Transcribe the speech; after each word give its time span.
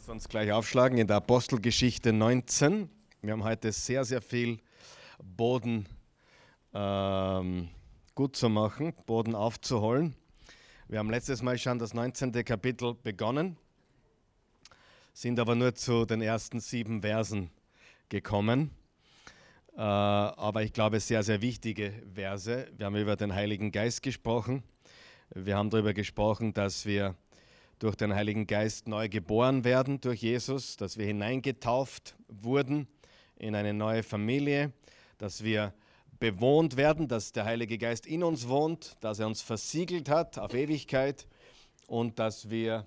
Lass 0.00 0.08
uns 0.08 0.30
gleich 0.30 0.50
aufschlagen 0.50 0.96
in 0.96 1.06
der 1.06 1.16
Apostelgeschichte 1.16 2.14
19. 2.14 2.88
Wir 3.20 3.34
haben 3.34 3.44
heute 3.44 3.70
sehr, 3.70 4.02
sehr 4.06 4.22
viel 4.22 4.58
Boden 5.22 5.86
ähm, 6.72 7.68
gut 8.14 8.34
zu 8.34 8.48
machen, 8.48 8.94
Boden 9.04 9.34
aufzuholen. 9.34 10.14
Wir 10.88 11.00
haben 11.00 11.10
letztes 11.10 11.42
Mal 11.42 11.58
schon 11.58 11.78
das 11.78 11.92
19. 11.92 12.32
Kapitel 12.46 12.94
begonnen, 12.94 13.58
sind 15.12 15.38
aber 15.38 15.54
nur 15.54 15.74
zu 15.74 16.06
den 16.06 16.22
ersten 16.22 16.60
sieben 16.60 17.02
Versen 17.02 17.50
gekommen. 18.08 18.70
Äh, 19.76 19.82
aber 19.82 20.62
ich 20.62 20.72
glaube, 20.72 20.98
sehr, 20.98 21.22
sehr 21.22 21.42
wichtige 21.42 21.92
Verse. 22.14 22.68
Wir 22.74 22.86
haben 22.86 22.96
über 22.96 23.16
den 23.16 23.34
Heiligen 23.34 23.70
Geist 23.70 24.02
gesprochen. 24.02 24.62
Wir 25.34 25.58
haben 25.58 25.68
darüber 25.68 25.92
gesprochen, 25.92 26.54
dass 26.54 26.86
wir 26.86 27.16
durch 27.80 27.96
den 27.96 28.14
Heiligen 28.14 28.46
Geist 28.46 28.88
neu 28.88 29.08
geboren 29.08 29.64
werden 29.64 30.02
durch 30.02 30.20
Jesus, 30.20 30.76
dass 30.76 30.98
wir 30.98 31.06
hineingetauft 31.06 32.14
wurden 32.28 32.86
in 33.36 33.54
eine 33.54 33.72
neue 33.72 34.02
Familie, 34.02 34.72
dass 35.16 35.42
wir 35.42 35.72
bewohnt 36.18 36.76
werden, 36.76 37.08
dass 37.08 37.32
der 37.32 37.46
Heilige 37.46 37.78
Geist 37.78 38.06
in 38.06 38.22
uns 38.22 38.48
wohnt, 38.48 38.98
dass 39.00 39.18
er 39.18 39.26
uns 39.26 39.40
versiegelt 39.40 40.10
hat 40.10 40.38
auf 40.38 40.52
Ewigkeit 40.52 41.26
und 41.86 42.18
dass 42.18 42.50
wir 42.50 42.86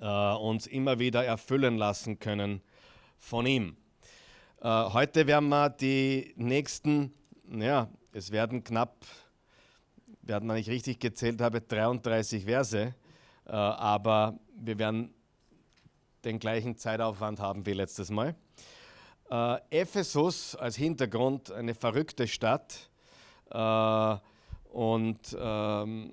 äh, 0.00 0.34
uns 0.34 0.68
immer 0.68 1.00
wieder 1.00 1.24
erfüllen 1.24 1.76
lassen 1.76 2.20
können 2.20 2.62
von 3.18 3.44
ihm. 3.44 3.76
Äh, 4.62 4.68
heute 4.68 5.26
werden 5.26 5.48
wir 5.48 5.68
die 5.68 6.32
nächsten, 6.36 7.12
ja, 7.50 7.88
es 8.12 8.30
werden 8.30 8.62
knapp, 8.62 9.04
werden 10.22 10.46
wir 10.46 10.54
nicht 10.54 10.68
richtig 10.68 11.00
gezählt 11.00 11.40
habe, 11.40 11.60
33 11.60 12.44
Verse 12.44 12.94
aber 13.50 14.38
wir 14.56 14.78
werden 14.78 15.12
den 16.24 16.38
gleichen 16.38 16.76
Zeitaufwand 16.76 17.40
haben 17.40 17.66
wie 17.66 17.72
letztes 17.72 18.10
Mal. 18.10 18.34
Äh, 19.30 19.58
Ephesus 19.70 20.54
als 20.54 20.76
Hintergrund, 20.76 21.50
eine 21.50 21.74
verrückte 21.74 22.26
Stadt. 22.26 22.90
Äh, 23.50 24.16
und 24.70 25.36
ähm, 25.38 26.12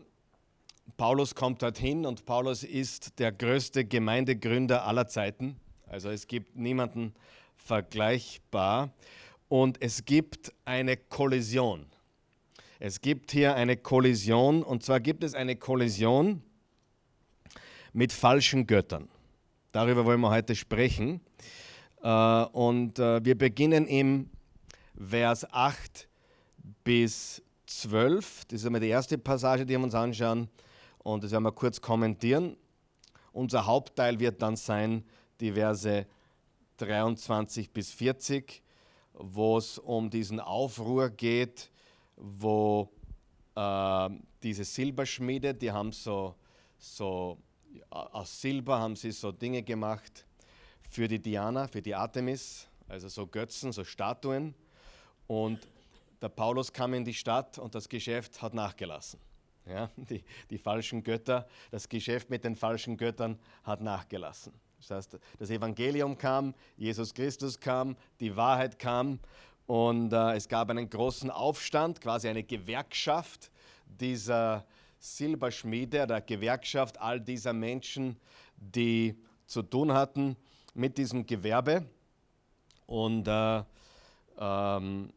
Paulus 0.97 1.33
kommt 1.33 1.61
dorthin 1.61 2.05
und 2.05 2.25
Paulus 2.25 2.63
ist 2.63 3.19
der 3.19 3.31
größte 3.31 3.85
Gemeindegründer 3.85 4.85
aller 4.85 5.07
Zeiten. 5.07 5.55
Also 5.87 6.09
es 6.09 6.27
gibt 6.27 6.55
niemanden 6.55 7.13
vergleichbar. 7.55 8.91
Und 9.49 9.81
es 9.81 10.05
gibt 10.05 10.53
eine 10.63 10.95
Kollision. 10.95 11.85
Es 12.79 13.01
gibt 13.01 13.31
hier 13.31 13.55
eine 13.55 13.75
Kollision 13.75 14.63
und 14.63 14.83
zwar 14.83 14.99
gibt 15.01 15.23
es 15.23 15.35
eine 15.35 15.57
Kollision 15.57 16.41
mit 17.93 18.11
falschen 18.13 18.67
Göttern. 18.67 19.09
Darüber 19.71 20.05
wollen 20.05 20.21
wir 20.21 20.29
heute 20.29 20.55
sprechen. 20.55 21.21
Äh, 22.01 22.43
und 22.45 22.99
äh, 22.99 23.23
wir 23.23 23.37
beginnen 23.37 23.87
im 23.87 24.29
Vers 24.97 25.51
8 25.51 26.07
bis 26.83 27.41
12. 27.67 28.45
Das 28.45 28.61
ist 28.61 28.65
einmal 28.65 28.81
die 28.81 28.87
erste 28.87 29.17
Passage, 29.17 29.65
die 29.65 29.73
wir 29.73 29.83
uns 29.83 29.95
anschauen. 29.95 30.49
Und 30.99 31.23
das 31.23 31.31
werden 31.31 31.43
wir 31.43 31.51
kurz 31.51 31.79
kommentieren. 31.81 32.57
Unser 33.31 33.65
Hauptteil 33.65 34.19
wird 34.19 34.41
dann 34.41 34.55
sein 34.55 35.03
die 35.39 35.53
Verse 35.53 36.05
23 36.77 37.71
bis 37.71 37.91
40, 37.91 38.61
wo 39.13 39.57
es 39.57 39.77
um 39.77 40.09
diesen 40.09 40.39
Aufruhr 40.39 41.09
geht, 41.09 41.71
wo 42.17 42.89
äh, 43.55 44.09
diese 44.43 44.63
Silberschmiede, 44.63 45.53
die 45.53 45.71
haben 45.71 45.91
so, 45.91 46.35
so 46.77 47.37
aus 47.89 48.41
Silber 48.41 48.79
haben 48.79 48.95
sie 48.95 49.11
so 49.11 49.31
Dinge 49.31 49.63
gemacht 49.63 50.25
für 50.89 51.07
die 51.07 51.19
Diana, 51.19 51.67
für 51.67 51.81
die 51.81 51.95
Artemis, 51.95 52.67
also 52.87 53.07
so 53.07 53.27
Götzen, 53.27 53.71
so 53.71 53.83
Statuen. 53.83 54.53
Und 55.27 55.59
der 56.21 56.29
Paulus 56.29 56.71
kam 56.71 56.93
in 56.93 57.05
die 57.05 57.13
Stadt 57.13 57.57
und 57.57 57.73
das 57.73 57.87
Geschäft 57.87 58.41
hat 58.41 58.53
nachgelassen. 58.53 59.19
Ja, 59.65 59.89
die, 59.95 60.23
die 60.49 60.57
falschen 60.57 61.03
Götter, 61.03 61.47
das 61.69 61.87
Geschäft 61.87 62.29
mit 62.29 62.43
den 62.43 62.55
falschen 62.55 62.97
Göttern 62.97 63.39
hat 63.63 63.81
nachgelassen. 63.81 64.53
Das 64.79 64.89
heißt, 64.89 65.19
das 65.37 65.49
Evangelium 65.51 66.17
kam, 66.17 66.55
Jesus 66.75 67.13
Christus 67.13 67.59
kam, 67.59 67.95
die 68.19 68.35
Wahrheit 68.35 68.79
kam 68.79 69.19
und 69.67 70.11
äh, 70.11 70.33
es 70.33 70.49
gab 70.49 70.69
einen 70.69 70.89
großen 70.89 71.29
Aufstand, 71.29 72.01
quasi 72.01 72.27
eine 72.27 72.43
Gewerkschaft 72.43 73.51
dieser, 73.85 74.65
Silberschmiede, 75.01 76.05
der 76.05 76.21
Gewerkschaft 76.21 77.01
all 77.01 77.19
dieser 77.19 77.53
Menschen, 77.53 78.15
die 78.55 79.17
zu 79.47 79.63
tun 79.63 79.91
hatten 79.91 80.37
mit 80.75 80.95
diesem 80.97 81.25
Gewerbe. 81.25 81.87
Und, 82.85 83.27
äh, 83.27 83.63
ähm, 84.37 85.11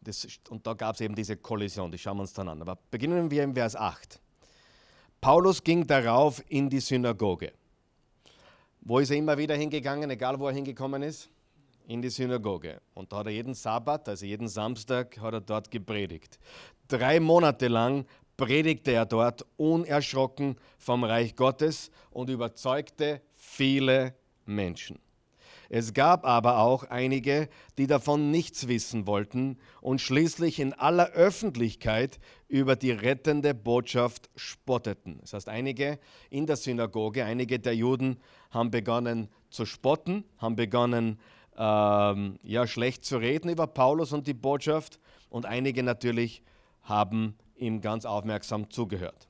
das, 0.00 0.26
und 0.48 0.66
da 0.66 0.72
gab 0.72 0.94
es 0.94 1.02
eben 1.02 1.14
diese 1.14 1.36
Kollision, 1.36 1.92
die 1.92 1.98
schauen 1.98 2.16
wir 2.16 2.22
uns 2.22 2.32
dann 2.32 2.48
an. 2.48 2.62
Aber 2.62 2.78
beginnen 2.90 3.30
wir 3.30 3.44
im 3.44 3.54
Vers 3.54 3.76
8. 3.76 4.18
Paulus 5.20 5.62
ging 5.62 5.86
darauf 5.86 6.42
in 6.48 6.70
die 6.70 6.80
Synagoge. 6.80 7.52
Wo 8.80 8.98
ist 8.98 9.10
er 9.10 9.18
immer 9.18 9.36
wieder 9.36 9.54
hingegangen, 9.54 10.10
egal 10.10 10.40
wo 10.40 10.48
er 10.48 10.54
hingekommen 10.54 11.02
ist? 11.02 11.28
In 11.86 12.00
die 12.00 12.08
Synagoge. 12.08 12.80
Und 12.94 13.12
da 13.12 13.18
hat 13.18 13.26
er 13.26 13.32
jeden 13.32 13.54
Sabbat, 13.54 14.08
also 14.08 14.24
jeden 14.24 14.48
Samstag, 14.48 15.20
hat 15.20 15.34
er 15.34 15.40
dort 15.40 15.70
gepredigt. 15.70 16.40
Drei 16.88 17.20
Monate 17.20 17.68
lang 17.68 18.06
predigte 18.36 18.92
er 18.92 19.06
dort 19.06 19.46
unerschrocken 19.56 20.56
vom 20.78 21.04
Reich 21.04 21.36
Gottes 21.36 21.90
und 22.10 22.30
überzeugte 22.30 23.20
viele 23.34 24.14
Menschen. 24.46 24.98
Es 25.74 25.94
gab 25.94 26.26
aber 26.26 26.58
auch 26.58 26.84
einige, 26.84 27.48
die 27.78 27.86
davon 27.86 28.30
nichts 28.30 28.68
wissen 28.68 29.06
wollten 29.06 29.56
und 29.80 30.02
schließlich 30.02 30.60
in 30.60 30.74
aller 30.74 31.12
Öffentlichkeit 31.12 32.20
über 32.46 32.76
die 32.76 32.90
rettende 32.90 33.54
Botschaft 33.54 34.28
spotteten. 34.36 35.16
Das 35.22 35.32
heißt, 35.32 35.48
einige 35.48 35.98
in 36.28 36.46
der 36.46 36.56
Synagoge, 36.56 37.24
einige 37.24 37.58
der 37.58 37.74
Juden 37.74 38.20
haben 38.50 38.70
begonnen 38.70 39.28
zu 39.48 39.64
spotten, 39.64 40.24
haben 40.36 40.56
begonnen 40.56 41.18
ähm, 41.56 42.38
ja, 42.42 42.66
schlecht 42.66 43.06
zu 43.06 43.16
reden 43.16 43.48
über 43.48 43.66
Paulus 43.66 44.12
und 44.12 44.26
die 44.26 44.34
Botschaft 44.34 45.00
und 45.30 45.46
einige 45.46 45.82
natürlich 45.82 46.42
haben 46.82 47.38
ihm 47.62 47.80
ganz 47.80 48.04
aufmerksam 48.04 48.70
zugehört. 48.70 49.28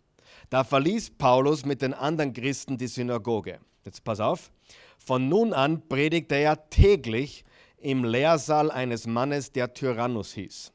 Da 0.50 0.65
verließ 0.65 1.10
Paulus 1.19 1.65
mit 1.65 1.82
den 1.82 1.94
anderen 1.94 2.32
Christen 2.32 2.78
die 2.78 2.88
Synagoge. 2.88 3.60
Jetzt 3.84 4.03
pass 4.04 4.20
auf. 4.20 4.50
Von 4.98 5.28
nun 5.28 5.53
an 5.53 5.88
predigte 5.88 6.37
er 6.37 6.69
täglich 6.71 7.44
im 7.78 8.04
Lehrsaal 8.04 8.71
eines 8.71 9.06
Mannes, 9.06 9.53
der 9.53 9.72
Tyrannus 9.75 10.32
hieß. 10.32 10.72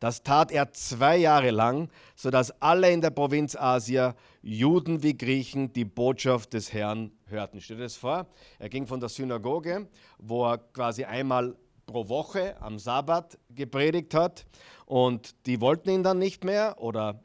Das 0.00 0.22
tat 0.22 0.52
er 0.52 0.72
zwei 0.72 1.16
Jahre 1.16 1.50
lang, 1.50 1.88
sodass 2.14 2.50
alle 2.60 2.92
in 2.92 3.00
der 3.00 3.10
Provinz 3.10 3.56
Asia, 3.56 4.14
Juden 4.42 5.02
wie 5.02 5.16
Griechen, 5.16 5.72
die 5.72 5.84
Botschaft 5.84 6.52
des 6.52 6.72
Herrn 6.72 7.12
hörten. 7.26 7.60
Stell 7.60 7.78
dir 7.78 7.84
das 7.84 7.96
vor? 7.96 8.26
Er 8.58 8.68
ging 8.68 8.86
von 8.86 9.00
der 9.00 9.08
Synagoge, 9.08 9.88
wo 10.18 10.46
er 10.46 10.58
quasi 10.58 11.04
einmal 11.04 11.56
pro 11.86 12.08
Woche 12.08 12.60
am 12.60 12.80
Sabbat 12.80 13.38
gepredigt 13.48 14.12
hat 14.12 14.44
und 14.86 15.34
die 15.46 15.60
wollten 15.60 15.88
ihn 15.88 16.02
dann 16.02 16.18
nicht 16.18 16.44
mehr 16.44 16.74
oder 16.78 17.20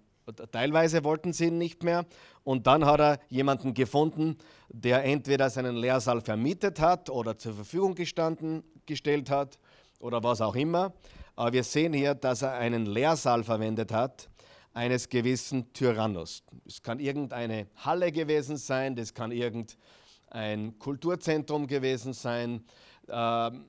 teilweise 0.52 1.04
wollten 1.04 1.34
sie 1.34 1.48
ihn 1.48 1.58
nicht 1.58 1.84
mehr. 1.84 2.06
Und 2.44 2.68
dann 2.68 2.86
hat 2.86 3.00
er 3.00 3.20
jemanden 3.28 3.74
gefunden, 3.74 4.38
der 4.70 5.04
entweder 5.04 5.50
seinen 5.50 5.76
Lehrsaal 5.76 6.22
vermietet 6.22 6.80
hat 6.80 7.10
oder 7.10 7.38
zur 7.38 7.54
Verfügung 7.54 7.96
gestanden, 7.96 8.64
gestellt 8.86 9.32
hat 9.32 9.58
oder 10.00 10.24
was 10.24 10.42
auch 10.42 10.56
immer. 10.56 10.94
Aber 11.36 11.54
wir 11.54 11.64
sehen 11.64 11.94
hier, 11.94 12.14
dass 12.14 12.44
er 12.44 12.54
einen 12.54 12.86
Lehrsaal 12.86 13.44
verwendet 13.44 13.92
hat, 13.92 14.30
eines 14.74 15.10
gewissen 15.10 15.74
Tyrannus. 15.74 16.44
Es 16.66 16.82
kann 16.82 17.00
irgendeine 17.00 17.68
Halle 17.78 18.12
gewesen 18.12 18.58
sein, 18.58 18.96
das 18.96 19.14
kann 19.14 19.32
irgendein 19.32 20.78
Kulturzentrum 20.78 21.68
gewesen 21.68 22.14
sein. 22.14 22.64
Ähm, 23.10 23.66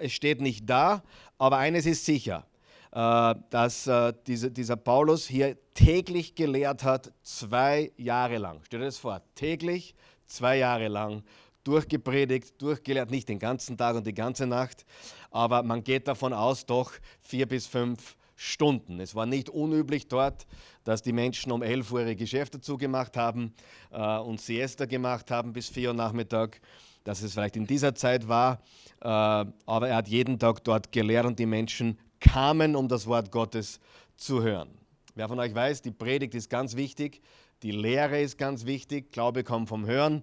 es 0.00 0.12
steht 0.12 0.40
nicht 0.40 0.68
da, 0.68 1.02
aber 1.38 1.58
eines 1.58 1.86
ist 1.86 2.04
sicher. 2.04 2.46
Äh, 2.94 3.34
dass 3.48 3.86
äh, 3.86 4.12
dieser 4.26 4.76
Paulus 4.76 5.26
hier 5.26 5.56
täglich 5.72 6.34
gelehrt 6.34 6.84
hat, 6.84 7.10
zwei 7.22 7.90
Jahre 7.96 8.36
lang. 8.36 8.60
Stell 8.64 8.80
dir 8.80 8.86
das 8.86 8.98
vor, 8.98 9.22
täglich, 9.34 9.94
zwei 10.26 10.58
Jahre 10.58 10.88
lang 10.88 11.22
durchgepredigt, 11.64 12.60
durchgelehrt, 12.60 13.10
nicht 13.10 13.30
den 13.30 13.38
ganzen 13.38 13.78
Tag 13.78 13.96
und 13.96 14.06
die 14.06 14.12
ganze 14.12 14.46
Nacht, 14.46 14.84
aber 15.30 15.62
man 15.62 15.82
geht 15.82 16.06
davon 16.06 16.34
aus, 16.34 16.66
doch 16.66 16.92
vier 17.20 17.46
bis 17.46 17.66
fünf 17.66 18.16
Stunden. 18.36 19.00
Es 19.00 19.14
war 19.14 19.24
nicht 19.24 19.48
unüblich 19.48 20.08
dort, 20.08 20.46
dass 20.84 21.00
die 21.00 21.12
Menschen 21.12 21.50
um 21.50 21.62
11 21.62 21.92
Uhr 21.92 22.00
ihre 22.00 22.16
Geschäfte 22.16 22.60
zugemacht 22.60 23.16
haben 23.16 23.54
äh, 23.90 24.18
und 24.18 24.40
Siesta 24.40 24.84
gemacht 24.84 25.30
haben 25.30 25.54
bis 25.54 25.68
4 25.70 25.90
Uhr 25.90 25.94
Nachmittag, 25.94 26.60
dass 27.04 27.22
es 27.22 27.34
vielleicht 27.34 27.56
in 27.56 27.66
dieser 27.66 27.94
Zeit 27.94 28.28
war, 28.28 28.60
äh, 29.00 29.06
aber 29.06 29.88
er 29.88 29.96
hat 29.96 30.08
jeden 30.08 30.38
Tag 30.38 30.64
dort 30.64 30.92
gelehrt 30.92 31.26
und 31.26 31.38
die 31.38 31.46
Menschen 31.46 31.98
kamen, 32.20 32.76
um 32.76 32.88
das 32.88 33.06
Wort 33.06 33.30
Gottes 33.30 33.80
zu 34.16 34.42
hören. 34.42 34.70
Wer 35.14 35.28
von 35.28 35.38
euch 35.38 35.54
weiß, 35.54 35.82
die 35.82 35.90
Predigt 35.90 36.34
ist 36.34 36.48
ganz 36.48 36.76
wichtig, 36.76 37.20
die 37.62 37.72
Lehre 37.72 38.20
ist 38.20 38.38
ganz 38.38 38.64
wichtig, 38.66 39.12
Glaube 39.12 39.44
kommt 39.44 39.68
vom 39.68 39.86
Hören 39.86 40.22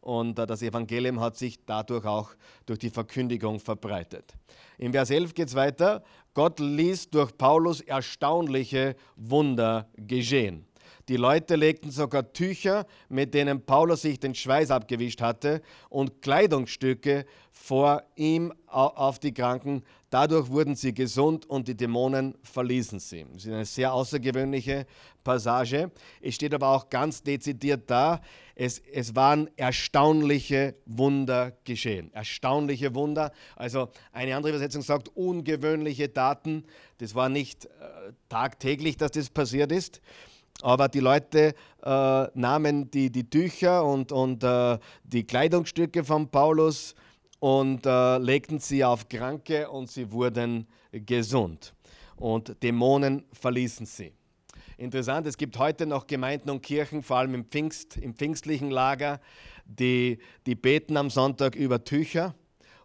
und 0.00 0.38
äh, 0.38 0.46
das 0.46 0.62
Evangelium 0.62 1.20
hat 1.20 1.36
sich 1.36 1.64
dadurch 1.64 2.04
auch 2.04 2.30
durch 2.66 2.78
die 2.78 2.90
Verkündigung 2.90 3.58
verbreitet. 3.60 4.34
In 4.78 4.92
Vers 4.92 5.10
11 5.10 5.34
geht 5.34 5.48
es 5.48 5.54
weiter. 5.54 6.02
Gott 6.34 6.60
ließ 6.60 7.10
durch 7.10 7.36
Paulus 7.36 7.80
erstaunliche 7.80 8.94
Wunder 9.16 9.88
geschehen. 9.96 10.67
Die 11.08 11.16
Leute 11.16 11.56
legten 11.56 11.90
sogar 11.90 12.32
Tücher, 12.32 12.86
mit 13.08 13.32
denen 13.32 13.64
Paulus 13.64 14.02
sich 14.02 14.20
den 14.20 14.34
Schweiß 14.34 14.70
abgewischt 14.70 15.22
hatte, 15.22 15.62
und 15.88 16.20
Kleidungsstücke 16.20 17.24
vor 17.50 18.02
ihm 18.14 18.52
auf 18.66 19.18
die 19.18 19.32
Kranken. 19.32 19.82
Dadurch 20.10 20.48
wurden 20.50 20.74
sie 20.74 20.92
gesund 20.92 21.46
und 21.46 21.68
die 21.68 21.76
Dämonen 21.76 22.34
verließen 22.42 22.98
sie. 22.98 23.26
Das 23.32 23.44
ist 23.44 23.52
eine 23.52 23.64
sehr 23.64 23.92
außergewöhnliche 23.92 24.86
Passage. 25.24 25.90
Es 26.20 26.34
steht 26.34 26.54
aber 26.54 26.68
auch 26.68 26.88
ganz 26.88 27.22
dezidiert 27.22 27.90
da, 27.90 28.20
es, 28.54 28.80
es 28.92 29.14
waren 29.14 29.48
erstaunliche 29.56 30.74
Wunder 30.84 31.52
geschehen. 31.64 32.12
Erstaunliche 32.12 32.94
Wunder. 32.94 33.32
Also 33.54 33.88
eine 34.12 34.34
andere 34.34 34.50
Übersetzung 34.50 34.82
sagt 34.82 35.08
ungewöhnliche 35.14 36.08
Daten. 36.08 36.64
Das 36.98 37.14
war 37.14 37.28
nicht 37.28 37.66
äh, 37.66 37.68
tagtäglich, 38.28 38.96
dass 38.96 39.12
das 39.12 39.30
passiert 39.30 39.70
ist. 39.70 40.00
Aber 40.62 40.88
die 40.88 41.00
Leute 41.00 41.54
äh, 41.82 42.26
nahmen 42.34 42.90
die, 42.90 43.10
die 43.10 43.28
Tücher 43.28 43.84
und, 43.84 44.10
und 44.12 44.42
äh, 44.42 44.78
die 45.04 45.24
Kleidungsstücke 45.24 46.02
von 46.04 46.28
Paulus 46.28 46.94
und 47.38 47.86
äh, 47.86 48.18
legten 48.18 48.58
sie 48.58 48.84
auf 48.84 49.08
Kranke 49.08 49.70
und 49.70 49.90
sie 49.90 50.10
wurden 50.10 50.66
gesund. 50.90 51.74
Und 52.16 52.60
Dämonen 52.62 53.24
verließen 53.32 53.86
sie. 53.86 54.12
Interessant, 54.76 55.26
es 55.26 55.36
gibt 55.36 55.58
heute 55.58 55.86
noch 55.86 56.06
Gemeinden 56.06 56.50
und 56.50 56.62
Kirchen, 56.62 57.02
vor 57.02 57.18
allem 57.18 57.34
im, 57.34 57.44
Pfingst, 57.44 57.96
im 57.96 58.14
pfingstlichen 58.14 58.70
Lager, 58.70 59.20
die, 59.64 60.18
die 60.46 60.54
beten 60.54 60.96
am 60.96 61.10
Sonntag 61.10 61.54
über 61.54 61.82
Tücher 61.84 62.34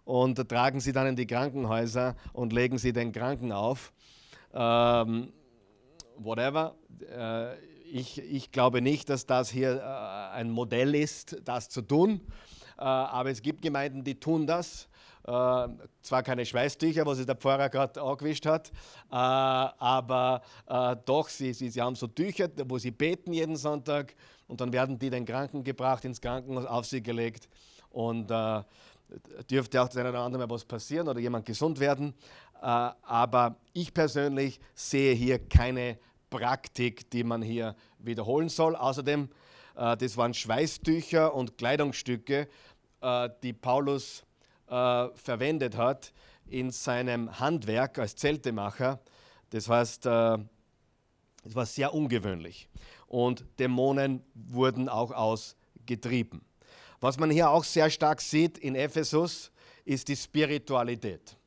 und 0.03 0.35
tragen 0.49 0.79
sie 0.79 0.91
dann 0.91 1.07
in 1.07 1.15
die 1.15 1.27
Krankenhäuser 1.27 2.15
und 2.33 2.51
legen 2.51 2.77
sie 2.77 2.93
den 2.93 3.11
Kranken 3.11 3.51
auf. 3.51 3.93
Ähm, 4.53 5.31
whatever. 6.17 6.75
Äh, 7.09 7.55
ich, 7.91 8.17
ich 8.19 8.51
glaube 8.51 8.81
nicht, 8.81 9.09
dass 9.09 9.25
das 9.25 9.49
hier 9.49 9.77
äh, 9.77 10.35
ein 10.35 10.49
Modell 10.49 10.95
ist, 10.95 11.37
das 11.45 11.69
zu 11.69 11.81
tun. 11.81 12.21
Äh, 12.77 12.83
aber 12.83 13.29
es 13.29 13.41
gibt 13.41 13.61
Gemeinden, 13.61 14.03
die 14.03 14.19
tun 14.19 14.47
das. 14.47 14.87
zwar 16.01 16.21
keine 16.21 16.45
Schweißtücher, 16.45 17.05
was 17.05 17.17
sich 17.17 17.25
der 17.25 17.37
Pfarrer 17.37 17.69
gerade 17.69 18.01
angewischt 18.01 18.45
hat, 18.45 18.73
aber 19.09 20.41
doch, 21.05 21.29
sie, 21.29 21.53
sie, 21.53 21.69
sie 21.69 21.81
haben 21.81 21.95
so 21.95 22.07
Tücher, 22.07 22.49
wo 22.67 22.77
sie 22.77 22.91
beten 22.91 23.31
jeden 23.31 23.55
Sonntag 23.55 24.15
und 24.47 24.59
dann 24.59 24.73
werden 24.73 24.99
die 24.99 25.09
den 25.09 25.23
Kranken 25.23 25.63
gebracht, 25.63 26.03
ins 26.03 26.19
Krankenhaus 26.19 26.65
auf 26.65 26.85
sie 26.85 27.01
gelegt 27.01 27.47
und 27.89 28.33
dürfte 29.49 29.81
auch 29.81 29.87
das 29.87 29.95
eine 29.95 30.09
oder 30.09 30.19
andere 30.19 30.43
Mal 30.45 30.53
was 30.53 30.65
passieren 30.65 31.07
oder 31.07 31.21
jemand 31.21 31.45
gesund 31.45 31.79
werden. 31.79 32.13
Aber 32.63 33.57
ich 33.73 33.93
persönlich 33.93 34.59
sehe 34.73 35.13
hier 35.13 35.37
keine 35.37 35.97
Praktik, 36.33 37.11
die 37.11 37.23
man 37.23 37.43
hier 37.43 37.75
wiederholen 37.99 38.49
soll. 38.49 38.75
Außerdem, 38.75 39.29
äh, 39.75 39.95
das 39.97 40.17
waren 40.17 40.33
Schweißtücher 40.33 41.31
und 41.33 41.59
Kleidungsstücke, 41.59 42.47
äh, 43.01 43.29
die 43.43 43.53
Paulus 43.53 44.23
äh, 44.67 45.09
verwendet 45.13 45.77
hat 45.77 46.11
in 46.47 46.71
seinem 46.71 47.39
Handwerk 47.39 47.99
als 47.99 48.15
Zeltemacher. 48.15 48.99
Das 49.51 49.69
heißt, 49.69 50.07
es 50.07 51.55
war 51.55 51.65
sehr 51.67 51.93
ungewöhnlich. 51.93 52.67
Und 53.07 53.45
Dämonen 53.59 54.23
wurden 54.33 54.89
auch 54.89 55.11
ausgetrieben. 55.11 56.43
Was 56.99 57.19
man 57.19 57.29
hier 57.29 57.51
auch 57.51 57.63
sehr 57.63 57.91
stark 57.91 58.19
sieht 58.19 58.57
in 58.57 58.73
Ephesus, 58.73 59.51
ist 59.85 60.07
die 60.07 60.15
Spiritualität. 60.15 61.37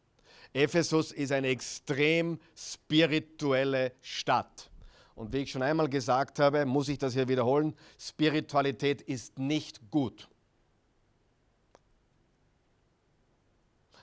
Ephesus 0.56 1.12
ist 1.12 1.32
eine 1.32 1.48
extrem 1.48 2.38
spirituelle 2.56 3.92
Stadt. 4.00 4.70
Und 5.14 5.32
wie 5.32 5.38
ich 5.38 5.50
schon 5.50 5.62
einmal 5.62 5.88
gesagt 5.88 6.38
habe, 6.38 6.64
muss 6.64 6.88
ich 6.88 6.98
das 6.98 7.12
hier 7.12 7.28
wiederholen, 7.28 7.74
Spiritualität 7.98 9.02
ist 9.02 9.38
nicht 9.38 9.90
gut. 9.90 10.28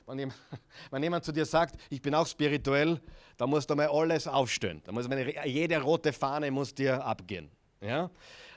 Wenn 0.05 1.01
jemand, 1.01 1.23
zu 1.25 1.31
dir 1.31 1.45
sagt, 1.45 1.75
ich 1.89 2.01
bin 2.01 2.13
auch 2.13 2.27
spirituell, 2.27 3.01
dann 3.37 3.49
musst 3.49 3.69
du 3.69 3.75
mal 3.75 3.87
alles 3.87 4.27
aufstellen. 4.27 4.81
Da 4.85 4.91
muss 4.91 5.07
jede 5.45 5.81
rote 5.81 6.13
Fahne 6.13 6.51
muss 6.51 6.75
dir 6.75 7.03
abgehen. 7.03 7.49
Ja? 7.81 8.11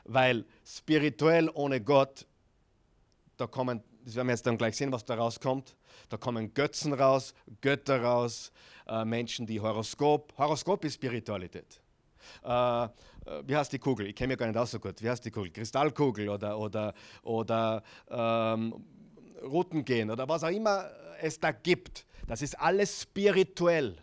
Weil 0.04 0.44
spirituell 0.64 1.50
ohne 1.54 1.81
Gott, 1.81 2.26
da 3.38 3.46
kommen, 3.46 3.82
das 4.06 4.14
werden 4.14 4.29
wir 4.29 4.35
jetzt 4.35 4.47
dann 4.47 4.56
gleich 4.56 4.76
sehen, 4.76 4.93
was 4.93 5.05
da 5.05 5.17
rauskommt, 5.17 5.75
da 6.08 6.17
kommen 6.17 6.55
Götzen 6.55 6.93
raus, 6.93 7.35
Götter 7.61 8.03
raus, 8.03 8.53
äh, 8.87 9.05
Menschen, 9.05 9.47
die 9.47 9.61
Horoskop, 9.61 10.32
Horoskop 10.38 10.85
ist 10.85 10.94
Spiritualität. 10.94 11.81
Äh, 12.44 12.85
äh, 12.85 12.88
wie 13.44 13.56
heißt 13.56 13.73
die 13.73 13.81
Kugel? 13.81 14.06
Ich 14.06 14.14
kenne 14.14 14.29
mich 14.29 14.38
gar 14.38 14.47
nicht 14.47 14.56
aus 14.56 14.70
so 14.70 14.79
gut. 14.79 15.03
Wie 15.03 15.11
heißt 15.11 15.25
die 15.25 15.32
Kugel? 15.32 15.50
Kristallkugel 15.50 16.29
oder, 16.29 16.56
oder, 16.56 16.94
oder 17.23 17.82
ähm, 18.08 18.75
Routengehen 19.43 20.09
oder 20.09 20.29
was 20.29 20.44
auch 20.44 20.50
immer 20.50 20.88
es 21.20 21.41
da 21.41 21.50
gibt. 21.50 22.06
Das 22.29 22.43
ist 22.43 22.56
alles 22.61 23.02
spirituell. 23.02 23.97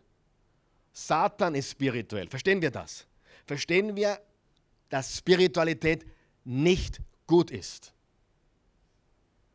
Satan 0.92 1.56
ist 1.56 1.72
spirituell. 1.72 2.28
Verstehen 2.28 2.62
wir 2.62 2.72
das? 2.72 3.08
Verstehen 3.46 3.96
wir, 3.96 4.20
dass 4.90 5.18
Spiritualität 5.18 6.06
nicht 6.44 7.00
gut 7.26 7.52
ist? 7.52 7.94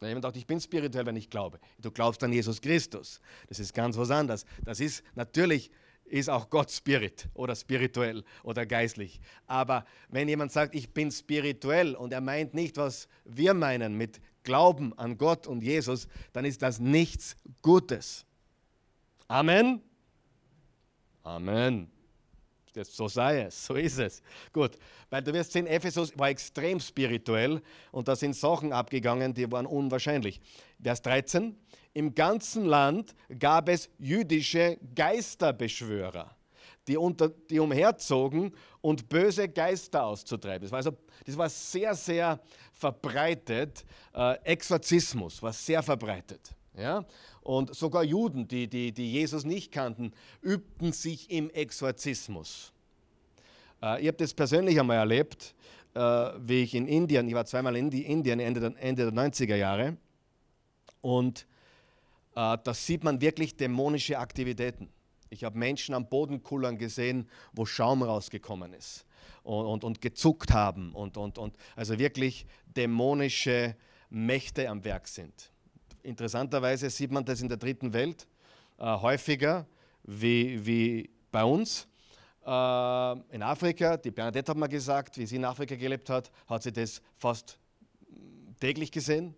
Wenn 0.00 0.10
jemand 0.10 0.24
sagt, 0.24 0.36
ich 0.36 0.46
bin 0.46 0.60
spirituell, 0.60 1.06
wenn 1.06 1.16
ich 1.16 1.30
glaube. 1.30 1.58
Du 1.78 1.90
glaubst 1.90 2.22
an 2.22 2.32
Jesus 2.32 2.60
Christus. 2.60 3.20
Das 3.48 3.58
ist 3.58 3.74
ganz 3.74 3.96
was 3.96 4.10
anderes. 4.10 4.44
Das 4.64 4.80
ist 4.80 5.02
natürlich 5.14 5.70
ist 6.10 6.30
auch 6.30 6.50
Gott 6.50 6.70
Spirit 6.70 7.28
oder 7.34 7.54
spirituell 7.54 8.24
oder 8.42 8.66
geistlich. 8.66 9.20
Aber 9.46 9.84
wenn 10.08 10.28
jemand 10.28 10.52
sagt, 10.52 10.74
ich 10.74 10.90
bin 10.90 11.10
spirituell 11.10 11.94
und 11.94 12.12
er 12.12 12.20
meint 12.20 12.54
nicht, 12.54 12.76
was 12.76 13.08
wir 13.24 13.54
meinen 13.54 13.94
mit 13.94 14.20
Glauben 14.42 14.98
an 14.98 15.18
Gott 15.18 15.46
und 15.46 15.62
Jesus, 15.62 16.08
dann 16.32 16.44
ist 16.44 16.62
das 16.62 16.80
nichts 16.80 17.36
Gutes. 17.62 18.24
Amen. 19.26 19.82
Amen. 21.22 21.90
So 22.84 23.08
sei 23.08 23.42
es, 23.42 23.66
so 23.66 23.74
ist 23.74 23.98
es. 23.98 24.22
Gut, 24.52 24.78
weil 25.10 25.22
du 25.22 25.32
wirst 25.32 25.52
sehen, 25.52 25.66
Ephesus 25.66 26.16
war 26.18 26.28
extrem 26.28 26.80
spirituell 26.80 27.62
und 27.90 28.08
da 28.08 28.16
sind 28.16 28.34
Sachen 28.34 28.72
abgegangen, 28.72 29.34
die 29.34 29.50
waren 29.50 29.66
unwahrscheinlich. 29.66 30.40
Vers 30.82 31.02
13, 31.02 31.56
im 31.94 32.14
ganzen 32.14 32.64
Land 32.64 33.14
gab 33.38 33.68
es 33.68 33.90
jüdische 33.98 34.78
Geisterbeschwörer, 34.94 36.36
die, 36.86 36.96
unter, 36.96 37.28
die 37.28 37.58
umherzogen 37.58 38.54
und 38.80 39.08
böse 39.08 39.48
Geister 39.48 40.04
auszutreiben. 40.04 40.62
Das 40.62 40.70
war, 40.70 40.78
also, 40.78 40.92
das 41.24 41.36
war 41.36 41.48
sehr, 41.48 41.94
sehr 41.94 42.40
verbreitet. 42.72 43.84
Äh, 44.14 44.38
Exorzismus 44.44 45.42
war 45.42 45.52
sehr 45.52 45.82
verbreitet. 45.82 46.54
Ja? 46.78 47.04
Und 47.42 47.74
sogar 47.74 48.04
Juden, 48.04 48.48
die, 48.48 48.68
die, 48.68 48.92
die 48.92 49.12
Jesus 49.12 49.44
nicht 49.44 49.72
kannten, 49.72 50.12
übten 50.40 50.92
sich 50.92 51.30
im 51.30 51.50
Exorzismus. 51.50 52.72
Äh, 53.82 54.00
ich 54.00 54.08
habe 54.08 54.16
das 54.16 54.34
persönlich 54.34 54.78
einmal 54.78 54.98
erlebt, 54.98 55.54
äh, 55.94 56.00
wie 56.00 56.62
ich 56.62 56.74
in 56.74 56.86
Indien, 56.86 57.28
ich 57.28 57.34
war 57.34 57.46
zweimal 57.46 57.76
in 57.76 57.90
Indien 57.90 58.40
Ende 58.40 58.60
der, 58.60 58.72
Ende 58.82 59.10
der 59.10 59.12
90er 59.12 59.56
Jahre, 59.56 59.96
und 61.00 61.46
äh, 62.34 62.58
da 62.62 62.74
sieht 62.74 63.04
man 63.04 63.20
wirklich 63.20 63.56
dämonische 63.56 64.18
Aktivitäten. 64.18 64.88
Ich 65.30 65.44
habe 65.44 65.58
Menschen 65.58 65.94
am 65.94 66.08
Boden 66.08 66.42
kullern 66.42 66.78
gesehen, 66.78 67.28
wo 67.52 67.66
Schaum 67.66 68.02
rausgekommen 68.02 68.72
ist 68.72 69.04
und, 69.42 69.66
und, 69.66 69.84
und 69.84 70.00
gezuckt 70.00 70.52
haben 70.52 70.94
und, 70.94 71.16
und, 71.16 71.38
und 71.38 71.56
also 71.76 71.98
wirklich 71.98 72.46
dämonische 72.76 73.76
Mächte 74.10 74.68
am 74.68 74.84
Werk 74.84 75.06
sind. 75.06 75.50
Interessanterweise 76.08 76.88
sieht 76.88 77.10
man 77.10 77.22
das 77.22 77.42
in 77.42 77.48
der 77.48 77.58
dritten 77.58 77.92
Welt 77.92 78.26
äh, 78.78 78.84
häufiger 78.84 79.66
wie, 80.04 80.64
wie 80.64 81.10
bei 81.30 81.44
uns. 81.44 81.86
Äh, 82.46 83.12
in 83.34 83.42
Afrika, 83.42 83.98
die 83.98 84.10
Bernadette 84.10 84.50
hat 84.50 84.56
mal 84.56 84.68
gesagt, 84.68 85.18
wie 85.18 85.26
sie 85.26 85.36
in 85.36 85.44
Afrika 85.44 85.76
gelebt 85.76 86.08
hat, 86.08 86.30
hat 86.46 86.62
sie 86.62 86.72
das 86.72 87.02
fast 87.18 87.58
täglich 88.58 88.90
gesehen. 88.90 89.34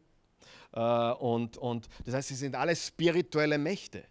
Äh, 0.72 0.80
und, 0.80 1.56
und 1.56 1.88
das 2.04 2.14
heißt, 2.14 2.28
sie 2.28 2.36
sind 2.36 2.54
alles 2.54 2.86
spirituelle 2.86 3.58
Mächte. 3.58 4.04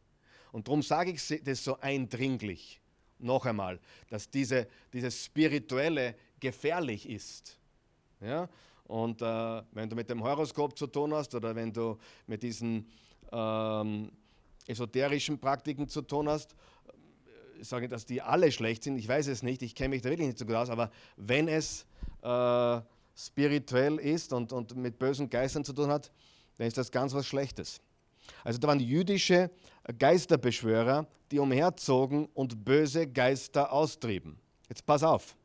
Und 0.51 0.67
darum 0.67 0.81
sage 0.81 1.11
ich 1.11 1.41
das 1.41 1.63
so 1.63 1.79
eindringlich, 1.79 2.81
noch 3.19 3.45
einmal, 3.45 3.79
dass 4.09 4.29
diese, 4.29 4.67
dieses 4.91 5.23
Spirituelle 5.23 6.13
gefährlich 6.41 7.07
ist. 7.07 7.57
Ja? 8.19 8.49
Und 8.89 9.21
äh, 9.21 9.61
wenn 9.71 9.87
du 9.87 9.95
mit 9.95 10.09
dem 10.09 10.23
Horoskop 10.23 10.75
zu 10.75 10.87
tun 10.87 11.13
hast 11.13 11.35
oder 11.35 11.55
wenn 11.55 11.71
du 11.71 11.99
mit 12.25 12.41
diesen 12.41 12.89
ähm, 13.31 14.11
esoterischen 14.65 15.37
Praktiken 15.37 15.87
zu 15.87 16.01
tun 16.01 16.27
hast, 16.27 16.55
ich 17.59 17.67
sage 17.67 17.83
nicht, 17.83 17.91
dass 17.91 18.07
die 18.07 18.19
alle 18.19 18.51
schlecht 18.51 18.83
sind, 18.83 18.97
ich 18.97 19.07
weiß 19.07 19.27
es 19.27 19.43
nicht, 19.43 19.61
ich 19.61 19.75
kenne 19.75 19.89
mich 19.89 20.01
da 20.01 20.09
wirklich 20.09 20.25
nicht 20.25 20.39
so 20.39 20.45
gut 20.45 20.55
aus, 20.55 20.71
aber 20.71 20.89
wenn 21.17 21.47
es 21.47 21.85
äh, 22.23 22.81
spirituell 23.15 23.99
ist 23.99 24.33
und, 24.33 24.51
und 24.51 24.75
mit 24.75 24.97
bösen 24.97 25.29
Geistern 25.29 25.63
zu 25.63 25.73
tun 25.73 25.89
hat, 25.89 26.11
dann 26.57 26.65
ist 26.65 26.77
das 26.79 26.89
ganz 26.89 27.13
was 27.13 27.27
Schlechtes. 27.27 27.79
Also 28.43 28.57
da 28.57 28.69
waren 28.69 28.79
jüdische 28.79 29.51
Geisterbeschwörer, 29.99 31.05
die 31.29 31.37
umherzogen 31.37 32.25
und 32.33 32.65
böse 32.65 33.05
Geister 33.05 33.71
austrieben. 33.71 34.39
Jetzt 34.67 34.83
pass 34.83 35.03
auf. 35.03 35.35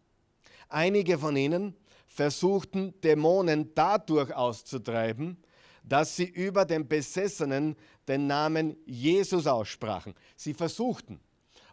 Einige 0.71 1.19
von 1.19 1.37
ihnen 1.37 1.77
versuchten 2.15 2.95
Dämonen 3.01 3.75
dadurch 3.75 4.33
auszutreiben, 4.33 5.37
dass 5.83 6.15
sie 6.15 6.27
über 6.27 6.65
den 6.65 6.87
Besessenen 6.87 7.77
den 8.07 8.29
Namen 8.29 8.77
Jesus 8.87 9.49
aussprachen. 9.49 10.15
Sie 10.37 10.55
versuchten. 10.55 11.21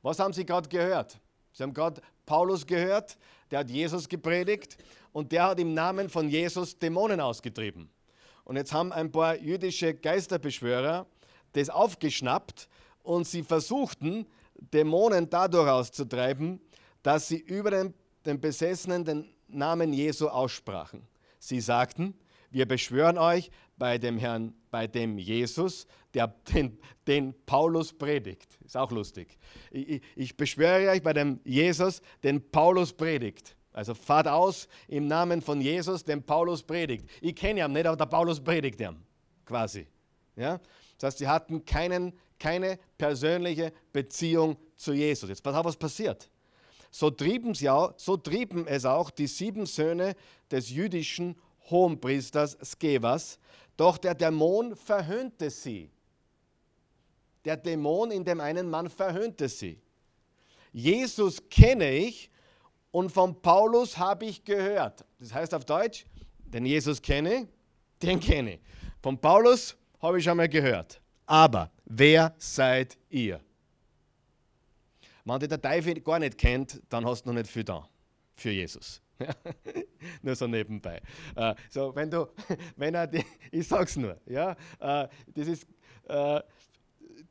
Was 0.02 0.18
haben 0.18 0.34
sie 0.34 0.46
gerade 0.46 0.68
gehört? 0.68 1.20
Sie 1.54 1.62
haben 1.62 1.74
gerade 1.74 2.02
Paulus 2.26 2.66
gehört, 2.66 3.18
der 3.52 3.60
hat 3.60 3.70
Jesus 3.70 4.10
gepredigt 4.10 4.78
und 5.12 5.32
der 5.32 5.44
hat 5.44 5.60
im 5.60 5.76
Namen 5.76 6.10
von 6.10 6.28
Jesus 6.28 6.78
Dämonen 6.78 7.22
ausgetrieben. 7.22 7.90
Und 8.44 8.56
jetzt 8.56 8.74
haben 8.74 8.92
ein 8.92 9.12
paar 9.12 9.38
jüdische 9.38 9.94
Geisterbeschwörer 9.94 11.06
das 11.54 11.70
aufgeschnappt 11.70 12.68
und 13.04 13.28
sie 13.28 13.44
versuchten, 13.44 14.26
Dämonen 14.56 15.30
dadurch 15.30 15.70
auszutreiben, 15.70 16.60
dass 17.04 17.28
sie 17.28 17.38
über 17.38 17.72
den, 17.72 17.94
den 18.26 18.40
Besessenen 18.40 19.06
den 19.06 19.34
Namen 19.54 19.94
Jesu 19.94 20.28
aussprachen. 20.28 21.08
Sie 21.40 21.60
sagten, 21.60 22.14
wir 22.50 22.68
beschwören 22.68 23.18
euch 23.18 23.50
bei 23.78 23.98
dem 23.98 24.18
Herrn, 24.18 24.54
bei 24.70 24.88
dem 24.88 25.18
Jesus, 25.18 25.88
der, 26.14 26.28
den, 26.54 26.78
den 27.08 27.34
Paulus 27.46 27.94
predigt. 27.94 28.60
Ist 28.66 28.78
auch 28.78 28.92
lustig. 28.92 29.38
Ich, 29.72 30.02
ich 30.16 30.38
beschwöre 30.38 30.90
euch 30.90 31.02
bei 31.02 31.14
dem 31.14 31.40
Jesus, 31.44 32.02
den 32.24 32.52
Paulus 32.52 32.94
predigt. 32.94 33.56
Also 33.74 33.94
fahrt 33.94 34.28
aus 34.28 34.68
im 34.88 35.08
Namen 35.08 35.42
von 35.42 35.62
Jesus, 35.62 36.04
den 36.04 36.22
Paulus 36.22 36.62
predigt. 36.62 37.10
Ich 37.22 37.36
kenne 37.36 37.62
ihn 37.66 37.72
nicht, 37.72 37.86
aber 37.86 37.96
der 37.96 38.06
Paulus 38.06 38.44
predigt 38.44 38.82
ihn, 38.82 38.98
quasi. 39.46 39.88
Ja? 40.36 40.60
Das 40.98 41.08
heißt, 41.08 41.18
sie 41.20 41.28
hatten 41.28 41.64
keinen, 41.66 42.14
keine 42.38 42.78
persönliche 42.98 43.72
Beziehung 43.94 44.58
zu 44.76 44.94
Jesus. 44.94 45.30
Jetzt 45.30 45.42
pass 45.42 45.56
auf, 45.56 45.66
was 45.66 45.78
passiert. 45.78 46.30
So 46.92 47.10
trieben, 47.10 47.56
sie 47.56 47.70
auch, 47.70 47.94
so 47.98 48.18
trieben 48.18 48.68
es 48.68 48.86
auch 48.86 49.10
die 49.10 49.28
sieben 49.28 49.66
Söhne 49.66 50.16
des 50.52 50.70
jüdischen 50.70 51.38
Hohenpriesters 51.70 52.58
Skevas, 52.64 53.40
doch 53.78 53.98
der 53.98 54.14
Dämon 54.14 54.76
verhöhnte 54.76 55.50
sie. 55.50 55.90
Der 57.46 57.58
Dämon 57.58 58.12
in 58.12 58.24
dem 58.24 58.42
einen 58.42 58.70
Mann 58.70 58.90
verhöhnte 58.90 59.48
sie. 59.48 59.82
Jesus 60.74 61.42
kenne 61.50 61.92
ich 61.92 62.30
und 62.92 63.10
von 63.10 63.42
Paulus 63.42 63.98
habe 63.98 64.26
ich 64.26 64.44
gehört. 64.44 65.06
Das 65.20 65.34
heißt 65.34 65.54
auf 65.54 65.66
Deutsch, 65.66 66.06
den 66.46 66.66
Jesus 66.66 67.02
kenne, 67.02 67.48
den 68.02 68.20
kenne. 68.20 68.60
Von 69.02 69.18
Paulus 69.18 69.76
habe 70.02 70.20
ich 70.20 70.26
schon 70.26 70.38
mal 70.38 70.50
gehört. 70.50 71.02
Aber 71.26 71.72
wer 71.86 72.36
seid 72.38 72.98
ihr? 73.10 73.40
Wenn 75.26 75.40
der 75.40 75.62
Teufel 75.62 76.00
gar 76.02 76.20
nicht 76.20 76.38
kennt, 76.38 76.82
dann 76.90 77.06
hast 77.06 77.24
du 77.24 77.30
noch 77.30 77.36
nicht 77.36 77.50
viel 77.50 77.64
da 77.64 77.88
für 78.36 78.52
Jesus. 78.52 79.02
nur 80.22 80.36
so 80.36 80.48
nebenbei. 80.48 81.00
Äh, 81.36 81.56
so, 81.70 81.96
wenn 81.96 82.10
du, 82.10 82.28
wenn 82.76 82.96
er, 82.96 83.08
die, 83.08 83.24
ich 83.52 83.68
sag's 83.68 83.96
nur, 83.96 84.18
ja, 84.26 84.52
äh, 84.80 85.08
das 85.34 85.48
ist, 85.48 85.68
äh, 86.08 86.42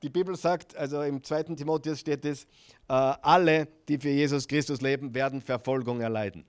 die 0.02 0.08
Bibel 0.08 0.36
sagt, 0.36 0.76
also 0.76 1.02
im 1.02 1.22
2. 1.22 1.42
Timotheus 1.54 2.00
steht 2.00 2.24
es, 2.24 2.46
alle, 2.86 3.68
die 3.86 3.98
für 3.98 4.08
Jesus 4.08 4.48
Christus 4.48 4.80
leben, 4.80 5.14
werden 5.14 5.42
Verfolgung 5.42 6.00
erleiden. 6.00 6.44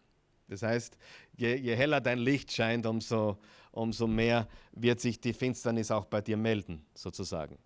Das 0.48 0.64
heißt, 0.64 0.98
je, 1.36 1.56
je 1.56 1.76
heller 1.76 2.02
dein 2.02 2.18
Licht 2.18 2.52
scheint, 2.52 2.86
umso, 2.86 3.38
umso 3.72 4.08
mehr 4.08 4.48
wird 4.72 5.02
sich 5.02 5.20
die 5.20 5.34
Finsternis 5.34 5.92
auch 5.92 6.06
bei 6.06 6.22
dir 6.22 6.38
melden, 6.38 6.86
sozusagen. 6.94 7.58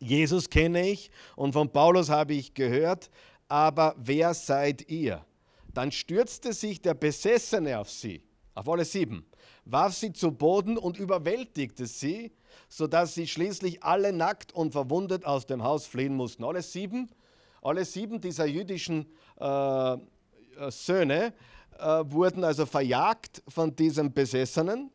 Jesus 0.00 0.48
kenne 0.50 0.88
ich 0.88 1.10
und 1.36 1.52
von 1.52 1.70
Paulus 1.70 2.08
habe 2.08 2.34
ich 2.34 2.54
gehört, 2.54 3.10
aber 3.48 3.94
wer 3.98 4.34
seid 4.34 4.88
ihr? 4.88 5.24
Dann 5.72 5.92
stürzte 5.92 6.52
sich 6.52 6.82
der 6.82 6.94
Besessene 6.94 7.78
auf 7.78 7.90
sie, 7.90 8.22
auf 8.54 8.68
alle 8.68 8.84
sieben, 8.84 9.26
warf 9.64 9.94
sie 9.94 10.12
zu 10.12 10.32
Boden 10.32 10.78
und 10.78 10.98
überwältigte 10.98 11.86
sie, 11.86 12.32
sodass 12.68 13.14
sie 13.14 13.28
schließlich 13.28 13.82
alle 13.82 14.12
nackt 14.12 14.52
und 14.52 14.72
verwundet 14.72 15.24
aus 15.24 15.46
dem 15.46 15.62
Haus 15.62 15.86
fliehen 15.86 16.16
mussten. 16.16 16.44
Alle 16.44 16.62
sieben, 16.62 17.10
alle 17.62 17.84
sieben 17.84 18.20
dieser 18.20 18.46
jüdischen 18.46 19.06
äh, 19.38 19.96
Söhne 20.70 21.32
äh, 21.78 21.84
wurden 22.06 22.42
also 22.42 22.66
verjagt 22.66 23.42
von 23.48 23.76
diesem 23.76 24.12
Besessenen 24.12 24.90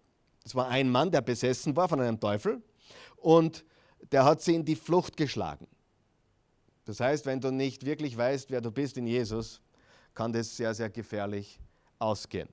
das 0.46 0.54
war 0.54 0.68
ein 0.68 0.92
Mann, 0.92 1.10
der 1.10 1.22
besessen 1.22 1.76
war 1.76 1.90
von 1.90 2.00
einem 2.00 2.20
Teufel 2.20 2.62
und 3.18 3.66
der 4.12 4.26
hat 4.26 4.42
sie 4.42 4.56
in 4.56 4.66
die 4.66 4.76
Flucht 4.76 5.18
geschlagen. 5.18 5.68
Das 6.86 7.00
heißt, 7.00 7.26
wenn 7.26 7.42
du 7.42 7.52
nicht 7.52 7.86
wirklich 7.86 8.16
weißt, 8.16 8.52
wer 8.52 8.62
du 8.62 8.72
bist 8.72 8.98
in 8.98 9.08
Jesus, 9.08 9.62
kann 10.14 10.32
das 10.32 10.56
sehr, 10.56 10.74
sehr 10.74 10.90
gefährlich 10.90 11.60
ausgehen. 12.00 12.50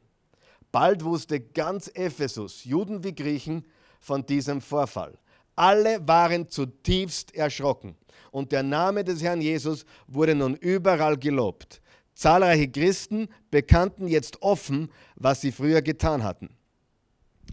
Bald 0.70 1.04
wusste 1.04 1.38
ganz 1.38 1.90
Ephesus, 1.94 2.64
Juden 2.64 3.04
wie 3.04 3.14
Griechen, 3.14 3.64
von 4.00 4.24
diesem 4.24 4.60
Vorfall. 4.60 5.16
Alle 5.54 6.06
waren 6.08 6.48
zutiefst 6.48 7.34
erschrocken 7.34 7.94
und 8.30 8.50
der 8.52 8.62
Name 8.62 9.04
des 9.04 9.22
Herrn 9.22 9.40
Jesus 9.40 9.84
wurde 10.08 10.34
nun 10.34 10.56
überall 10.56 11.16
gelobt. 11.16 11.80
Zahlreiche 12.14 12.68
Christen 12.68 13.28
bekannten 13.50 14.08
jetzt 14.08 14.42
offen, 14.42 14.90
was 15.14 15.40
sie 15.40 15.52
früher 15.52 15.82
getan 15.82 16.22
hatten. 16.22 16.50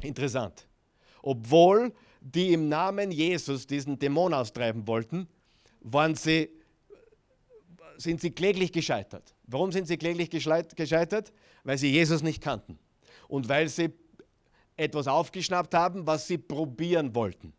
Interessant. 0.01 0.67
Obwohl 1.21 1.93
die 2.21 2.53
im 2.53 2.69
Namen 2.69 3.11
Jesus 3.11 3.67
diesen 3.67 3.97
Dämon 3.99 4.33
austreiben 4.33 4.87
wollten, 4.87 5.27
waren 5.81 6.15
sie, 6.15 6.49
sind 7.97 8.21
sie 8.21 8.31
kläglich 8.31 8.71
gescheitert. 8.71 9.33
Warum 9.45 9.71
sind 9.71 9.87
sie 9.87 9.97
kläglich 9.97 10.29
gescheitert? 10.29 11.33
Weil 11.63 11.77
sie 11.77 11.91
Jesus 11.91 12.21
nicht 12.21 12.41
kannten 12.41 12.77
und 13.27 13.47
weil 13.49 13.67
sie 13.69 13.91
etwas 14.75 15.07
aufgeschnappt 15.07 15.73
haben, 15.73 16.07
was 16.07 16.27
sie 16.27 16.37
probieren 16.37 17.13
wollten. 17.15 17.53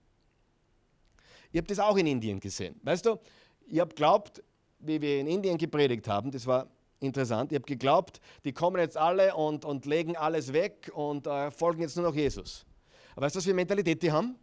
Ich 1.52 1.58
habe 1.58 1.66
das 1.66 1.78
auch 1.78 1.96
in 1.96 2.06
Indien 2.06 2.40
gesehen. 2.40 2.78
Weißt 2.82 3.06
du, 3.06 3.18
ich 3.66 3.80
habe 3.80 3.94
glaubt, 3.94 4.42
wie 4.78 5.00
wir 5.00 5.20
in 5.20 5.26
Indien 5.26 5.58
gepredigt 5.58 6.08
haben, 6.08 6.30
das 6.30 6.46
war 6.46 6.68
interessant. 7.00 7.52
Ich 7.52 7.56
habe 7.56 7.66
geglaubt, 7.66 8.20
die 8.44 8.52
kommen 8.52 8.80
jetzt 8.80 8.96
alle 8.96 9.34
und, 9.34 9.64
und 9.64 9.84
legen 9.86 10.16
alles 10.16 10.52
weg 10.52 10.90
und 10.94 11.26
äh, 11.26 11.50
folgen 11.50 11.82
jetzt 11.82 11.96
nur 11.96 12.06
noch 12.06 12.14
Jesus. 12.14 12.64
Aber 13.12 13.26
weißt 13.26 13.34
du, 13.34 13.38
was 13.38 13.44
für 13.44 13.54
Mentalität 13.54 14.02
die 14.02 14.12
haben? 14.12 14.36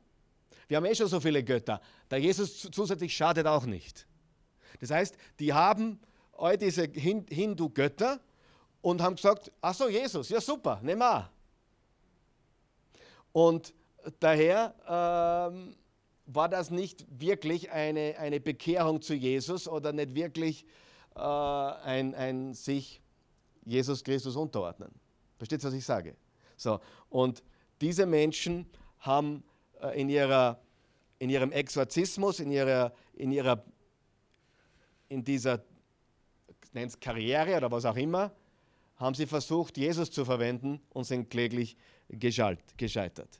Wir 0.68 0.78
haben 0.78 0.86
eh 0.86 0.96
schon 0.96 1.08
so 1.08 1.20
viele 1.20 1.44
Götter. 1.44 1.82
Der 2.10 2.20
Jesus 2.20 2.70
zusätzlich 2.72 3.16
schadet 3.16 3.48
auch 3.48 3.66
nicht. 3.66 4.06
Das 4.80 4.92
heißt, 4.92 5.18
die 5.40 5.54
haben 5.54 6.00
all 6.38 6.58
diese 6.58 6.84
Hindu-Götter 6.84 8.20
und 8.82 9.02
haben 9.02 9.16
gesagt, 9.16 9.52
ach 9.62 9.74
so, 9.74 9.90
Jesus, 9.90 10.30
ja 10.30 10.40
super, 10.40 10.80
nehmen 10.84 11.00
wir. 11.00 11.30
Und 13.32 13.74
daher 14.20 14.76
ähm, 15.52 15.76
war 16.26 16.50
das 16.50 16.70
nicht 16.70 17.06
wirklich 17.10 17.72
eine, 17.72 18.16
eine 18.20 18.40
Bekehrung 18.40 19.02
zu 19.02 19.14
Jesus 19.14 19.68
oder 19.68 19.94
nicht 19.94 20.16
wirklich 20.16 20.66
äh, 21.16 21.20
ein, 21.20 22.14
ein 22.16 22.54
sich 22.54 23.02
Jesus 23.64 24.04
Christus 24.04 24.36
unterordnen. 24.36 24.92
Versteht 25.38 25.64
ihr, 25.64 25.68
was 25.68 25.74
ich 25.74 25.86
sage? 25.86 26.16
So, 26.56 26.80
und 27.10 27.44
diese 27.82 28.06
Menschen 28.06 28.68
haben 29.00 29.44
in, 29.96 30.10
ihrer, 30.10 30.60
in 31.20 31.30
ihrem 31.30 31.52
Exorzismus, 31.52 32.40
in 32.40 32.52
ihrer, 32.52 32.94
in 33.16 33.32
ihrer 33.32 33.64
in 35.10 35.24
dieser 35.24 35.64
Karriere 37.00 37.58
oder 37.58 37.72
was 37.72 37.86
auch 37.86 37.96
immer, 37.96 38.32
haben 38.98 39.16
sie 39.16 39.26
versucht, 39.26 39.78
Jesus 39.78 40.12
zu 40.12 40.26
verwenden 40.26 40.82
und 40.90 41.06
sind 41.06 41.30
kläglich 41.30 41.78
gescheitert. 42.10 43.40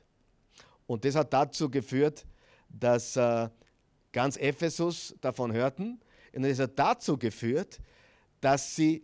Und 0.86 1.04
das 1.04 1.14
hat 1.14 1.32
dazu 1.32 1.70
geführt, 1.70 2.24
dass 2.68 3.16
äh, 3.16 3.48
ganz 4.12 4.36
Ephesus 4.36 5.14
davon 5.20 5.52
hörten 5.52 6.00
und 6.32 6.44
es 6.44 6.58
hat 6.58 6.78
dazu 6.78 7.18
geführt, 7.18 7.80
dass 8.40 8.76
sie 8.76 9.02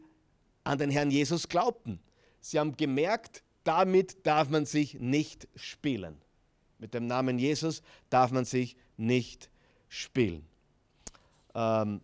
an 0.63 0.79
den 0.79 0.91
Herrn 0.91 1.11
Jesus 1.11 1.49
glaubten. 1.49 2.01
Sie 2.41 2.59
haben 2.59 2.77
gemerkt, 2.77 3.43
damit 3.65 4.27
darf 4.27 4.49
man 4.49 4.67
sich 4.67 4.95
nicht 5.01 5.49
spielen. 5.57 6.21
Mit 6.79 6.95
dem 6.95 7.07
Namen 7.07 7.39
Jesus 7.39 7.83
darf 8.11 8.31
man 8.31 8.45
sich 8.45 8.77
nicht 8.97 9.51
spielen. 9.89 10.47
Ähm, 11.55 12.01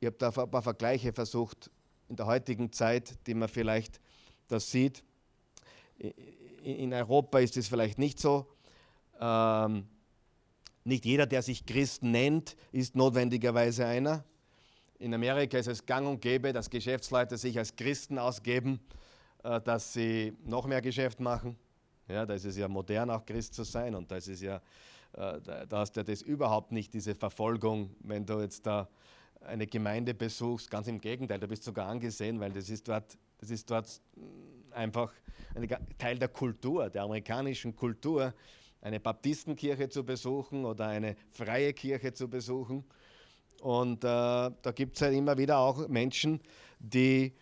ich 0.00 0.06
habe 0.06 0.16
da 0.18 0.28
ein 0.28 0.50
paar 0.50 0.62
Vergleiche 0.62 1.12
versucht 1.12 1.70
in 2.08 2.16
der 2.16 2.26
heutigen 2.26 2.72
Zeit, 2.72 3.14
die 3.26 3.34
man 3.34 3.48
vielleicht 3.48 4.00
das 4.46 4.70
sieht. 4.70 5.02
In 6.62 6.92
Europa 6.92 7.40
ist 7.40 7.56
es 7.56 7.68
vielleicht 7.68 7.98
nicht 7.98 8.18
so. 8.18 8.46
Ähm, 9.20 9.86
nicht 10.84 11.04
jeder, 11.04 11.26
der 11.26 11.42
sich 11.42 11.66
Christ 11.66 12.02
nennt, 12.02 12.56
ist 12.72 12.96
notwendigerweise 12.96 13.84
einer. 13.84 14.24
In 14.98 15.12
Amerika 15.12 15.58
ist 15.58 15.66
es 15.66 15.84
gang 15.84 16.06
und 16.08 16.20
gäbe, 16.20 16.52
dass 16.52 16.70
Geschäftsleute 16.70 17.36
sich 17.36 17.58
als 17.58 17.76
Christen 17.76 18.18
ausgeben. 18.18 18.80
äh, 19.44 19.60
dass 19.60 19.92
sie 19.92 20.36
noch 20.44 20.66
mehr 20.66 20.82
Geschäft 20.82 21.20
machen. 21.20 21.56
Ja, 22.08 22.24
da 22.24 22.34
ist 22.34 22.44
es 22.44 22.56
ja 22.56 22.68
modern, 22.68 23.10
auch 23.10 23.24
Christ 23.24 23.54
zu 23.54 23.64
sein. 23.64 23.94
Und 23.94 24.10
da 24.10 24.16
ist 24.16 24.28
es 24.28 24.40
ja, 24.40 24.56
äh, 25.12 25.40
da, 25.40 25.78
hast 25.78 25.92
du 25.92 26.00
ja 26.00 26.04
das 26.04 26.22
überhaupt 26.22 26.72
nicht, 26.72 26.92
diese 26.94 27.14
Verfolgung, 27.14 27.90
wenn 28.00 28.24
du 28.24 28.40
jetzt 28.40 28.66
da 28.66 28.88
eine 29.40 29.66
Gemeinde 29.66 30.14
besuchst, 30.14 30.70
ganz 30.70 30.88
im 30.88 31.00
Gegenteil, 31.00 31.38
du 31.38 31.46
bist 31.46 31.62
sogar 31.64 31.88
angesehen, 31.88 32.40
weil 32.40 32.52
das 32.52 32.70
ist 32.70 32.88
dort, 32.88 33.16
das 33.38 33.50
ist 33.50 33.70
dort 33.70 34.00
einfach 34.72 35.12
ein 35.54 35.68
Teil 35.98 36.18
der 36.18 36.28
Kultur, 36.28 36.90
der 36.90 37.02
amerikanischen 37.02 37.76
Kultur, 37.76 38.34
eine 38.80 39.00
Baptistenkirche 39.00 39.88
zu 39.88 40.04
besuchen 40.04 40.64
oder 40.64 40.86
eine 40.86 41.16
freie 41.30 41.72
Kirche 41.72 42.12
zu 42.12 42.28
besuchen. 42.28 42.84
Und 43.60 44.04
äh, 44.04 44.06
da 44.06 44.72
gibt 44.74 44.94
es 44.96 45.00
ja 45.00 45.08
immer 45.08 45.36
wieder 45.36 45.58
auch 45.58 45.88
Menschen, 45.88 46.40
die 46.78 47.32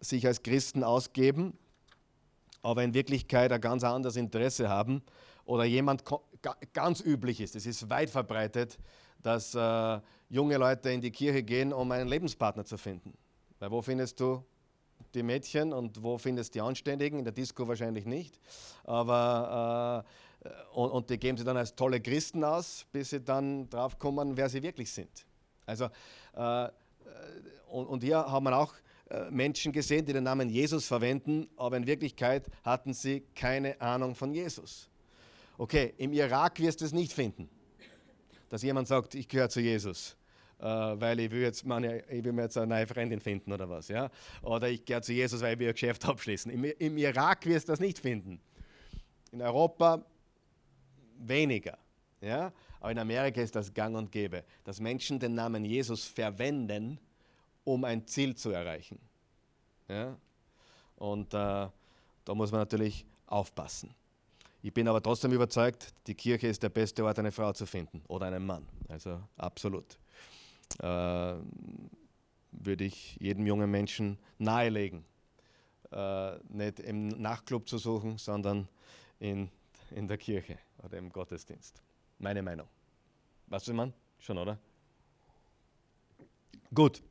sich 0.00 0.26
als 0.26 0.42
Christen 0.42 0.82
ausgeben, 0.82 1.56
aber 2.64 2.82
in 2.82 2.94
Wirklichkeit 2.94 3.52
ein 3.52 3.60
ganz 3.60 3.84
anderes 3.84 4.16
Interesse 4.16 4.68
haben. 4.68 5.02
Oder 5.44 5.64
jemand 5.64 6.02
ganz 6.72 7.00
üblich 7.00 7.40
ist, 7.40 7.54
es 7.54 7.66
ist 7.66 7.90
weit 7.90 8.08
verbreitet, 8.08 8.78
dass 9.22 9.54
äh, 9.54 10.00
junge 10.30 10.56
Leute 10.56 10.90
in 10.90 11.00
die 11.00 11.10
Kirche 11.10 11.42
gehen, 11.42 11.72
um 11.72 11.90
einen 11.92 12.08
Lebenspartner 12.08 12.64
zu 12.64 12.78
finden. 12.78 13.12
Weil 13.58 13.70
wo 13.70 13.82
findest 13.82 14.18
du 14.18 14.42
die 15.14 15.22
Mädchen 15.22 15.72
und 15.72 16.02
wo 16.02 16.16
findest 16.16 16.54
du 16.54 16.58
die 16.58 16.60
Anständigen? 16.62 17.18
In 17.18 17.24
der 17.24 17.34
Disco 17.34 17.68
wahrscheinlich 17.68 18.06
nicht. 18.06 18.40
Aber, 18.84 20.04
äh, 20.42 20.48
und, 20.72 20.90
und, 20.90 21.10
die 21.10 21.18
geben 21.18 21.36
sie 21.36 21.44
dann 21.44 21.56
als 21.58 21.74
tolle 21.74 22.00
Christen 22.00 22.42
aus, 22.42 22.86
bis 22.90 23.10
sie 23.10 23.20
dann 23.20 23.68
drauf 23.68 23.98
kommen, 23.98 24.36
wer 24.36 24.48
sie 24.48 24.62
wirklich 24.62 24.90
sind. 24.90 25.26
Also, 25.66 25.88
äh, 26.34 26.68
und, 27.68 27.86
und, 27.86 28.02
hier 28.02 28.18
haben 28.18 28.44
wir 28.44 28.56
auch 28.56 28.72
äh, 28.72 28.83
Menschen 29.30 29.72
gesehen, 29.72 30.06
die 30.06 30.12
den 30.12 30.24
Namen 30.24 30.48
Jesus 30.48 30.86
verwenden, 30.86 31.46
aber 31.56 31.76
in 31.76 31.86
Wirklichkeit 31.86 32.46
hatten 32.62 32.94
sie 32.94 33.22
keine 33.34 33.80
Ahnung 33.80 34.14
von 34.14 34.32
Jesus. 34.32 34.88
Okay, 35.58 35.94
im 35.98 36.12
Irak 36.12 36.58
wirst 36.58 36.80
du 36.80 36.84
es 36.84 36.92
nicht 36.92 37.12
finden, 37.12 37.48
dass 38.48 38.62
jemand 38.62 38.88
sagt, 38.88 39.14
ich 39.14 39.28
gehöre 39.28 39.48
zu 39.48 39.60
Jesus 39.60 40.16
äh, 40.60 40.64
weil 40.64 41.20
ich 41.20 41.30
will, 41.30 41.42
jetzt 41.42 41.66
meine, 41.66 42.04
ich 42.08 42.24
will 42.24 42.32
mir 42.32 42.42
jetzt 42.42 42.56
eine 42.56 42.66
neue 42.66 42.86
Freundin 42.86 43.20
finden 43.20 43.52
oder 43.52 43.68
was. 43.68 43.88
Ja? 43.88 44.10
Oder 44.42 44.70
ich 44.70 44.84
gehe 44.84 45.00
zu 45.02 45.12
Jesus, 45.12 45.40
weil 45.42 45.60
ich 45.60 45.68
ein 45.68 45.72
Geschäft 45.72 46.06
abschließen. 46.06 46.50
Im, 46.50 46.64
Im 46.64 46.96
Irak 46.96 47.44
wirst 47.46 47.68
du 47.68 47.72
das 47.72 47.80
nicht 47.80 47.98
finden. 47.98 48.40
In 49.30 49.42
Europa 49.42 50.04
weniger. 51.18 51.78
Ja? 52.20 52.52
Aber 52.80 52.92
in 52.92 52.98
Amerika 52.98 53.40
ist 53.40 53.54
das 53.54 53.72
gang 53.72 53.96
und 53.96 54.10
gäbe, 54.10 54.44
dass 54.64 54.80
Menschen 54.80 55.18
den 55.18 55.34
Namen 55.34 55.64
Jesus 55.64 56.06
verwenden, 56.06 56.98
um 57.64 57.84
ein 57.84 58.06
Ziel 58.06 58.34
zu 58.34 58.50
erreichen. 58.50 58.98
Ja? 59.88 60.16
Und 60.96 61.34
äh, 61.34 61.68
da 62.24 62.34
muss 62.34 62.50
man 62.52 62.60
natürlich 62.60 63.04
aufpassen. 63.26 63.94
Ich 64.62 64.72
bin 64.72 64.88
aber 64.88 65.02
trotzdem 65.02 65.32
überzeugt, 65.32 65.92
die 66.06 66.14
Kirche 66.14 66.46
ist 66.46 66.62
der 66.62 66.70
beste 66.70 67.04
Ort, 67.04 67.18
eine 67.18 67.32
Frau 67.32 67.52
zu 67.52 67.66
finden 67.66 68.02
oder 68.08 68.26
einen 68.26 68.46
Mann. 68.46 68.66
Also 68.88 69.20
absolut 69.36 69.98
äh, 70.78 70.86
würde 70.86 72.84
ich 72.84 73.16
jedem 73.16 73.46
jungen 73.46 73.70
Menschen 73.70 74.18
nahelegen, 74.38 75.04
äh, 75.92 76.36
nicht 76.48 76.80
im 76.80 77.08
Nachtclub 77.08 77.68
zu 77.68 77.78
suchen, 77.78 78.16
sondern 78.16 78.68
in, 79.18 79.50
in 79.90 80.08
der 80.08 80.16
Kirche 80.16 80.58
oder 80.82 80.96
im 80.96 81.10
Gottesdienst. 81.10 81.82
Meine 82.18 82.42
Meinung. 82.42 82.68
Weißt 83.48 83.68
du, 83.68 83.74
man? 83.74 83.92
Schon, 84.18 84.38
oder? 84.38 84.58
Gut. 86.72 87.02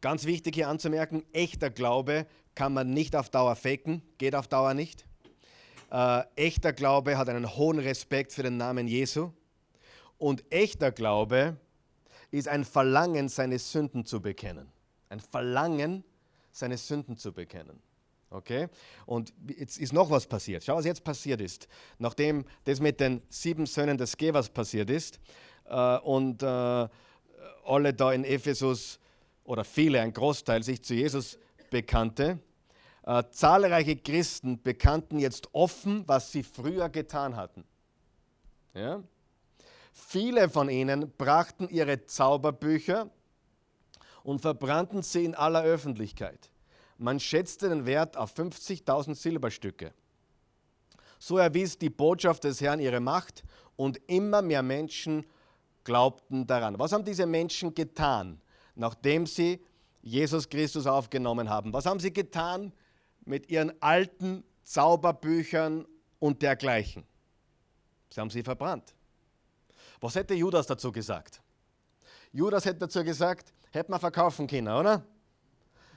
Ganz 0.00 0.24
wichtig 0.24 0.54
hier 0.54 0.68
anzumerken, 0.68 1.24
echter 1.32 1.70
Glaube 1.70 2.26
kann 2.54 2.72
man 2.72 2.90
nicht 2.90 3.16
auf 3.16 3.28
Dauer 3.30 3.56
faken, 3.56 4.02
geht 4.18 4.34
auf 4.34 4.48
Dauer 4.48 4.74
nicht. 4.74 5.04
Äh, 5.90 6.22
echter 6.36 6.72
Glaube 6.72 7.16
hat 7.16 7.28
einen 7.28 7.56
hohen 7.56 7.78
Respekt 7.78 8.32
für 8.32 8.42
den 8.42 8.56
Namen 8.56 8.88
Jesu. 8.88 9.32
Und 10.18 10.44
echter 10.50 10.90
Glaube 10.92 11.56
ist 12.30 12.48
ein 12.48 12.64
Verlangen, 12.64 13.28
seine 13.28 13.58
Sünden 13.58 14.04
zu 14.04 14.20
bekennen. 14.20 14.68
Ein 15.08 15.20
Verlangen, 15.20 16.04
seine 16.52 16.76
Sünden 16.76 17.16
zu 17.16 17.32
bekennen. 17.32 17.80
Okay? 18.30 18.68
Und 19.04 19.32
jetzt 19.56 19.78
ist 19.78 19.92
noch 19.92 20.10
was 20.10 20.26
passiert. 20.26 20.64
Schau, 20.64 20.76
was 20.76 20.84
jetzt 20.84 21.04
passiert 21.04 21.40
ist. 21.40 21.68
Nachdem 21.98 22.44
das 22.64 22.80
mit 22.80 23.00
den 23.00 23.22
sieben 23.28 23.66
Söhnen 23.66 23.96
des 23.96 24.16
Gevers 24.16 24.48
passiert 24.48 24.90
ist 24.90 25.20
äh, 25.66 25.98
und 25.98 26.42
äh, 26.42 26.46
alle 26.46 27.94
da 27.94 28.12
in 28.12 28.24
Ephesus 28.24 28.98
oder 29.46 29.64
viele, 29.64 30.00
ein 30.00 30.12
Großteil 30.12 30.62
sich 30.62 30.82
zu 30.82 30.94
Jesus 30.94 31.38
bekannte, 31.70 32.38
äh, 33.04 33.22
zahlreiche 33.30 33.96
Christen 33.96 34.62
bekannten 34.62 35.18
jetzt 35.18 35.48
offen, 35.54 36.04
was 36.06 36.32
sie 36.32 36.42
früher 36.42 36.88
getan 36.88 37.36
hatten. 37.36 37.64
Ja? 38.74 39.02
Viele 39.92 40.48
von 40.48 40.68
ihnen 40.68 41.10
brachten 41.16 41.68
ihre 41.68 42.04
Zauberbücher 42.04 43.08
und 44.22 44.40
verbrannten 44.40 45.02
sie 45.02 45.24
in 45.24 45.34
aller 45.34 45.62
Öffentlichkeit. 45.62 46.50
Man 46.98 47.20
schätzte 47.20 47.68
den 47.68 47.86
Wert 47.86 48.16
auf 48.16 48.34
50.000 48.36 49.14
Silberstücke. 49.14 49.92
So 51.18 51.38
erwies 51.38 51.78
die 51.78 51.90
Botschaft 51.90 52.44
des 52.44 52.60
Herrn 52.60 52.80
ihre 52.80 53.00
Macht 53.00 53.44
und 53.76 53.98
immer 54.06 54.42
mehr 54.42 54.62
Menschen 54.62 55.24
glaubten 55.84 56.46
daran. 56.46 56.78
Was 56.78 56.92
haben 56.92 57.04
diese 57.04 57.26
Menschen 57.26 57.74
getan, 57.74 58.40
nachdem 58.76 59.26
sie 59.26 59.60
Jesus 60.02 60.48
Christus 60.48 60.86
aufgenommen 60.86 61.50
haben? 61.50 61.72
Was 61.72 61.86
haben 61.86 61.98
sie 61.98 62.12
getan 62.12 62.72
mit 63.24 63.50
ihren 63.50 63.72
alten 63.82 64.44
Zauberbüchern 64.62 65.86
und 66.20 66.42
dergleichen? 66.42 67.04
Sie 68.10 68.20
haben 68.20 68.30
sie 68.30 68.42
verbrannt. 68.42 68.94
Was 70.00 70.14
hätte 70.14 70.34
Judas 70.34 70.66
dazu 70.66 70.92
gesagt? 70.92 71.42
Judas 72.32 72.64
hätte 72.64 72.80
dazu 72.80 73.02
gesagt, 73.02 73.52
hätte 73.72 73.90
man 73.90 73.98
verkaufen 73.98 74.46
können, 74.46 74.68
oder? 74.68 75.04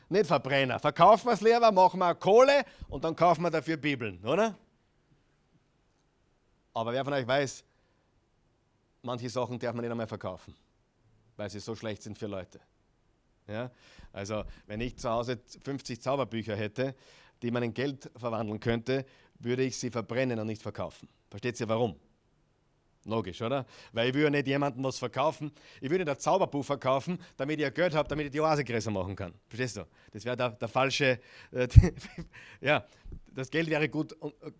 Nicht 0.08 0.26
Verbrenner. 0.26 0.80
Verkaufen 0.80 1.28
wir 1.28 1.34
es 1.34 1.42
lieber, 1.42 1.72
machen 1.72 2.00
wir 2.00 2.16
Kohle 2.16 2.66
und 2.88 3.04
dann 3.04 3.16
kaufen 3.16 3.44
wir 3.44 3.52
dafür 3.52 3.78
Bibeln, 3.78 4.26
oder? 4.26 4.58
Aber 6.74 6.94
wer 6.94 7.04
von 7.04 7.14
euch 7.14 7.28
weiß, 7.28 7.64
manche 9.04 9.30
Sachen 9.30 9.60
darf 9.60 9.74
man 9.74 9.84
nicht 9.84 9.92
einmal 9.92 10.08
verkaufen, 10.08 10.56
weil 11.38 11.50
sie 11.50 11.60
so 11.60 11.76
schlecht 11.76 12.02
sind 12.02 12.18
für 12.18 12.28
Leute. 12.28 12.60
Ja? 13.50 13.72
Also, 14.12 14.44
wenn 14.68 14.82
ich 14.82 14.98
zu 14.98 15.10
Hause 15.10 15.40
50 15.64 16.02
Zauberbücher 16.02 16.56
hätte, 16.56 16.96
die 17.42 17.52
man 17.52 17.64
in 17.64 17.74
Geld 17.74 18.10
verwandeln 18.16 18.60
könnte, 18.60 19.06
würde 19.40 19.64
ich 19.64 19.78
sie 19.78 19.90
verbrennen 19.90 20.40
und 20.40 20.48
nicht 20.48 20.62
verkaufen. 20.62 21.08
Versteht 21.30 21.60
ihr 21.60 21.70
warum? 21.70 21.96
Logisch, 23.06 23.42
oder? 23.42 23.66
Weil 23.94 24.10
ich 24.10 24.22
ja 24.22 24.30
nicht 24.30 24.48
jemandem 24.48 24.84
was 24.84 25.00
verkaufen. 25.00 25.52
Ich 25.80 25.90
nicht 25.90 26.08
ein 26.08 26.20
Zauberbuch 26.20 26.66
verkaufen, 26.66 27.18
damit 27.38 27.60
ich 27.60 27.74
Geld 27.74 27.96
habe, 27.96 28.10
damit 28.10 28.26
ich 28.26 28.32
die 28.32 28.42
Oase 28.42 28.64
größer 28.64 28.92
machen 28.92 29.16
kann. 29.16 29.34
Verstehst 29.48 29.78
du? 29.78 29.86
Das 30.12 30.26
wäre 30.26 30.36
der, 30.36 30.50
der, 30.52 30.68
falsche. 30.68 31.20
Äh, 31.52 31.68
ja, 32.62 32.86
das 33.34 33.50
Geld 33.50 33.70
wäre 33.70 33.88
gut, 33.90 34.16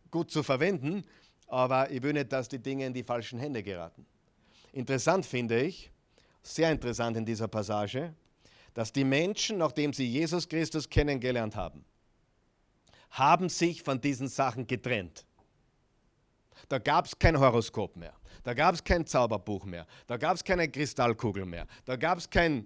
gut 0.10 0.32
zu 0.32 0.42
verwenden, 0.42 1.04
aber 1.48 1.92
ich 1.92 2.02
will 2.02 2.14
nicht, 2.14 2.32
dass 2.32 2.48
die 2.48 2.60
Dinge 2.60 2.86
in 2.86 2.94
die 2.94 3.04
falschen 3.04 3.40
Hände 3.40 3.62
geraten. 3.62 4.06
Interessant 4.72 5.26
finde 5.26 5.62
ich, 5.62 5.92
sehr 6.42 6.72
interessant 6.72 7.18
in 7.18 7.26
dieser 7.26 7.48
Passage, 7.48 8.14
dass 8.74 8.92
die 8.92 9.04
Menschen, 9.04 9.58
nachdem 9.58 9.94
sie 9.94 10.08
Jesus 10.08 10.48
Christus 10.48 10.90
kennengelernt 10.90 11.56
haben, 11.56 11.86
haben 13.12 13.50
sich 13.50 13.82
von 13.84 14.00
diesen 14.00 14.28
Sachen 14.28 14.68
getrennt. 14.68 15.26
Da 16.68 16.78
gab 16.78 17.06
es 17.06 17.18
kein 17.18 17.40
Horoskop 17.40 17.96
mehr. 17.96 18.14
Da 18.44 18.54
gab 18.54 18.76
es 18.76 18.84
kein 18.84 19.06
Zauberbuch 19.06 19.66
mehr. 19.66 19.88
Da 20.08 20.18
gab 20.18 20.36
es 20.36 20.44
keine 20.44 20.70
Kristallkugel 20.70 21.46
mehr. 21.46 21.66
Da 21.86 21.96
gab 21.96 22.18
es 22.18 22.30
kein 22.30 22.66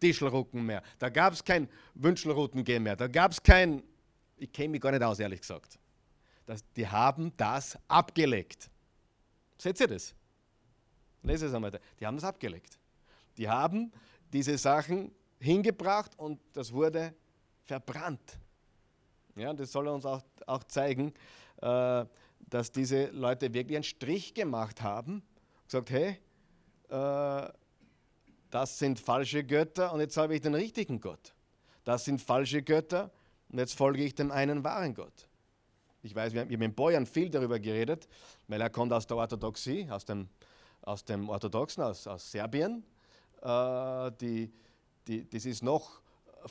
Tischelrucken 0.00 0.64
mehr. 0.64 0.82
Da 0.98 1.08
gab 1.08 1.32
es 1.32 1.42
kein 1.42 1.68
Wünschelrutengehen 1.94 2.82
mehr. 2.82 2.96
Da 2.96 3.06
gab 3.08 3.32
es 3.32 3.42
kein, 3.42 3.82
ich 4.36 4.52
kenne 4.52 4.68
mich 4.70 4.80
gar 4.80 4.92
nicht 4.92 5.02
aus, 5.02 5.18
ehrlich 5.18 5.40
gesagt. 5.40 5.78
Das, 6.46 6.62
die 6.72 6.86
haben 6.86 7.32
das 7.36 7.78
abgelegt. 7.88 8.70
Seht 9.58 9.80
ihr 9.80 9.88
das? 9.88 10.14
Lese 11.22 11.46
es 11.46 11.54
einmal. 11.54 11.80
Die 11.98 12.06
haben 12.06 12.16
das 12.16 12.24
abgelegt. 12.24 12.78
Die 13.38 13.48
haben 13.48 13.92
diese 14.32 14.58
Sachen 14.58 15.10
hingebracht 15.44 16.18
und 16.18 16.40
das 16.52 16.72
wurde 16.72 17.14
verbrannt. 17.64 18.38
Ja, 19.36 19.52
das 19.52 19.72
soll 19.72 19.88
uns 19.88 20.06
auch, 20.06 20.22
auch 20.46 20.64
zeigen, 20.64 21.12
äh, 21.60 22.04
dass 22.40 22.72
diese 22.72 23.06
Leute 23.06 23.52
wirklich 23.52 23.76
einen 23.76 23.84
Strich 23.84 24.34
gemacht 24.34 24.82
haben, 24.82 25.22
gesagt, 25.66 25.90
hey, 25.90 26.18
äh, 26.88 27.52
das 28.50 28.78
sind 28.78 29.00
falsche 29.00 29.42
Götter 29.44 29.92
und 29.92 30.00
jetzt 30.00 30.16
habe 30.16 30.34
ich 30.34 30.40
den 30.40 30.54
richtigen 30.54 31.00
Gott. 31.00 31.34
Das 31.84 32.04
sind 32.04 32.20
falsche 32.20 32.62
Götter 32.62 33.10
und 33.50 33.58
jetzt 33.58 33.74
folge 33.74 34.04
ich 34.04 34.14
dem 34.14 34.30
einen 34.30 34.62
wahren 34.62 34.94
Gott. 34.94 35.28
Ich 36.02 36.14
weiß, 36.14 36.32
wir 36.32 36.42
haben 36.42 36.56
mit 36.56 36.76
Bojan 36.76 37.06
viel 37.06 37.30
darüber 37.30 37.58
geredet, 37.58 38.08
weil 38.46 38.60
er 38.60 38.70
kommt 38.70 38.92
aus 38.92 39.06
der 39.06 39.16
Orthodoxie, 39.16 39.90
aus 39.90 40.04
dem, 40.04 40.28
aus 40.82 41.04
dem 41.04 41.28
Orthodoxen, 41.28 41.82
aus, 41.82 42.06
aus 42.06 42.30
Serbien. 42.30 42.84
Äh, 43.42 44.12
die, 44.20 44.52
die, 45.06 45.28
das 45.28 45.44
ist 45.46 45.62
noch 45.62 46.00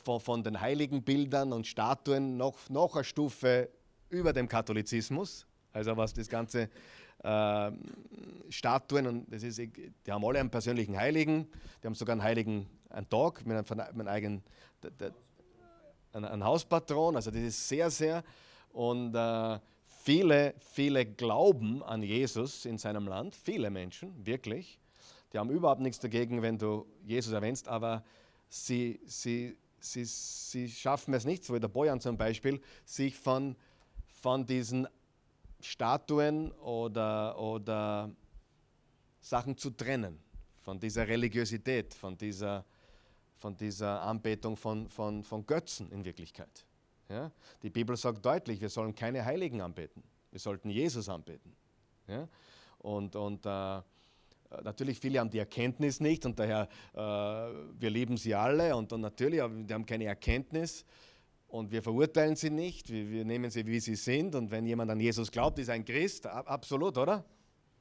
von, 0.02 0.20
von 0.20 0.42
den 0.42 0.60
heiligen 0.60 1.02
Bildern 1.02 1.52
und 1.52 1.66
Statuen 1.66 2.36
noch, 2.36 2.68
noch 2.68 2.94
eine 2.94 3.04
Stufe 3.04 3.68
über 4.08 4.32
dem 4.32 4.48
Katholizismus. 4.48 5.46
Also 5.72 5.96
was 5.96 6.14
das 6.14 6.28
ganze 6.28 6.70
äh, 7.22 7.70
Statuen 8.48 9.06
und 9.06 9.32
das 9.32 9.42
ist, 9.42 9.58
die 9.58 10.12
haben 10.12 10.24
alle 10.24 10.40
einen 10.40 10.50
persönlichen 10.50 10.96
Heiligen, 10.96 11.48
die 11.82 11.86
haben 11.86 11.94
sogar 11.94 12.12
einen 12.12 12.22
Heiligen, 12.22 12.66
einen 12.90 13.08
Tag 13.08 13.44
mit 13.46 13.56
einem, 13.56 13.64
mit 13.68 14.06
einem 14.06 14.08
eigenen, 14.08 14.42
einen, 16.12 16.24
einen 16.24 16.44
Hauspatron. 16.44 17.16
Also 17.16 17.30
das 17.30 17.40
ist 17.40 17.68
sehr, 17.68 17.90
sehr 17.90 18.22
und 18.72 19.14
äh, 19.14 19.58
viele, 19.86 20.54
viele 20.58 21.06
glauben 21.06 21.82
an 21.82 22.02
Jesus 22.02 22.66
in 22.66 22.78
seinem 22.78 23.08
Land, 23.08 23.34
viele 23.34 23.70
Menschen, 23.70 24.14
wirklich. 24.24 24.78
Die 25.32 25.38
haben 25.38 25.50
überhaupt 25.50 25.80
nichts 25.80 25.98
dagegen, 25.98 26.42
wenn 26.42 26.58
du 26.58 26.86
Jesus 27.04 27.32
erwähnst, 27.32 27.66
aber 27.66 28.04
sie, 28.54 29.00
sie, 29.06 29.56
sie, 29.80 30.04
sie 30.04 30.68
schaffen 30.70 31.12
es 31.14 31.24
nicht, 31.24 31.44
so 31.44 31.54
wie 31.54 31.60
der 31.60 31.68
Bojan 31.68 32.00
zum 32.00 32.16
Beispiel, 32.16 32.60
sich 32.84 33.16
von, 33.16 33.56
von 34.22 34.46
diesen 34.46 34.86
Statuen 35.60 36.52
oder, 36.52 37.38
oder 37.38 38.10
Sachen 39.20 39.56
zu 39.56 39.70
trennen, 39.70 40.20
von 40.62 40.78
dieser 40.78 41.08
Religiosität, 41.08 41.94
von 41.94 42.16
dieser, 42.16 42.64
von 43.38 43.56
dieser 43.56 44.00
Anbetung 44.02 44.56
von, 44.56 44.88
von, 44.88 45.24
von 45.24 45.44
Götzen 45.44 45.90
in 45.90 46.04
Wirklichkeit. 46.04 46.64
Ja? 47.08 47.32
Die 47.62 47.70
Bibel 47.70 47.96
sagt 47.96 48.24
deutlich, 48.24 48.60
wir 48.60 48.68
sollen 48.68 48.94
keine 48.94 49.24
Heiligen 49.24 49.60
anbeten, 49.60 50.02
wir 50.30 50.38
sollten 50.38 50.70
Jesus 50.70 51.08
anbeten. 51.08 51.56
Ja? 52.06 52.28
Und, 52.78 53.16
und 53.16 53.44
äh, 53.46 53.82
natürlich 54.62 55.00
viele 55.00 55.20
haben 55.20 55.30
die 55.30 55.38
Erkenntnis 55.38 56.00
nicht 56.00 56.24
und 56.26 56.38
daher, 56.38 56.68
äh, 56.92 56.98
wir 56.98 57.90
lieben 57.90 58.16
sie 58.16 58.34
alle 58.34 58.76
und, 58.76 58.92
und 58.92 59.00
natürlich, 59.00 59.42
aber 59.42 59.54
die 59.54 59.72
haben 59.72 59.86
keine 59.86 60.04
Erkenntnis 60.04 60.84
und 61.54 61.70
wir 61.70 61.82
verurteilen 61.82 62.34
sie 62.34 62.50
nicht, 62.50 62.90
wir, 62.90 63.08
wir, 63.08 63.24
nehmen 63.24 63.48
sie, 63.48 63.64
wie 63.64 63.78
sie 63.78 63.94
sind. 63.94 64.34
Und 64.34 64.50
wenn 64.50 64.66
jemand 64.66 64.90
an 64.90 64.98
Jesus 64.98 65.30
glaubt, 65.30 65.56
ist 65.60 65.70
ein 65.70 65.84
Christ, 65.84 66.26
absolut, 66.26 66.98
oder? 66.98 67.24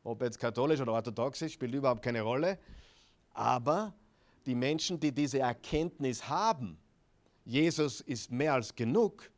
Ob 0.04 0.22
jetzt 0.22 0.38
katholisch 0.38 0.80
oder 0.80 0.94
orthodox 0.94 1.42
ist, 1.42 1.54
spielt 1.54 1.74
überhaupt 1.74 2.04
keine 2.04 2.22
Rolle. 2.22 2.60
Aber 3.34 3.96
die 4.46 4.54
Menschen, 4.54 5.00
die 5.00 5.12
diese 5.12 5.40
Erkenntnis 5.40 6.30
haben, 6.30 6.78
Jesus 7.46 8.02
ist 8.02 8.32
mehr 8.32 8.54
als 8.54 8.76
genug, 8.76 9.32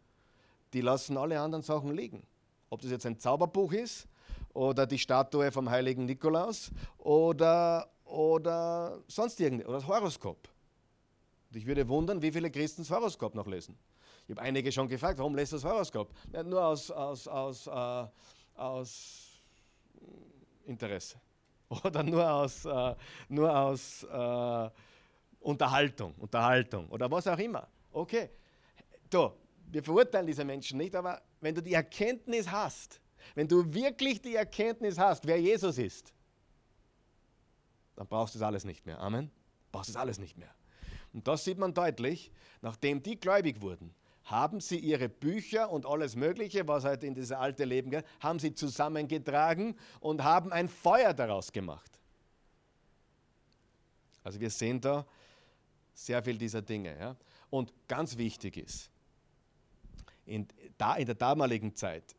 die 0.74 0.82
lassen 0.82 1.16
alle 1.16 1.40
anderen 1.40 1.64
Sachen 1.64 1.96
liegen. 1.96 2.22
Ob 2.70 2.82
das 2.82 2.92
jetzt 2.92 3.06
ein 3.06 3.18
Zauberbuch 3.18 3.72
ist 3.72 4.06
oder 4.56 4.88
die 4.88 4.98
Statue 4.98 5.52
vom 5.52 5.70
heiligen 5.70 6.06
Nikolaus 6.06 6.72
oder, 6.98 7.88
oder 8.06 9.00
sonst 9.08 9.40
irgendwas, 9.40 9.68
oder 9.68 9.78
das 9.80 9.88
Horoskop. 9.88 10.50
Und 11.52 11.58
ich 11.58 11.66
würde 11.66 11.88
wundern, 11.88 12.22
wie 12.22 12.32
viele 12.32 12.50
Christen 12.50 12.82
das 12.82 12.90
Horoskop 12.90 13.36
noch 13.36 13.48
lesen. 13.48 13.78
Ich 14.26 14.32
habe 14.32 14.42
einige 14.42 14.72
schon 14.72 14.88
gefragt, 14.88 15.20
warum 15.20 15.36
lässt 15.36 15.52
du 15.52 15.58
das 15.58 15.66
Horoskop? 15.66 16.10
Ja, 16.32 16.42
nur 16.42 16.66
aus, 16.66 16.90
aus, 16.90 17.28
aus, 17.28 17.68
äh, 17.68 18.06
aus 18.56 19.44
Interesse. 20.66 21.18
Oder 21.84 22.02
nur 22.04 22.32
aus, 22.32 22.64
äh, 22.66 22.96
nur 23.28 23.56
aus 23.56 24.04
äh, 24.04 24.70
Unterhaltung, 25.42 26.14
Unterhaltung 26.18 26.88
oder 26.90 27.10
was 27.12 27.28
auch 27.28 27.38
immer. 27.38 27.68
Okay, 27.92 28.30
du, 29.10 29.32
wir 29.72 29.84
verurteilen 29.84 30.26
diese 30.26 30.44
Menschen 30.44 30.78
nicht, 30.78 30.96
aber 30.96 31.22
wenn 31.42 31.54
du 31.54 31.62
die 31.62 31.74
Erkenntnis 31.74 32.50
hast, 32.50 33.00
wenn 33.34 33.48
du 33.48 33.74
wirklich 33.74 34.22
die 34.22 34.36
Erkenntnis 34.36 34.98
hast, 34.98 35.26
wer 35.26 35.40
Jesus 35.40 35.78
ist, 35.78 36.14
dann 37.96 38.08
brauchst 38.08 38.36
du 38.36 38.40
das 38.40 38.48
alles 38.48 38.66
nicht 38.66 38.86
mehr. 38.86 39.00
Amen. 39.00 39.32
Brauchst 39.72 39.90
du 39.90 39.94
das 39.94 40.02
alles 40.02 40.20
nicht 40.20 40.38
mehr. 40.38 40.54
Und 41.14 41.28
das 41.28 41.46
sieht 41.46 41.58
man 41.58 41.74
deutlich, 41.74 42.32
nachdem 42.62 43.02
die 43.02 43.20
gläubig 43.20 43.62
wurden, 43.62 43.94
haben 44.26 44.60
sie 44.60 44.78
ihre 44.78 45.08
Bücher 45.08 45.70
und 45.70 45.86
alles 45.86 46.16
Mögliche, 46.16 46.68
was 46.68 46.84
halt 46.84 47.04
in 47.04 47.14
dieses 47.14 47.32
alte 47.32 47.64
Leben 47.64 47.92
geht, 47.92 48.06
haben 48.20 48.40
sie 48.40 48.54
zusammengetragen 48.54 49.78
und 50.00 50.24
haben 50.24 50.52
ein 50.52 50.68
Feuer 50.68 51.14
daraus 51.14 51.52
gemacht. 51.52 52.00
Also 54.24 54.40
wir 54.40 54.50
sehen 54.50 54.82
da 54.82 55.06
sehr 55.94 56.22
viel 56.24 56.38
dieser 56.38 56.62
Dinge. 56.62 56.98
Ja? 57.00 57.16
Und 57.50 57.72
ganz 57.88 58.18
wichtig 58.18 58.58
ist, 58.58 58.90
in, 60.26 60.48
da, 60.78 60.96
in 60.96 61.06
der 61.06 61.16
damaligen 61.16 61.76
Zeit, 61.76 62.16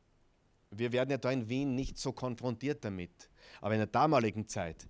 wir 0.79 0.93
werden 0.93 1.11
ja 1.11 1.19
da 1.19 1.31
in 1.31 1.49
Wien 1.49 1.75
nicht 1.75 1.99
so 1.99 2.13
konfrontiert 2.13 2.85
damit, 2.85 3.31
aber 3.61 3.75
in 3.75 3.81
der 3.81 3.87
damaligen 3.87 4.47
Zeit, 4.49 4.87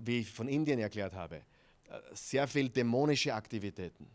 wie 0.00 0.20
ich 0.20 0.30
von 0.30 0.48
Indien 0.48 0.78
erklärt 0.78 1.14
habe, 1.14 1.42
sehr 2.12 2.46
viel 2.48 2.68
dämonische 2.68 3.34
Aktivitäten, 3.34 4.08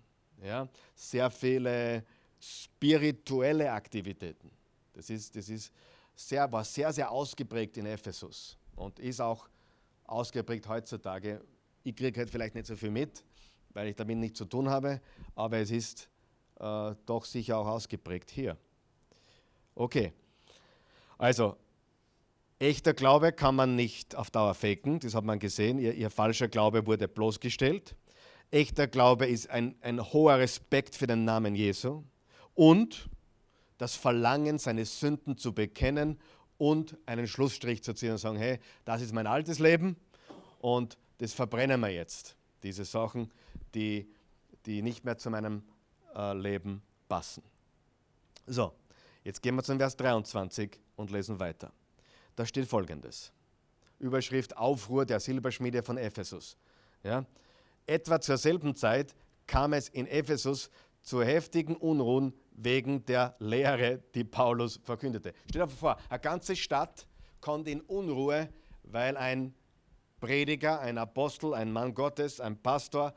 ja? 0.43 0.67
sehr 0.95 1.29
viele 1.29 2.03
spirituelle 2.39 3.71
Aktivitäten. 3.71 4.51
Das, 4.93 5.09
ist, 5.09 5.35
das 5.35 5.47
ist 5.49 5.71
sehr, 6.15 6.51
war 6.51 6.63
sehr, 6.63 6.91
sehr 6.91 7.09
ausgeprägt 7.09 7.77
in 7.77 7.85
Ephesus 7.85 8.57
und 8.75 8.99
ist 8.99 9.21
auch 9.21 9.47
ausgeprägt 10.05 10.67
heutzutage. 10.67 11.41
Ich 11.83 11.95
kriege 11.95 12.19
halt 12.19 12.29
vielleicht 12.29 12.55
nicht 12.55 12.67
so 12.67 12.75
viel 12.75 12.91
mit, 12.91 13.23
weil 13.69 13.87
ich 13.87 13.95
damit 13.95 14.17
nichts 14.17 14.37
zu 14.37 14.45
tun 14.45 14.69
habe, 14.69 15.01
aber 15.35 15.57
es 15.57 15.71
ist 15.71 16.09
äh, 16.59 16.93
doch 17.05 17.25
sicher 17.25 17.57
auch 17.57 17.67
ausgeprägt 17.67 18.29
hier. 18.31 18.57
Okay, 19.73 20.11
also 21.21 21.55
echter 22.57 22.95
Glaube 22.95 23.31
kann 23.31 23.55
man 23.55 23.75
nicht 23.75 24.15
auf 24.15 24.31
Dauer 24.31 24.55
faken, 24.55 24.99
das 24.99 25.13
hat 25.13 25.23
man 25.23 25.37
gesehen, 25.37 25.77
ihr, 25.77 25.93
ihr 25.93 26.09
falscher 26.09 26.47
Glaube 26.47 26.87
wurde 26.87 27.07
bloßgestellt. 27.07 27.95
Echter 28.49 28.87
Glaube 28.87 29.27
ist 29.27 29.47
ein, 29.51 29.75
ein 29.81 30.01
hoher 30.01 30.39
Respekt 30.39 30.95
für 30.95 31.05
den 31.05 31.23
Namen 31.23 31.53
Jesu 31.53 32.03
und 32.55 33.07
das 33.77 33.95
Verlangen, 33.95 34.57
seine 34.57 34.83
Sünden 34.83 35.37
zu 35.37 35.53
bekennen 35.53 36.19
und 36.57 36.97
einen 37.05 37.27
Schlussstrich 37.27 37.83
zu 37.83 37.93
ziehen 37.93 38.13
und 38.13 38.17
sagen, 38.17 38.37
hey, 38.37 38.59
das 38.83 39.03
ist 39.03 39.13
mein 39.13 39.27
altes 39.27 39.59
Leben 39.59 39.97
und 40.59 40.97
das 41.19 41.33
verbrennen 41.33 41.79
wir 41.81 41.89
jetzt. 41.89 42.35
Diese 42.63 42.83
Sachen, 42.83 43.31
die, 43.75 44.07
die 44.65 44.81
nicht 44.81 45.05
mehr 45.05 45.19
zu 45.19 45.29
meinem 45.29 45.61
äh, 46.15 46.33
Leben 46.33 46.81
passen. 47.07 47.43
So, 48.47 48.73
jetzt 49.23 49.43
gehen 49.43 49.53
wir 49.53 49.61
zum 49.61 49.77
Vers 49.77 49.95
23 49.97 50.79
und 51.01 51.11
lesen 51.11 51.39
weiter. 51.39 51.71
Da 52.35 52.45
steht 52.45 52.67
folgendes. 52.67 53.33
Überschrift 53.99 54.55
Aufruhr 54.55 55.05
der 55.05 55.19
Silberschmiede 55.19 55.83
von 55.83 55.97
Ephesus. 55.97 56.57
Ja? 57.03 57.25
Etwa 57.85 58.21
zur 58.21 58.37
selben 58.37 58.75
Zeit 58.75 59.13
kam 59.47 59.73
es 59.73 59.89
in 59.89 60.07
Ephesus 60.07 60.69
zu 61.01 61.23
heftigen 61.23 61.75
Unruhen 61.75 62.33
wegen 62.51 63.05
der 63.05 63.35
Lehre, 63.39 64.01
die 64.15 64.23
Paulus 64.23 64.79
verkündete. 64.83 65.33
Stellt 65.49 65.65
euch 65.65 65.73
vor, 65.73 65.97
eine 66.09 66.19
ganze 66.19 66.55
Stadt 66.55 67.05
kommt 67.41 67.67
in 67.67 67.81
Unruhe, 67.81 68.49
weil 68.83 69.17
ein 69.17 69.53
Prediger, 70.19 70.79
ein 70.79 70.97
Apostel, 70.97 71.53
ein 71.53 71.71
Mann 71.71 71.93
Gottes, 71.93 72.39
ein 72.39 72.55
Pastor 72.61 73.13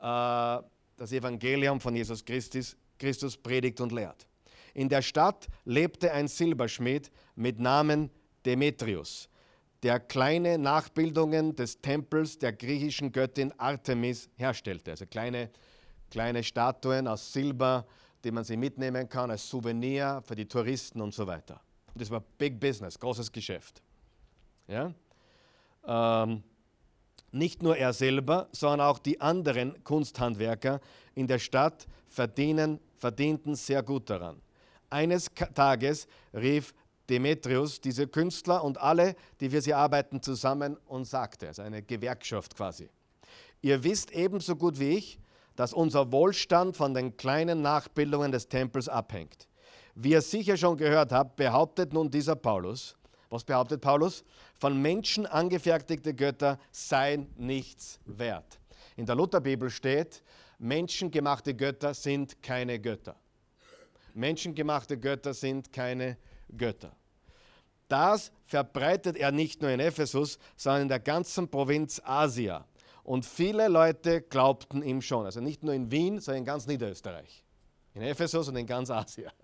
äh, 0.00 0.62
das 0.96 1.12
Evangelium 1.12 1.80
von 1.80 1.94
Jesus 1.94 2.24
Christus, 2.24 2.76
Christus 2.98 3.36
predigt 3.36 3.80
und 3.80 3.92
lehrt. 3.92 4.26
In 4.76 4.90
der 4.90 5.00
Stadt 5.00 5.48
lebte 5.64 6.12
ein 6.12 6.28
Silberschmied 6.28 7.10
mit 7.34 7.58
Namen 7.58 8.10
Demetrius, 8.44 9.30
der 9.82 9.98
kleine 9.98 10.58
Nachbildungen 10.58 11.56
des 11.56 11.80
Tempels 11.80 12.38
der 12.38 12.52
griechischen 12.52 13.10
Göttin 13.10 13.54
Artemis 13.56 14.28
herstellte. 14.36 14.90
Also 14.90 15.06
kleine, 15.06 15.48
kleine 16.10 16.44
Statuen 16.44 17.08
aus 17.08 17.32
Silber, 17.32 17.86
die 18.22 18.30
man 18.30 18.44
sich 18.44 18.58
mitnehmen 18.58 19.08
kann 19.08 19.30
als 19.30 19.48
Souvenir 19.48 20.22
für 20.26 20.34
die 20.34 20.46
Touristen 20.46 21.00
und 21.00 21.14
so 21.14 21.26
weiter. 21.26 21.58
Das 21.94 22.10
war 22.10 22.22
Big 22.36 22.60
Business, 22.60 22.98
großes 22.98 23.32
Geschäft. 23.32 23.80
Ja? 24.68 24.92
Ähm, 25.86 26.42
nicht 27.32 27.62
nur 27.62 27.78
er 27.78 27.94
selber, 27.94 28.50
sondern 28.52 28.82
auch 28.82 28.98
die 28.98 29.22
anderen 29.22 29.82
Kunsthandwerker 29.84 30.80
in 31.14 31.26
der 31.26 31.38
Stadt 31.38 31.86
verdienen, 32.08 32.78
verdienten 32.98 33.54
sehr 33.54 33.82
gut 33.82 34.10
daran. 34.10 34.42
Eines 34.90 35.30
Tages 35.54 36.06
rief 36.32 36.74
Demetrius 37.08 37.80
diese 37.80 38.06
Künstler 38.06 38.64
und 38.64 38.78
alle, 38.78 39.14
die 39.40 39.50
für 39.50 39.60
sie 39.60 39.74
arbeiten, 39.74 40.22
zusammen 40.22 40.76
und 40.86 41.04
sagte, 41.04 41.48
also 41.48 41.62
eine 41.62 41.82
Gewerkschaft 41.82 42.56
quasi, 42.56 42.88
ihr 43.62 43.82
wisst 43.84 44.10
ebenso 44.12 44.56
gut 44.56 44.78
wie 44.78 44.96
ich, 44.96 45.18
dass 45.54 45.72
unser 45.72 46.12
Wohlstand 46.12 46.76
von 46.76 46.94
den 46.94 47.16
kleinen 47.16 47.62
Nachbildungen 47.62 48.32
des 48.32 48.48
Tempels 48.48 48.88
abhängt. 48.88 49.48
Wie 49.94 50.10
ihr 50.10 50.20
sicher 50.20 50.56
schon 50.56 50.76
gehört 50.76 51.12
habt, 51.12 51.36
behauptet 51.36 51.92
nun 51.92 52.10
dieser 52.10 52.36
Paulus, 52.36 52.96
was 53.30 53.44
behauptet 53.44 53.80
Paulus? 53.80 54.24
Von 54.54 54.80
Menschen 54.80 55.26
angefertigte 55.26 56.14
Götter 56.14 56.58
seien 56.70 57.26
nichts 57.36 57.98
wert. 58.04 58.60
In 58.96 59.04
der 59.04 59.16
Lutherbibel 59.16 59.68
steht, 59.68 60.22
menschengemachte 60.58 61.54
Götter 61.54 61.92
sind 61.92 62.42
keine 62.42 62.78
Götter. 62.78 63.16
Menschengemachte 64.16 64.98
Götter 64.98 65.34
sind 65.34 65.72
keine 65.72 66.16
Götter. 66.56 66.94
Das 67.88 68.32
verbreitet 68.46 69.16
er 69.16 69.30
nicht 69.30 69.62
nur 69.62 69.70
in 69.70 69.80
Ephesus, 69.80 70.38
sondern 70.56 70.82
in 70.82 70.88
der 70.88 71.00
ganzen 71.00 71.48
Provinz 71.48 72.00
Asia 72.04 72.66
Und 73.04 73.24
viele 73.24 73.68
Leute 73.68 74.22
glaubten 74.22 74.82
ihm 74.82 75.00
schon. 75.00 75.24
Also 75.24 75.40
nicht 75.40 75.62
nur 75.62 75.74
in 75.74 75.90
Wien, 75.90 76.18
sondern 76.18 76.40
in 76.42 76.44
ganz 76.44 76.66
Niederösterreich. 76.66 77.44
In 77.94 78.02
Ephesus 78.02 78.48
und 78.48 78.56
in 78.56 78.66
ganz 78.66 78.90
Asien. 78.90 79.30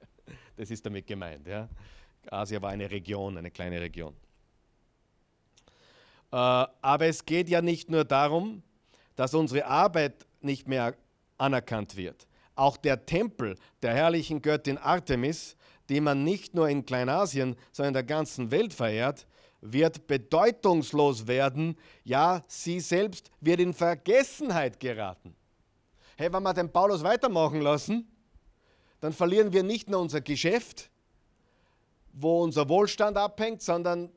Das 0.57 0.71
ist 0.71 0.85
damit 0.85 1.07
gemeint. 1.07 1.47
Ja. 1.47 1.69
Asien 2.31 2.61
war 2.61 2.71
eine 2.71 2.91
Region, 2.91 3.39
eine 3.39 3.51
kleine 3.51 3.81
Region. 3.81 4.15
Äh, 6.31 6.37
aber 6.37 7.07
es 7.07 7.25
geht 7.25 7.49
ja 7.49 7.63
nicht 7.63 7.91
nur 7.91 8.05
darum, 8.05 8.63
dass 9.17 9.35
unsere 9.35 9.67
Arbeit 9.67 10.27
nicht 10.41 10.69
mehr 10.69 10.95
anerkannt 11.39 11.97
wird. 11.97 12.27
Auch 12.55 12.77
der 12.77 13.07
Tempel 13.07 13.57
der 13.83 13.95
herrlichen 13.95 14.43
Göttin 14.43 14.79
Artemis, 14.79 15.57
die 15.89 16.01
man 16.01 16.25
nicht 16.25 16.55
nur 16.55 16.69
in 16.69 16.85
Kleinasien, 16.85 17.57
sondern 17.73 17.91
in 17.91 17.95
der 17.95 18.03
ganzen 18.05 18.51
Welt 18.51 18.75
verehrt, 18.75 19.27
wird 19.61 20.07
bedeutungslos 20.07 21.27
werden. 21.27 21.77
Ja, 22.05 22.43
sie 22.47 22.81
selbst 22.81 23.31
wird 23.41 23.61
in 23.61 23.73
Vergessenheit 23.73 24.79
geraten. 24.81 25.35
Hey, 26.17 26.33
wenn 26.33 26.43
wir 26.43 26.53
den 26.53 26.71
Paulus 26.71 27.03
weitermachen 27.03 27.61
lassen, 27.61 28.09
dann 29.01 29.13
verlieren 29.13 29.53
wir 29.53 29.63
nicht 29.63 29.89
nur 29.89 30.01
unser 30.01 30.21
Geschäft, 30.21 30.91
wo 32.13 32.43
unser 32.43 32.69
Wohlstand 32.69 33.17
abhängt, 33.17 33.63
sondern 33.63 34.11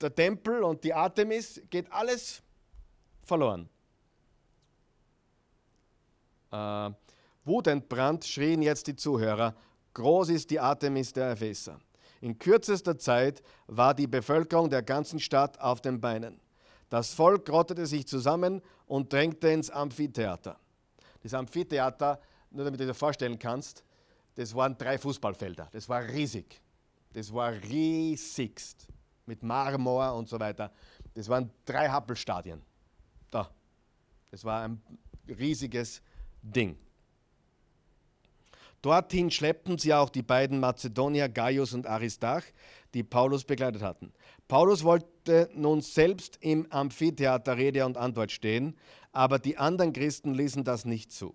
der 0.00 0.14
Tempel 0.14 0.62
und 0.62 0.82
die 0.82 0.92
Artemis 0.92 1.60
geht 1.70 1.90
alles 1.92 2.42
verloren. 3.22 3.68
Äh, 6.50 6.90
wutentbrannt 7.44 8.24
schrien 8.24 8.62
jetzt 8.62 8.86
die 8.86 8.96
Zuhörer, 8.96 9.54
groß 9.94 10.30
ist 10.30 10.50
die 10.50 10.60
Artemis 10.60 11.12
der 11.12 11.32
Epheser. 11.32 11.78
In 12.20 12.38
kürzester 12.38 12.98
Zeit 12.98 13.42
war 13.66 13.94
die 13.94 14.06
Bevölkerung 14.06 14.68
der 14.68 14.82
ganzen 14.82 15.20
Stadt 15.20 15.58
auf 15.60 15.80
den 15.80 16.00
Beinen. 16.00 16.40
Das 16.90 17.14
Volk 17.14 17.48
rottete 17.48 17.86
sich 17.86 18.06
zusammen 18.06 18.60
und 18.86 19.12
drängte 19.12 19.48
ins 19.48 19.70
Amphitheater. 19.70 20.58
Das 21.22 21.32
Amphitheater, 21.32 22.20
nur 22.50 22.64
damit 22.64 22.80
du 22.80 22.86
dir 22.86 22.94
vorstellen 22.94 23.38
kannst, 23.38 23.84
das 24.34 24.54
waren 24.54 24.76
drei 24.76 24.98
Fußballfelder. 24.98 25.68
Das 25.72 25.88
war 25.88 26.02
riesig. 26.02 26.60
Das 27.12 27.32
war 27.32 27.52
riesigst. 27.52 28.88
Mit 29.26 29.42
Marmor 29.42 30.14
und 30.14 30.28
so 30.28 30.38
weiter. 30.40 30.72
Das 31.14 31.28
waren 31.28 31.50
drei 31.64 31.88
Happelstadien. 31.88 32.60
Da. 33.30 33.50
Das 34.30 34.44
war 34.44 34.62
ein 34.62 34.82
riesiges 35.28 36.02
Ding. 36.42 36.76
Dorthin 38.82 39.30
schleppten 39.30 39.76
sie 39.76 39.92
auch 39.92 40.08
die 40.08 40.22
beiden 40.22 40.58
Mazedonier 40.58 41.28
Gaius 41.28 41.74
und 41.74 41.86
Aristarch, 41.86 42.44
die 42.94 43.02
Paulus 43.02 43.44
begleitet 43.44 43.82
hatten. 43.82 44.12
Paulus 44.48 44.84
wollte 44.84 45.50
nun 45.54 45.80
selbst 45.82 46.38
im 46.40 46.66
Amphitheater 46.70 47.56
Rede 47.56 47.84
und 47.84 47.96
Antwort 47.96 48.32
stehen, 48.32 48.76
aber 49.12 49.38
die 49.38 49.58
anderen 49.58 49.92
Christen 49.92 50.34
ließen 50.34 50.64
das 50.64 50.84
nicht 50.84 51.12
zu. 51.12 51.34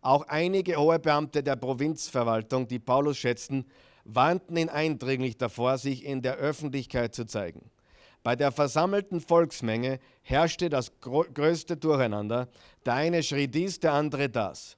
Auch 0.00 0.26
einige 0.28 0.76
hohe 0.76 0.98
Beamte 0.98 1.42
der 1.42 1.56
Provinzverwaltung, 1.56 2.66
die 2.66 2.80
Paulus 2.80 3.18
schätzten, 3.18 3.66
warnten 4.04 4.56
ihn 4.56 4.68
eindringlich 4.68 5.36
davor, 5.36 5.78
sich 5.78 6.04
in 6.04 6.22
der 6.22 6.36
Öffentlichkeit 6.36 7.14
zu 7.14 7.24
zeigen. 7.26 7.70
Bei 8.22 8.34
der 8.34 8.50
versammelten 8.50 9.20
Volksmenge 9.20 9.98
herrschte 10.22 10.70
das 10.70 10.92
größte 11.00 11.76
Durcheinander. 11.76 12.48
Der 12.84 12.94
eine 12.94 13.22
schrie 13.22 13.48
dies, 13.48 13.80
der 13.80 13.92
andere 13.92 14.28
das. 14.28 14.76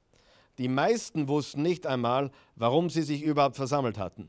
Die 0.59 0.69
meisten 0.69 1.29
wussten 1.29 1.63
nicht 1.63 1.87
einmal, 1.87 2.31
warum 2.57 2.91
sie 2.91 3.03
sich 3.03 3.23
überhaupt 3.23 3.57
versammelt 3.57 3.99
hatten. 3.99 4.29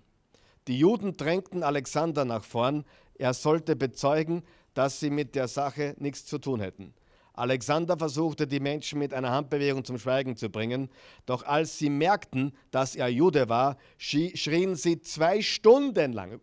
Die 0.67 0.79
Juden 0.79 1.15
drängten 1.15 1.61
Alexander 1.61 2.25
nach 2.25 2.43
vorn, 2.43 2.85
er 3.17 3.33
sollte 3.33 3.75
bezeugen, 3.75 4.43
dass 4.73 4.99
sie 4.99 5.09
mit 5.09 5.35
der 5.35 5.47
Sache 5.47 5.95
nichts 5.99 6.25
zu 6.25 6.39
tun 6.39 6.59
hätten. 6.59 6.93
Alexander 7.33 7.97
versuchte 7.97 8.47
die 8.47 8.59
Menschen 8.59 8.99
mit 8.99 9.13
einer 9.13 9.31
Handbewegung 9.31 9.83
zum 9.83 9.99
Schweigen 9.99 10.38
zu 10.38 10.49
bringen, 10.49 10.89
doch 11.25 11.43
als 11.43 11.77
sie 11.77 11.89
merkten, 11.89 12.53
dass 12.71 12.95
er 12.95 13.09
Jude 13.09 13.49
war, 13.49 13.77
schrien 13.97 14.75
sie 14.75 15.01
zwei 15.01 15.41
Stunden 15.41 16.13
lang, 16.13 16.39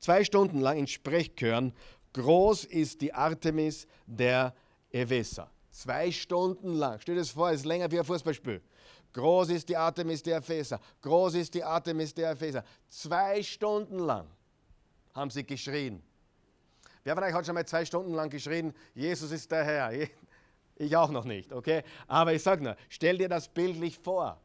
zwei 0.00 0.24
Stunden 0.24 0.60
lang 0.60 0.78
in 0.78 0.86
Sprechchören, 0.86 1.74
groß 2.14 2.64
ist 2.64 3.02
die 3.02 3.12
Artemis 3.12 3.86
der 4.06 4.54
Epheser. 4.90 5.50
Zwei 5.78 6.10
Stunden 6.10 6.74
lang. 6.74 6.98
Stell 6.98 7.14
dir 7.14 7.20
das 7.20 7.30
vor, 7.30 7.52
ist 7.52 7.64
länger 7.64 7.88
wie 7.92 8.00
ein 8.00 8.04
Fußballspiel. 8.04 8.60
Groß 9.12 9.50
ist 9.50 9.68
die 9.68 9.76
Artemis 9.76 10.20
der 10.24 10.38
Epheser. 10.38 10.80
Groß 11.02 11.34
ist 11.34 11.54
die 11.54 11.62
Artemis 11.62 12.12
der 12.12 12.32
Epheser. 12.32 12.64
Zwei 12.88 13.40
Stunden 13.44 14.00
lang 14.00 14.26
haben 15.14 15.30
sie 15.30 15.44
geschrien. 15.44 16.02
Wer 17.04 17.14
von 17.14 17.22
euch 17.22 17.32
hat 17.32 17.46
schon 17.46 17.54
mal 17.54 17.64
zwei 17.64 17.84
Stunden 17.84 18.12
lang 18.12 18.28
geschrien, 18.28 18.74
Jesus 18.92 19.30
ist 19.30 19.52
der 19.52 19.64
Herr? 19.64 19.92
Ich 20.80 20.96
auch 20.96 21.10
noch 21.10 21.24
nicht, 21.24 21.52
okay? 21.52 21.82
Aber 22.08 22.32
ich 22.32 22.42
sage 22.42 22.62
nur, 22.62 22.76
stell 22.88 23.18
dir 23.18 23.28
das 23.28 23.48
bildlich 23.48 23.98
vor. 23.98 24.40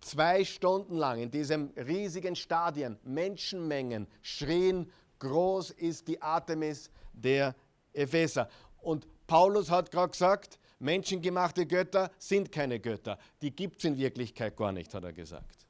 Zwei 0.00 0.44
Stunden 0.44 0.96
lang 0.96 1.20
in 1.20 1.30
diesem 1.30 1.72
riesigen 1.76 2.36
Stadion, 2.36 2.98
Menschenmengen 3.02 4.06
schrien, 4.22 4.90
groß 5.18 5.70
ist 5.70 6.06
die 6.06 6.20
Artemis 6.20 6.90
der 7.12 7.54
Epheser. 7.92 8.48
Und 8.78 9.06
Paulus 9.26 9.70
hat 9.70 9.90
gerade 9.90 10.10
gesagt, 10.10 10.58
menschengemachte 10.78 11.66
Götter 11.66 12.10
sind 12.18 12.52
keine 12.52 12.80
Götter. 12.80 13.18
Die 13.42 13.50
gibt 13.50 13.78
es 13.78 13.84
in 13.84 13.96
Wirklichkeit 13.96 14.56
gar 14.56 14.72
nicht, 14.72 14.92
hat 14.94 15.04
er 15.04 15.12
gesagt. 15.12 15.66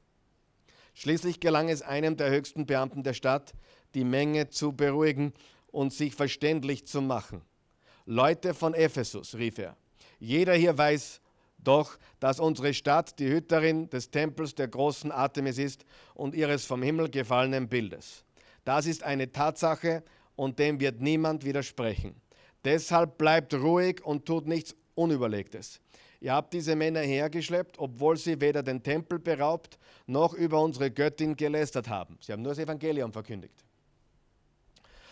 Schließlich 0.93 1.39
gelang 1.39 1.69
es 1.69 1.81
einem 1.81 2.17
der 2.17 2.29
höchsten 2.29 2.65
Beamten 2.65 3.03
der 3.03 3.13
Stadt, 3.13 3.53
die 3.93 4.03
Menge 4.03 4.49
zu 4.49 4.71
beruhigen 4.71 5.33
und 5.67 5.93
sich 5.93 6.15
verständlich 6.15 6.87
zu 6.87 7.01
machen. 7.01 7.41
Leute 8.05 8.53
von 8.53 8.73
Ephesus, 8.73 9.35
rief 9.35 9.57
er, 9.57 9.75
jeder 10.19 10.53
hier 10.53 10.77
weiß 10.77 11.21
doch, 11.57 11.97
dass 12.19 12.39
unsere 12.39 12.73
Stadt 12.73 13.19
die 13.19 13.27
Hüterin 13.27 13.89
des 13.89 14.11
Tempels 14.11 14.55
der 14.55 14.67
großen 14.67 15.11
Artemis 15.11 15.57
ist 15.57 15.85
und 16.13 16.35
ihres 16.35 16.65
vom 16.65 16.83
Himmel 16.83 17.09
gefallenen 17.09 17.67
Bildes. 17.67 18.23
Das 18.63 18.85
ist 18.85 19.03
eine 19.03 19.31
Tatsache 19.31 20.03
und 20.35 20.59
dem 20.59 20.79
wird 20.79 21.01
niemand 21.01 21.43
widersprechen. 21.43 22.21
Deshalb 22.65 23.17
bleibt 23.17 23.53
ruhig 23.53 24.03
und 24.03 24.25
tut 24.25 24.47
nichts 24.47 24.75
Unüberlegtes. 24.95 25.79
Ihr 26.19 26.33
habt 26.33 26.53
diese 26.53 26.75
Männer 26.75 27.01
hergeschleppt, 27.01 27.77
obwohl 27.77 28.17
sie 28.17 28.41
weder 28.41 28.63
den 28.63 28.81
Tempel 28.81 29.19
beraubt 29.19 29.77
noch 30.07 30.33
über 30.33 30.61
unsere 30.61 30.89
Göttin 30.89 31.35
gelästert 31.35 31.87
haben. 31.87 32.17
Sie 32.21 32.31
haben 32.31 32.41
nur 32.41 32.51
das 32.51 32.59
Evangelium 32.59 33.13
verkündigt. 33.13 33.63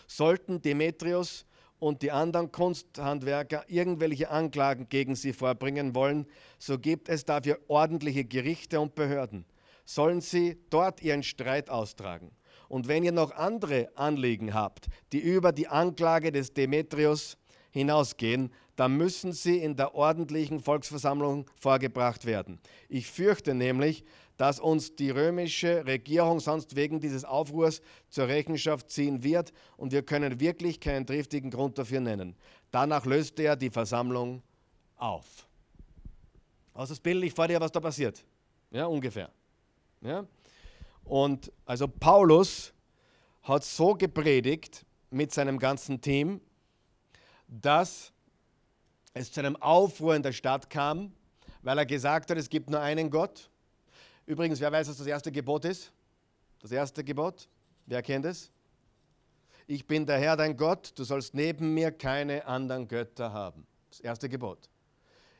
Sollten 0.08 0.62
Demetrius 0.62 1.46
und 1.80 2.02
die 2.02 2.12
anderen 2.12 2.52
Kunsthandwerker 2.52 3.66
irgendwelche 3.68 4.30
Anklagen 4.30 4.88
gegen 4.90 5.16
sie 5.16 5.34
vorbringen 5.34 5.94
wollen, 5.96 6.26
so 6.58 6.80
gibt 6.80 7.10
es 7.10 7.26
dafür 7.26 7.60
ordentliche 7.68 8.24
Gerichte 8.24 8.80
und 8.80 8.96
Behörden. 8.96 9.46
Sollen 9.86 10.22
sie 10.22 10.58
dort 10.70 11.02
ihren 11.02 11.24
Streit 11.24 11.70
austragen. 11.70 12.32
Und 12.70 12.88
wenn 12.88 13.04
ihr 13.04 13.12
noch 13.12 13.32
andere 13.32 13.90
Anliegen 13.96 14.54
habt, 14.54 14.88
die 15.12 15.20
über 15.20 15.52
die 15.52 15.68
Anklage 15.68 16.32
des 16.32 16.54
Demetrius 16.54 17.38
hinausgehen, 17.74 18.52
dann 18.76 18.96
müssen 18.96 19.34
sie 19.34 19.58
in 19.58 19.76
der 19.76 19.96
ordentlichen 19.96 20.60
Volksversammlung 20.60 21.50
vorgebracht 21.60 22.26
werden. 22.26 22.60
Ich 22.88 23.08
fürchte 23.08 23.54
nämlich, 23.54 24.06
dass 24.38 24.60
uns 24.60 24.96
die 24.96 25.10
römische 25.10 25.86
Regierung 25.86 26.40
sonst 26.40 26.76
wegen 26.76 27.00
dieses 27.00 27.26
Aufruhrs 27.26 27.82
zur 28.10 28.28
Rechenschaft 28.28 28.90
ziehen 28.90 29.24
wird 29.24 29.54
und 29.78 29.92
wir 29.92 30.04
können 30.04 30.40
wirklich 30.40 30.80
keinen 30.80 31.06
triftigen 31.06 31.52
Grund 31.52 31.78
dafür 31.78 32.00
nennen. 32.00 32.36
Danach 32.72 33.06
löste 33.06 33.44
er 33.44 33.56
die 33.56 33.70
Versammlung 33.70 34.42
auf. 34.98 35.48
Also 36.74 36.94
das 36.94 37.00
bildlich 37.00 37.34
vor 37.34 37.48
dir, 37.48 37.60
was 37.60 37.72
da 37.72 37.80
passiert. 37.80 38.24
Ja, 38.72 38.86
ungefähr. 38.86 39.30
Ja? 40.02 40.26
Und 41.04 41.52
also 41.66 41.88
Paulus 41.88 42.74
hat 43.44 43.64
so 43.64 43.94
gepredigt 43.94 44.86
mit 45.12 45.32
seinem 45.32 45.60
ganzen 45.60 46.02
Team, 46.02 46.42
dass 47.48 48.12
es 49.14 49.32
zu 49.32 49.40
einem 49.40 49.56
Aufruhr 49.58 50.16
in 50.16 50.24
der 50.24 50.32
Stadt 50.32 50.70
kam, 50.70 51.14
weil 51.62 51.78
er 51.78 51.86
gesagt 51.86 52.30
hat, 52.30 52.38
es 52.38 52.50
gibt 52.50 52.70
nur 52.70 52.80
einen 52.80 53.10
Gott. 53.10 53.50
Übrigens, 54.26 54.60
wer 54.60 54.72
weiß, 54.72 54.90
was 54.90 54.98
das 54.98 55.08
erste 55.08 55.32
Gebot 55.32 55.66
ist? 55.66 55.92
Das 56.62 56.72
erste 56.72 57.04
Gebot, 57.04 57.48
wer 57.86 58.02
kennt 58.02 58.26
es? 58.26 58.52
Ich 59.68 59.86
bin 59.86 60.06
der 60.06 60.18
Herr, 60.20 60.36
dein 60.36 60.58
Gott, 60.58 60.92
du 60.96 61.04
sollst 61.04 61.34
neben 61.34 61.74
mir 61.74 61.92
keine 61.92 62.46
anderen 62.46 62.88
Götter 62.88 63.32
haben. 63.32 63.66
Das 63.90 64.00
erste 64.00 64.28
Gebot. 64.28 64.70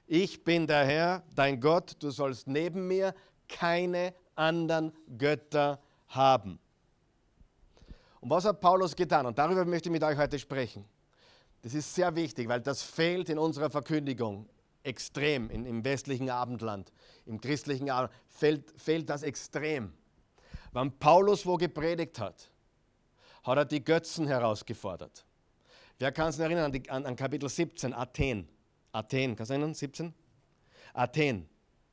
Ich 0.06 0.44
bin 0.44 0.68
der 0.68 0.86
Herr, 0.86 1.24
dein 1.36 1.60
Gott, 1.60 1.96
du 2.00 2.10
sollst 2.10 2.48
neben 2.48 2.88
mir 2.88 3.16
keine 3.48 4.14
anderen 4.36 4.94
Götter 5.18 5.82
haben. 6.08 6.60
Und 8.20 8.30
was 8.30 8.46
hat 8.46 8.62
Paulus 8.62 8.96
getan? 8.96 9.26
Und 9.26 9.38
darüber 9.38 9.66
möchte 9.66 9.90
ich 9.90 9.94
mit 9.94 10.04
euch 10.04 10.18
heute 10.18 10.40
sprechen. 10.40 10.86
Das 11.64 11.74
ist 11.74 11.96
sehr 11.96 12.14
wichtig, 12.16 12.50
weil 12.50 12.60
das 12.60 12.84
fehlt 12.84 13.30
in 13.30 13.40
unserer 13.40 13.70
Verkündigung 13.70 14.48
extrem 14.84 15.50
in, 15.50 15.66
im 15.66 15.84
westlichen 15.86 16.30
Abendland, 16.30 16.92
im 17.26 17.40
christlichen 17.40 17.90
Abendland, 17.90 18.22
fehlt, 18.28 18.74
fehlt 18.76 19.10
das 19.10 19.24
extrem. 19.24 19.94
Wenn 20.74 20.92
Paulus 21.00 21.46
wo 21.46 21.56
gepredigt 21.56 22.20
hat, 22.20 22.52
hat 23.44 23.58
er 23.58 23.66
die 23.66 23.82
Götzen 23.82 24.28
herausgefordert. 24.28 25.26
Wer 26.00 26.12
kann 26.12 26.34
sich 26.34 26.42
erinnern 26.42 26.66
an, 26.66 26.72
die, 26.74 26.90
an, 26.90 27.06
an, 27.06 27.16
Kapitel 27.16 27.48
17, 27.48 27.94
Athen? 27.94 28.50
Athen, 28.92 29.36
kannst 29.36 29.50
du 29.50 29.54
erinnern? 29.54 29.74
17? 29.74 30.14
Athen. 30.94 31.48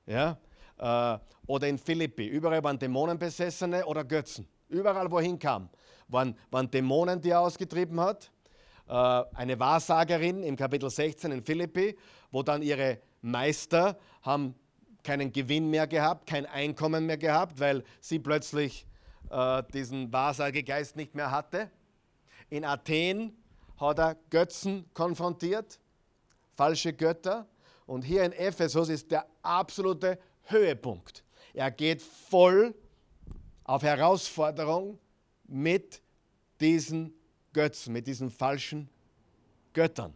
Ja? 0.05 0.37
Äh, 0.79 1.19
oder 1.47 1.69
in 1.69 1.79
Philippi. 1.79 2.27
Überall 2.27 2.65
waren 2.65 2.79
Dämonenbesessene 2.79 3.87
oder 3.87 4.03
Götzen. 4.03 4.49
Überall, 4.69 5.09
wohin 5.11 5.39
kam, 5.39 5.69
waren, 6.09 6.37
waren 6.51 6.69
Dämonen, 6.69 7.21
die 7.21 7.31
er 7.31 7.41
ausgetrieben 7.41 8.01
hat. 8.01 8.33
Äh, 8.91 9.25
eine 9.35 9.61
Wahrsagerin 9.61 10.43
im 10.43 10.57
Kapitel 10.57 10.91
16 10.91 11.31
in 11.31 11.45
Philippi, 11.45 11.97
wo 12.33 12.43
dann 12.43 12.61
ihre 12.61 12.99
Meister 13.23 13.97
haben 14.23 14.57
keinen 15.05 15.33
Gewinn 15.33 15.71
mehr 15.71 15.87
gehabt, 15.87 16.27
kein 16.27 16.45
Einkommen 16.45 17.07
mehr 17.07 17.17
gehabt, 17.17 17.61
weil 17.61 17.85
sie 18.01 18.19
plötzlich 18.19 18.89
äh, 19.31 19.63
diesen 19.73 20.13
Wahrsagegeist 20.13 20.97
nicht 20.97 21.15
mehr 21.15 21.31
hatte. 21.31 21.71
In 22.49 22.65
Athen 22.65 23.37
hat 23.77 24.01
er 24.01 24.17
Götzen 24.29 24.85
konfrontiert, 24.93 25.79
falsche 26.57 26.93
Götter. 26.93 27.47
Und 27.87 28.03
hier 28.03 28.25
in 28.25 28.33
Ephesus 28.33 28.89
ist 28.89 29.13
der 29.13 29.25
absolute 29.43 30.19
Höhepunkt. 30.47 31.25
Er 31.55 31.71
geht 31.71 32.03
voll 32.03 32.75
auf 33.63 33.85
Herausforderung 33.85 34.99
mit 35.47 36.03
diesen 36.61 37.20
Götzen, 37.53 37.93
mit 37.93 38.07
diesen 38.07 38.31
falschen 38.31 38.89
Göttern. 39.73 40.15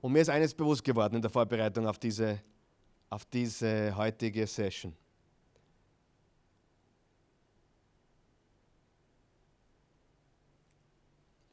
Und 0.00 0.12
mir 0.12 0.20
ist 0.20 0.28
eines 0.28 0.54
bewusst 0.54 0.84
geworden 0.84 1.16
in 1.16 1.22
der 1.22 1.30
Vorbereitung 1.30 1.86
auf 1.86 1.98
diese, 1.98 2.40
auf 3.10 3.24
diese 3.24 3.96
heutige 3.96 4.46
Session. 4.46 4.94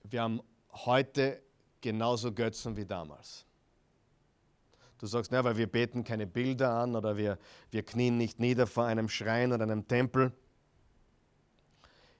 Wir 0.03 0.21
haben 0.21 0.41
heute 0.71 1.41
genauso 1.81 2.31
Götzen 2.31 2.77
wie 2.77 2.85
damals. 2.85 3.45
Du 4.99 5.07
sagst, 5.07 5.31
na, 5.31 5.43
weil 5.43 5.57
wir 5.57 5.67
beten 5.67 6.03
keine 6.03 6.27
Bilder 6.27 6.69
an 6.69 6.95
oder 6.95 7.17
wir, 7.17 7.37
wir 7.71 7.83
knien 7.83 8.17
nicht 8.17 8.39
nieder 8.39 8.67
vor 8.67 8.85
einem 8.85 9.09
Schrein 9.09 9.51
oder 9.51 9.63
einem 9.63 9.87
Tempel. 9.87 10.31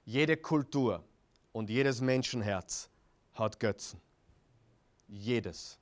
Jede 0.06 0.38
Kultur 0.38 1.04
und 1.52 1.70
jedes 1.70 2.02
Menschenherz 2.02 2.90
hat 3.34 3.60
Götzen. 3.60 4.02
Jedes. 5.08 5.78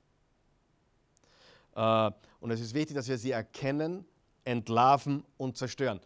Äh, 1.74 2.10
und 2.40 2.50
es 2.50 2.60
ist 2.60 2.74
wichtig, 2.74 2.96
dass 2.96 3.08
wir 3.08 3.18
sie 3.18 3.32
erkennen, 3.32 4.04
entlarven 4.44 5.24
und 5.38 5.56
zerstören. 5.56 6.00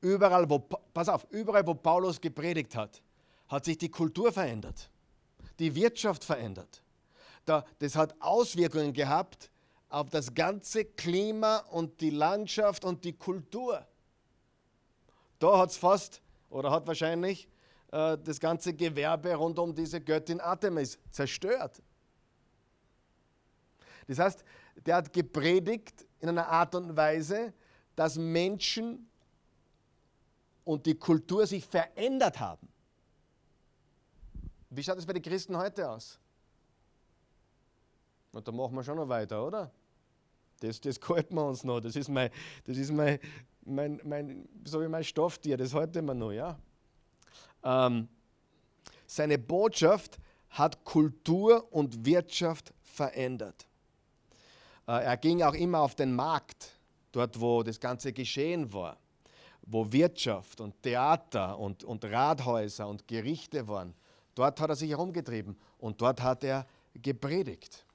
Überall, 0.00 0.48
wo, 0.48 0.58
pass 0.58 1.08
auf, 1.08 1.26
überall, 1.30 1.66
wo 1.66 1.74
Paulus 1.74 2.20
gepredigt 2.20 2.76
hat, 2.76 3.02
hat 3.48 3.64
sich 3.64 3.78
die 3.78 3.90
Kultur 3.90 4.32
verändert, 4.32 4.90
die 5.58 5.74
Wirtschaft 5.74 6.24
verändert. 6.24 6.82
Da, 7.44 7.64
das 7.78 7.96
hat 7.96 8.14
Auswirkungen 8.20 8.92
gehabt 8.92 9.50
auf 9.88 10.08
das 10.10 10.34
ganze 10.34 10.84
Klima 10.84 11.58
und 11.70 12.00
die 12.00 12.10
Landschaft 12.10 12.84
und 12.84 13.04
die 13.04 13.12
Kultur. 13.12 13.86
Da 15.38 15.58
hat 15.58 15.70
es 15.70 15.76
fast 15.76 16.22
oder 16.52 16.70
hat 16.70 16.86
wahrscheinlich 16.86 17.48
äh, 17.90 18.18
das 18.18 18.38
ganze 18.38 18.74
Gewerbe 18.74 19.34
rund 19.34 19.58
um 19.58 19.74
diese 19.74 20.00
Göttin 20.00 20.40
Artemis 20.40 20.98
zerstört. 21.10 21.82
Das 24.06 24.18
heißt, 24.18 24.44
der 24.76 24.96
hat 24.96 25.12
gepredigt 25.12 26.06
in 26.20 26.28
einer 26.28 26.48
Art 26.48 26.74
und 26.74 26.96
Weise, 26.96 27.52
dass 27.96 28.16
Menschen 28.16 29.08
und 30.64 30.86
die 30.86 30.94
Kultur 30.94 31.46
sich 31.46 31.64
verändert 31.66 32.38
haben. 32.38 32.68
Wie 34.70 34.82
schaut 34.82 34.98
es 34.98 35.06
bei 35.06 35.12
den 35.12 35.22
Christen 35.22 35.56
heute 35.56 35.88
aus? 35.88 36.18
Und 38.32 38.46
da 38.46 38.52
machen 38.52 38.74
wir 38.74 38.82
schon 38.82 38.96
noch 38.96 39.08
weiter, 39.08 39.46
oder? 39.46 39.70
Das, 40.60 40.80
das 40.80 40.98
halten 41.08 41.34
wir 41.34 41.46
uns 41.46 41.64
noch. 41.64 41.80
Das 41.80 41.96
ist 41.96 42.08
mein, 42.08 42.30
das 42.64 42.76
ist 42.76 42.90
mein, 42.90 43.18
mein, 43.64 44.00
mein 44.04 44.48
so 44.64 44.80
wie 44.80 44.88
mein 44.88 45.04
Stofftier, 45.04 45.56
das 45.56 45.74
halten 45.74 46.04
wir 46.04 46.14
noch, 46.14 46.32
ja. 46.32 46.58
Ähm, 47.64 48.08
seine 49.06 49.38
Botschaft 49.38 50.18
hat 50.50 50.84
Kultur 50.84 51.72
und 51.72 52.04
Wirtschaft 52.04 52.72
verändert. 52.82 53.66
Äh, 54.86 55.04
er 55.04 55.16
ging 55.16 55.42
auch 55.42 55.54
immer 55.54 55.80
auf 55.80 55.94
den 55.94 56.14
Markt, 56.14 56.78
dort 57.12 57.40
wo 57.40 57.62
das 57.62 57.78
Ganze 57.78 58.12
geschehen 58.12 58.72
war, 58.72 58.96
wo 59.62 59.90
Wirtschaft 59.92 60.60
und 60.60 60.82
Theater 60.82 61.58
und, 61.58 61.84
und 61.84 62.04
Rathäuser 62.04 62.88
und 62.88 63.06
Gerichte 63.06 63.66
waren. 63.68 63.94
Dort 64.34 64.60
hat 64.60 64.70
er 64.70 64.76
sich 64.76 64.90
herumgetrieben 64.90 65.56
und 65.78 66.00
dort 66.00 66.22
hat 66.22 66.42
er 66.44 66.66
gepredigt. 66.94 67.86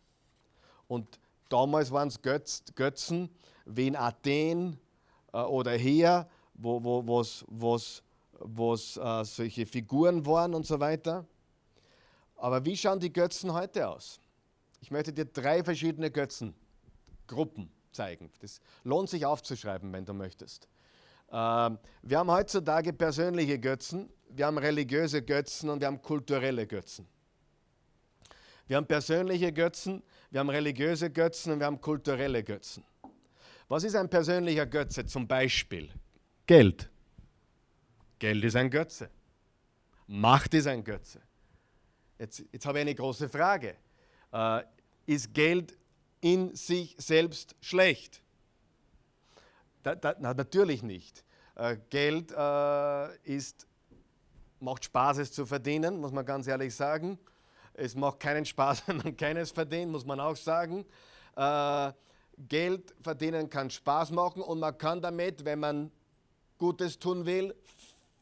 Und 0.88 1.20
damals 1.50 1.92
waren 1.92 2.08
es 2.08 2.22
Götz, 2.22 2.64
Götzen 2.76 3.30
wie 3.66 3.88
in 3.88 3.96
Athen 3.96 4.80
äh, 5.38 5.42
oder 5.42 5.74
hier, 5.74 6.28
wo 6.54 6.84
wo, 6.84 7.06
wo's, 7.08 8.04
äh, 8.98 9.24
solche 9.24 9.66
Figuren 9.66 10.26
waren 10.26 10.54
und 10.54 10.66
so 10.66 10.80
weiter. 10.80 11.26
Aber 12.36 12.66
wie 12.66 12.76
schauen 12.76 13.00
die 13.00 13.12
Götzen 13.12 13.54
heute 13.54 13.88
aus? 13.88 14.20
Ich 14.80 14.92
möchte 14.92 15.12
dir 15.12 15.26
drei 15.26 15.64
verschiedene 15.64 16.12
Götzen 16.12 16.54
Gruppen 17.26 17.70
zeigen. 17.92 18.32
Das 18.42 18.62
lohnt 18.84 19.10
sich 19.10 19.26
aufzuschreiben, 19.26 19.92
wenn 19.92 20.06
du 20.06 20.14
möchtest. 20.14 20.68
Ähm, 21.32 21.78
wir 22.02 22.20
haben 22.20 22.32
heutzutage 22.32 22.94
persönliche 22.94 23.60
Götzen, 23.60 24.10
wir 24.30 24.46
haben 24.46 24.58
religiöse 24.58 25.22
Götzen 25.22 25.70
und 25.70 25.82
wir 25.82 25.88
haben 25.88 26.02
kulturelle 26.02 26.68
Götzen. 26.68 27.08
Wir 28.68 28.78
haben 28.78 28.86
persönliche 28.86 29.52
Götzen, 29.52 30.04
wir 30.30 30.42
haben 30.42 30.50
religiöse 30.50 31.10
Götzen 31.10 31.54
und 31.54 31.60
wir 31.60 31.66
haben 31.66 31.82
kulturelle 31.82 32.44
Götzen. 32.44 32.84
Was 33.68 33.84
ist 33.84 33.96
ein 33.96 34.10
persönlicher 34.10 34.66
Götze 34.66 35.06
zum 35.06 35.28
Beispiel? 35.28 35.90
Geld. 36.46 36.90
Geld 38.20 38.44
ist 38.44 38.56
ein 38.56 38.70
Götze. 38.70 39.10
Macht 40.08 40.54
ist 40.54 40.68
ein 40.68 40.84
Götze. 40.84 41.22
Jetzt, 42.18 42.44
jetzt 42.52 42.66
habe 42.66 42.80
ich 42.80 42.82
eine 42.84 42.96
große 42.96 43.28
Frage. 43.28 43.76
Äh, 44.32 44.64
ist 45.06 45.34
Geld 45.34 45.78
in 46.22 46.56
sich 46.56 46.96
selbst 46.98 47.56
schlecht? 47.62 48.22
Da, 49.84 49.96
da, 49.96 50.16
na, 50.20 50.34
natürlich 50.34 50.82
nicht. 50.82 51.24
Äh, 51.56 51.78
Geld 51.90 52.32
äh, 52.32 53.18
ist, 53.24 53.68
macht 54.60 54.86
Spaß, 54.86 55.18
es 55.18 55.32
zu 55.32 55.46
verdienen, 55.46 56.00
muss 56.00 56.12
man 56.12 56.26
ganz 56.26 56.48
ehrlich 56.48 56.74
sagen. 56.74 57.20
Es 57.74 57.96
macht 57.96 58.22
keinen 58.22 58.46
Spaß, 58.46 58.84
wenn 58.88 58.98
man 58.98 59.18
keines 59.18 59.52
verdient, 59.52 59.92
muss 59.92 60.06
man 60.06 60.20
auch 60.22 60.38
sagen. 60.38 60.86
Geld 62.38 62.94
verdienen 63.02 63.50
kann 63.50 63.70
Spaß 63.70 64.12
machen 64.12 64.42
und 64.42 64.60
man 64.60 64.78
kann 64.78 65.02
damit, 65.02 65.44
wenn 65.44 65.60
man 65.60 65.92
Gutes 66.58 67.00
tun 67.00 67.26
will, 67.26 67.56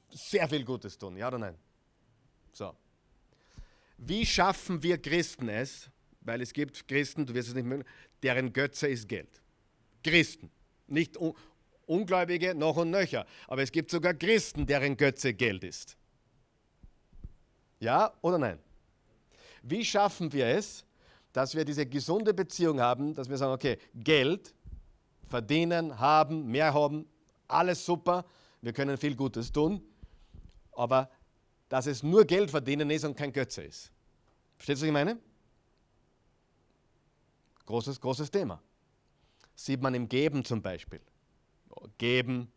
sehr 0.10 0.47
viel 0.47 0.63
Gutes 0.63 0.97
tun. 0.97 1.17
Ja 1.17 1.28
oder 1.28 1.38
nein? 1.38 1.56
So. 2.54 2.73
Wie 3.97 4.25
schaffen 4.25 4.82
wir 4.82 5.01
Christen 5.01 5.49
es, 5.49 5.89
weil 6.21 6.41
es 6.41 6.54
gibt 6.54 6.88
Christen, 6.88 7.25
du 7.25 7.34
wirst 7.34 7.49
es 7.49 7.56
nicht 7.56 7.65
mögen, 7.65 7.84
deren 8.23 8.51
Götze 8.51 8.88
ist 8.88 9.08
Geld. 9.08 9.41
Christen, 10.04 10.49
nicht 10.88 11.17
un 11.17 11.34
Ungläubige 11.88 12.56
noch 12.56 12.78
und 12.78 12.89
nöcher, 12.89 13.28
aber 13.47 13.62
es 13.62 13.71
gibt 13.71 13.91
sogar 13.91 14.15
Christen, 14.15 14.65
deren 14.65 14.97
Götze 14.97 15.36
Geld 15.36 15.63
ist. 15.63 15.95
Ja 17.80 18.12
oder 18.21 18.39
nein? 18.39 18.60
Wie 19.62 19.84
schaffen 19.84 20.32
wir 20.34 20.47
es, 20.47 20.85
dass 21.36 21.54
wir 21.54 21.65
diese 21.65 21.86
gesunde 21.86 22.34
Beziehung 22.34 22.80
haben, 22.80 23.13
dass 23.13 23.28
wir 23.28 23.36
sagen, 23.36 23.52
okay, 23.52 23.78
Geld 23.93 24.54
verdienen, 25.28 26.00
haben, 26.00 26.48
mehr 26.48 26.74
haben, 26.74 27.06
alles 27.45 27.86
super, 27.86 28.24
wir 28.62 28.71
können 28.71 28.98
viel 28.98 29.17
Gutes 29.17 29.52
tun, 29.52 29.82
aber 30.71 31.10
dass 31.67 31.88
es 31.88 32.04
nur 32.04 32.24
Geld 32.24 32.52
verdienen 32.52 32.89
ist 32.89 33.04
und 33.04 33.17
kein 33.17 33.34
Götze 33.34 33.63
ist. 33.63 33.91
Verstehst 34.56 34.82
du, 34.82 34.86
was 34.86 34.88
ich 34.88 34.93
meine? 34.93 35.19
Großes, 37.65 38.00
großes 38.00 38.32
Thema. 38.32 38.62
Sieht 39.56 39.82
man 39.82 39.93
im 39.93 40.08
Geben 40.08 40.45
zum 40.45 40.62
Beispiel. 40.62 41.02
Geben, 41.98 42.50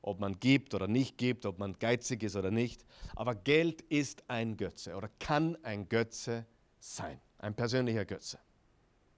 ob 0.00 0.20
man 0.20 0.40
gibt 0.40 0.72
oder 0.72 0.88
nicht 0.88 1.18
gibt, 1.18 1.44
ob 1.44 1.58
man 1.58 1.78
geizig 1.78 2.22
ist 2.22 2.34
oder 2.34 2.50
nicht. 2.50 2.82
Aber 3.14 3.34
Geld 3.34 3.82
ist 3.82 4.24
ein 4.28 4.56
Götze 4.56 4.96
oder 4.96 5.10
kann 5.18 5.62
ein 5.62 5.86
Götze 5.90 6.46
sein, 6.80 7.20
ein 7.42 7.54
persönlicher 7.54 8.06
Götze. 8.06 8.38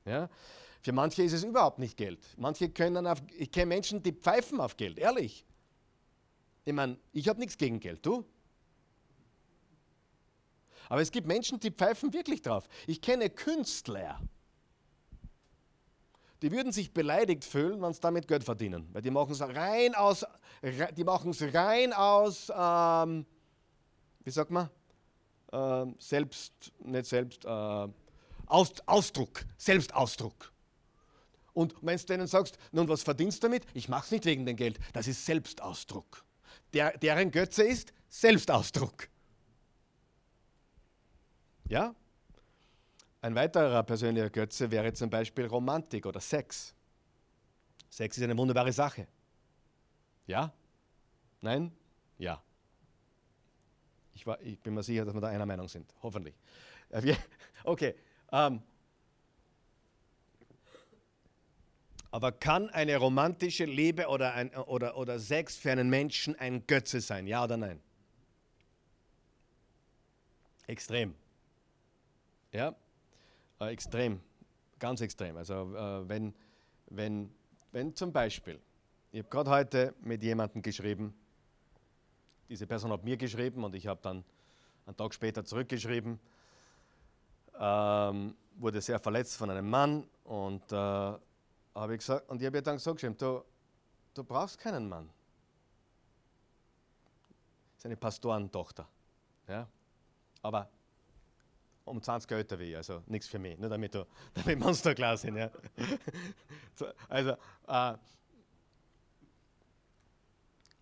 Ja? 0.05 0.29
Für 0.83 0.93
manche 0.93 1.23
ist 1.23 1.33
es 1.33 1.45
überhaupt 1.45 1.79
nicht 1.79 1.97
Geld. 1.97 2.21
Manche 2.37 2.69
können 2.69 3.07
auf, 3.07 3.23
ich 3.39 3.51
kenne 3.51 3.67
Menschen, 3.67 4.03
die 4.03 4.13
pfeifen 4.13 4.61
auf 4.61 4.77
Geld, 4.77 4.99
ehrlich. 4.99 5.47
Ich 6.65 6.73
meine, 6.73 6.99
ich 7.13 7.29
habe 7.29 7.39
nichts 7.39 7.57
gegen 7.57 7.79
Geld, 7.79 8.05
du? 8.05 8.25
Aber 10.89 11.01
es 11.01 11.11
gibt 11.11 11.27
Menschen, 11.27 11.61
die 11.61 11.71
pfeifen 11.71 12.13
wirklich 12.13 12.43
drauf. 12.43 12.69
Ich 12.87 13.01
kenne 13.01 13.31
Künstler, 13.31 14.21
die 16.43 16.53
würden 16.53 16.73
sich 16.73 16.93
beleidigt 16.93 17.45
fühlen, 17.45 17.81
wenn 17.81 17.95
sie 17.95 18.01
damit 18.01 18.29
Geld 18.29 18.45
verdienen. 18.45 18.89
Weil 18.93 19.01
die 19.01 19.11
machen 19.11 19.33
es 19.33 19.41
rein 19.41 19.95
aus, 19.95 20.27
die 20.97 21.05
machen 21.05 21.31
es 21.31 21.43
rein 21.55 21.95
aus, 21.95 22.53
ähm, 22.55 23.25
wie 24.23 24.31
sagt 24.31 24.51
man, 24.51 24.69
äh, 25.53 25.87
Selbst, 25.99 26.73
nicht 26.81 27.07
Selbst, 27.07 27.47
äh, 27.47 27.89
Aus, 28.47 28.73
Ausdruck, 28.87 29.45
Selbstausdruck. 29.57 30.53
Und 31.53 31.75
wenn 31.83 31.97
du 31.97 32.05
denen 32.05 32.27
sagst, 32.27 32.59
nun 32.73 32.89
was 32.89 33.03
verdienst 33.03 33.43
du 33.43 33.49
damit? 33.49 33.65
Ich 33.75 33.89
mache 33.89 34.05
es 34.07 34.11
nicht 34.11 34.25
wegen 34.25 34.45
dem 34.45 34.57
Geld, 34.57 34.79
das 34.93 35.07
ist 35.07 35.25
Selbstausdruck. 35.25 36.25
Der, 36.73 36.97
deren 36.99 37.31
Götze 37.31 37.63
ist 37.63 37.93
Selbstausdruck. 38.09 39.09
Ja? 41.69 41.95
Ein 43.21 43.35
weiterer 43.35 43.83
persönlicher 43.85 44.31
Götze 44.31 44.71
wäre 44.71 44.93
zum 44.93 45.09
Beispiel 45.09 45.47
Romantik 45.47 46.05
oder 46.05 46.21
Sex. 46.21 46.75
Sex 47.89 48.19
ist 48.19 48.25
eine 48.25 48.37
wunderbare 48.37 48.73
Sache. 48.73 49.07
Ja? 50.27 50.53
Nein? 51.41 51.73
Ja. 52.19 52.43
Ich, 54.15 54.27
war, 54.27 54.41
ich 54.41 54.59
bin 54.61 54.75
mir 54.75 54.83
sicher, 54.83 55.05
dass 55.05 55.15
wir 55.15 55.21
da 55.21 55.29
einer 55.29 55.47
Meinung 55.47 55.69
sind. 55.69 55.93
Hoffentlich. 56.03 56.35
Okay. 57.67 57.95
Ähm. 58.35 58.61
Aber 62.11 62.33
kann 62.33 62.69
eine 62.71 62.97
romantische 62.97 63.65
Liebe 63.65 64.09
oder, 64.09 64.35
ein, 64.35 64.55
oder, 64.55 64.97
oder 64.97 65.19
Sex 65.21 65.57
für 65.57 65.71
einen 65.71 65.89
Menschen 65.89 66.37
ein 66.39 66.67
Götze 66.67 67.01
sein? 67.01 67.27
Ja 67.29 67.45
oder 67.45 67.57
nein? 67.57 67.81
Extrem. 70.67 71.15
Ja, 72.53 72.75
äh, 73.61 73.73
extrem, 73.73 74.21
ganz 74.79 75.01
extrem. 75.01 75.37
Also 75.37 75.75
äh, 75.75 76.09
wenn, 76.09 76.35
wenn, 76.87 77.33
wenn 77.73 77.95
zum 77.95 78.13
Beispiel, 78.13 78.61
ich 79.13 79.21
habe 79.21 79.29
gerade 79.29 79.51
heute 79.51 79.95
mit 80.01 80.23
jemandem 80.23 80.63
geschrieben, 80.63 81.15
diese 82.49 82.67
Person 82.67 82.91
hat 82.93 83.05
mir 83.05 83.17
geschrieben 83.17 83.63
und 83.65 83.75
ich 83.75 83.87
habe 83.87 84.01
dann 84.03 84.25
einen 84.87 84.97
Tag 84.97 85.15
später 85.15 85.45
zurückgeschrieben, 85.45 86.19
ähm, 87.59 88.37
wurde 88.57 88.81
sehr 88.81 88.99
verletzt 88.99 89.37
von 89.37 89.51
einem 89.51 89.69
Mann 89.69 90.09
und 90.25 90.71
äh, 90.73 90.77
habe 90.77 91.93
ich 91.93 91.99
gesagt, 91.99 92.29
und 92.31 92.41
ich 92.41 92.47
habe 92.47 92.59
ihr 92.59 92.63
dann 92.63 92.77
geschrieben, 92.77 93.17
du, 93.17 93.45
du 94.15 94.25
brauchst 94.25 94.59
keinen 94.59 94.89
Mann. 94.89 95.11
Das 97.73 97.79
ist 97.79 97.87
eine 97.87 97.97
Pastorentochter. 97.97 98.89
Ja? 99.49 99.67
Aber 100.43 100.69
um 101.85 102.01
20 102.01 102.31
Jahre 102.31 102.41
älter 102.41 102.59
wie 102.59 102.71
ich, 102.71 102.77
also 102.77 103.03
nichts 103.07 103.29
für 103.29 103.39
mich, 103.39 103.59
nur 103.59 103.69
damit, 103.69 103.95
du, 103.95 104.07
damit 104.35 104.59
wir 104.59 104.67
uns 104.67 104.83
da 104.83 104.95
klar 104.95 105.17
sind. 105.17 105.37
Ja. 105.37 105.51
also, 107.09 107.31
äh, 107.67 107.97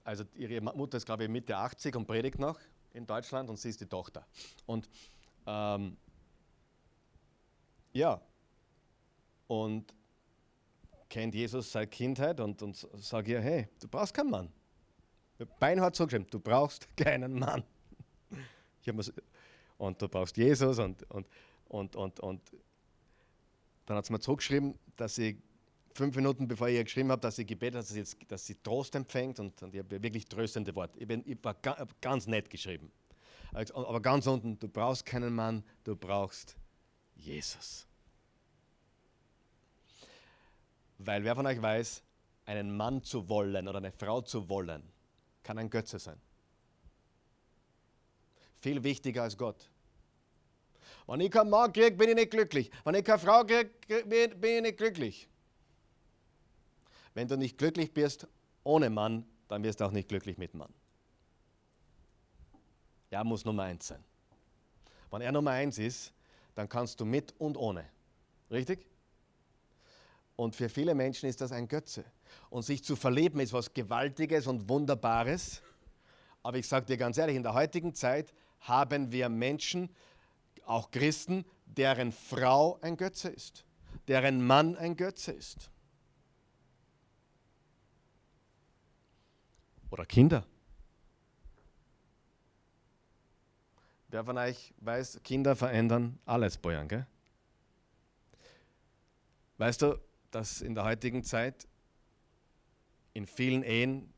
also 0.04 0.24
ihre 0.34 0.60
Mutter 0.60 0.96
ist, 0.96 1.06
glaube 1.06 1.24
ich, 1.24 1.30
Mitte 1.30 1.56
80 1.56 1.96
und 1.96 2.06
predigt 2.06 2.38
noch 2.38 2.58
in 2.92 3.06
Deutschland 3.06 3.48
und 3.48 3.58
sie 3.58 3.70
ist 3.70 3.80
die 3.80 3.86
Tochter. 3.86 4.26
Und 4.66 4.88
ähm, 5.46 5.96
ja, 7.92 8.20
und 9.46 9.94
kennt 11.08 11.34
Jesus 11.34 11.70
seit 11.70 11.90
Kindheit 11.90 12.40
und, 12.40 12.62
und 12.62 12.76
sage 12.96 13.32
ihr, 13.32 13.40
hey, 13.40 13.68
du 13.80 13.88
brauchst 13.88 14.14
keinen 14.14 14.30
Mann. 14.30 14.52
Beinhard 15.58 15.94
so 15.96 16.04
geschrieben, 16.06 16.26
du 16.30 16.40
brauchst 16.40 16.88
keinen 16.96 17.38
Mann. 17.38 17.64
Ich 18.80 18.92
mir 18.92 19.04
und 19.78 20.00
du 20.00 20.08
brauchst 20.08 20.36
Jesus 20.36 20.78
und, 20.78 21.02
und, 21.10 21.26
und, 21.68 21.96
und, 21.96 22.20
und 22.20 22.40
dann 23.84 23.96
hat 23.96 24.06
sie 24.06 24.12
mir 24.12 24.20
zurückgeschrieben, 24.20 24.78
dass 24.96 25.16
sie 25.16 25.42
fünf 25.94 26.16
Minuten 26.16 26.48
bevor 26.48 26.68
ich 26.68 26.76
ihr 26.76 26.84
geschrieben 26.84 27.10
habe, 27.10 27.20
dass 27.20 27.36
sie 27.36 27.44
gebetet 27.44 27.78
hat, 27.78 27.84
dass 27.84 28.10
sie, 28.10 28.26
dass 28.28 28.46
sie 28.46 28.54
Trost 28.62 28.94
empfängt 28.94 29.40
und, 29.40 29.60
und 29.62 29.74
ich 29.74 29.80
habe 29.80 30.02
wirklich 30.02 30.26
tröstende 30.26 30.74
Worte. 30.74 30.98
Ich, 30.98 31.06
bin, 31.06 31.22
ich 31.26 31.38
war 31.42 31.54
ga, 31.54 31.86
ganz 32.00 32.26
nett 32.26 32.48
geschrieben. 32.48 32.90
Aber 33.52 34.00
ganz 34.00 34.26
unten, 34.26 34.58
du 34.58 34.68
brauchst 34.68 35.04
keinen 35.04 35.34
Mann, 35.34 35.62
du 35.84 35.94
brauchst 35.94 36.56
Jesus. 37.24 37.86
Weil 40.98 41.24
wer 41.24 41.34
von 41.34 41.46
euch 41.46 41.60
weiß, 41.60 42.02
einen 42.46 42.76
Mann 42.76 43.02
zu 43.02 43.28
wollen 43.28 43.68
oder 43.68 43.78
eine 43.78 43.92
Frau 43.92 44.20
zu 44.20 44.48
wollen, 44.48 44.82
kann 45.42 45.58
ein 45.58 45.70
Götze 45.70 45.98
sein. 45.98 46.20
Viel 48.60 48.82
wichtiger 48.82 49.24
als 49.24 49.36
Gott. 49.36 49.68
Wenn 51.06 51.20
ich 51.20 51.30
keinen 51.30 51.50
Mann 51.50 51.72
kriege, 51.72 51.96
bin 51.96 52.10
ich 52.10 52.14
nicht 52.14 52.30
glücklich. 52.30 52.70
Wenn 52.84 52.94
ich 52.94 53.04
keine 53.04 53.18
Frau 53.18 53.44
kriege, 53.44 53.70
bin 54.04 54.54
ich 54.54 54.62
nicht 54.62 54.78
glücklich. 54.78 55.28
Wenn 57.14 57.28
du 57.28 57.36
nicht 57.36 57.58
glücklich 57.58 57.92
bist 57.92 58.26
ohne 58.64 58.88
Mann, 58.88 59.26
dann 59.48 59.62
wirst 59.64 59.80
du 59.80 59.84
auch 59.84 59.90
nicht 59.90 60.08
glücklich 60.08 60.38
mit 60.38 60.54
Mann. 60.54 60.72
Er 63.10 63.24
muss 63.24 63.44
Nummer 63.44 63.64
eins 63.64 63.88
sein. 63.88 64.02
Wenn 65.10 65.20
er 65.20 65.32
Nummer 65.32 65.50
eins 65.50 65.78
ist, 65.78 66.12
dann 66.54 66.68
kannst 66.68 67.00
du 67.00 67.04
mit 67.04 67.34
und 67.38 67.56
ohne. 67.56 67.84
Richtig? 68.50 68.86
Und 70.36 70.56
für 70.56 70.68
viele 70.68 70.94
Menschen 70.94 71.28
ist 71.28 71.40
das 71.40 71.52
ein 71.52 71.68
Götze. 71.68 72.04
Und 72.50 72.62
sich 72.62 72.82
zu 72.82 72.96
verlieben 72.96 73.40
ist 73.40 73.52
was 73.52 73.72
Gewaltiges 73.72 74.46
und 74.46 74.68
Wunderbares. 74.68 75.62
Aber 76.42 76.58
ich 76.58 76.66
sage 76.66 76.86
dir 76.86 76.96
ganz 76.96 77.18
ehrlich, 77.18 77.36
in 77.36 77.42
der 77.42 77.54
heutigen 77.54 77.94
Zeit 77.94 78.32
haben 78.60 79.12
wir 79.12 79.28
Menschen, 79.28 79.90
auch 80.64 80.90
Christen, 80.90 81.44
deren 81.66 82.12
Frau 82.12 82.78
ein 82.82 82.96
Götze 82.96 83.28
ist, 83.28 83.64
deren 84.08 84.46
Mann 84.46 84.76
ein 84.76 84.96
Götze 84.96 85.32
ist. 85.32 85.70
Oder 89.90 90.06
Kinder. 90.06 90.46
Wer 94.12 94.24
von 94.26 94.36
euch 94.36 94.74
weiß, 94.76 95.20
Kinder 95.24 95.56
verändern 95.56 96.18
alles, 96.26 96.58
Bojan, 96.58 96.86
gell? 96.86 97.06
Weißt 99.56 99.80
du, 99.80 99.98
dass 100.30 100.60
in 100.60 100.74
der 100.74 100.84
heutigen 100.84 101.24
Zeit 101.24 101.66
in 103.14 103.24
vielen 103.26 103.62
Ehen, 103.62 104.12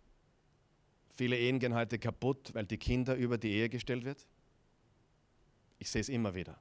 viele 1.11 1.39
Ehen 1.39 1.61
gehen 1.61 1.75
heute 1.75 2.01
kaputt, 2.01 2.53
weil 2.55 2.67
die 2.67 2.77
Kinder 2.77 3.15
über 3.15 3.39
die 3.39 3.53
Ehe 3.53 3.69
gestellt 3.69 4.05
wird? 4.05 4.27
Ich 5.79 5.89
sehe 5.89 6.01
es 6.01 6.09
immer 6.09 6.35
wieder. 6.35 6.59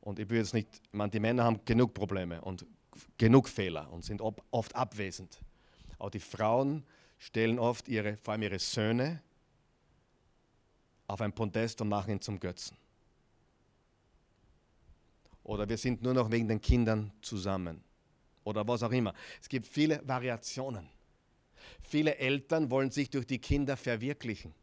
Und 0.00 0.18
ich 0.18 0.30
will 0.30 0.38
jetzt 0.38 0.54
nicht, 0.54 0.68
ich 0.84 0.94
meine, 0.94 1.10
die 1.10 1.20
Männer 1.20 1.44
haben 1.44 1.62
genug 1.66 1.92
Probleme 1.92 2.40
und 2.40 2.64
genug 3.18 3.50
Fehler 3.50 3.92
und 3.92 4.06
sind 4.06 4.22
oft 4.22 4.74
abwesend. 4.74 5.38
Aber 5.98 6.08
die 6.08 6.18
Frauen 6.18 6.82
stellen 7.18 7.58
oft 7.58 7.88
ihre, 7.88 8.16
vor 8.16 8.32
allem 8.32 8.42
ihre 8.42 8.58
Söhne 8.58 9.22
auf 11.06 11.20
ein 11.20 11.32
Podest 11.32 11.80
und 11.80 11.88
machen 11.88 12.12
ihn 12.12 12.20
zum 12.20 12.40
Götzen. 12.40 12.76
Oder 15.44 15.68
wir 15.68 15.78
sind 15.78 16.02
nur 16.02 16.14
noch 16.14 16.30
wegen 16.30 16.48
den 16.48 16.60
Kindern 16.60 17.12
zusammen. 17.22 17.82
Oder 18.42 18.66
was 18.66 18.82
auch 18.82 18.90
immer. 18.90 19.14
Es 19.40 19.48
gibt 19.48 19.66
viele 19.66 20.00
Variationen. 20.06 20.88
Viele 21.82 22.16
Eltern 22.16 22.70
wollen 22.70 22.90
sich 22.90 23.10
durch 23.10 23.26
die 23.26 23.38
Kinder 23.38 23.76
verwirklichen. 23.76 24.54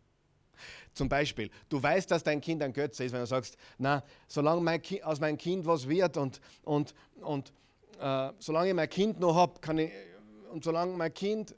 Zum 0.94 1.10
Beispiel, 1.10 1.50
du 1.70 1.82
weißt, 1.82 2.12
dass 2.12 2.24
dein 2.24 2.40
Kind 2.40 2.62
ein 2.62 2.74
Götze 2.74 3.04
ist, 3.04 3.12
wenn 3.12 3.22
du 3.22 3.28
sagst, 3.28 3.58
na, 3.78 4.04
solange 4.28 4.62
mein 4.62 4.82
aus 5.04 5.20
meinem 5.20 5.38
Kind 5.38 5.66
was 5.66 5.88
wird 5.88 6.18
und, 6.18 6.40
und, 6.64 6.94
und 7.22 7.52
äh, 8.00 8.32
solange 8.40 8.70
ich 8.70 8.76
mein 8.76 8.90
Kind 8.90 9.20
noch 9.20 9.36
habe, 9.36 9.60
kann 9.60 9.78
ich, 9.80 9.92
und 10.52 10.64
solange 10.64 10.96
mein 10.96 11.14
Kind, 11.14 11.56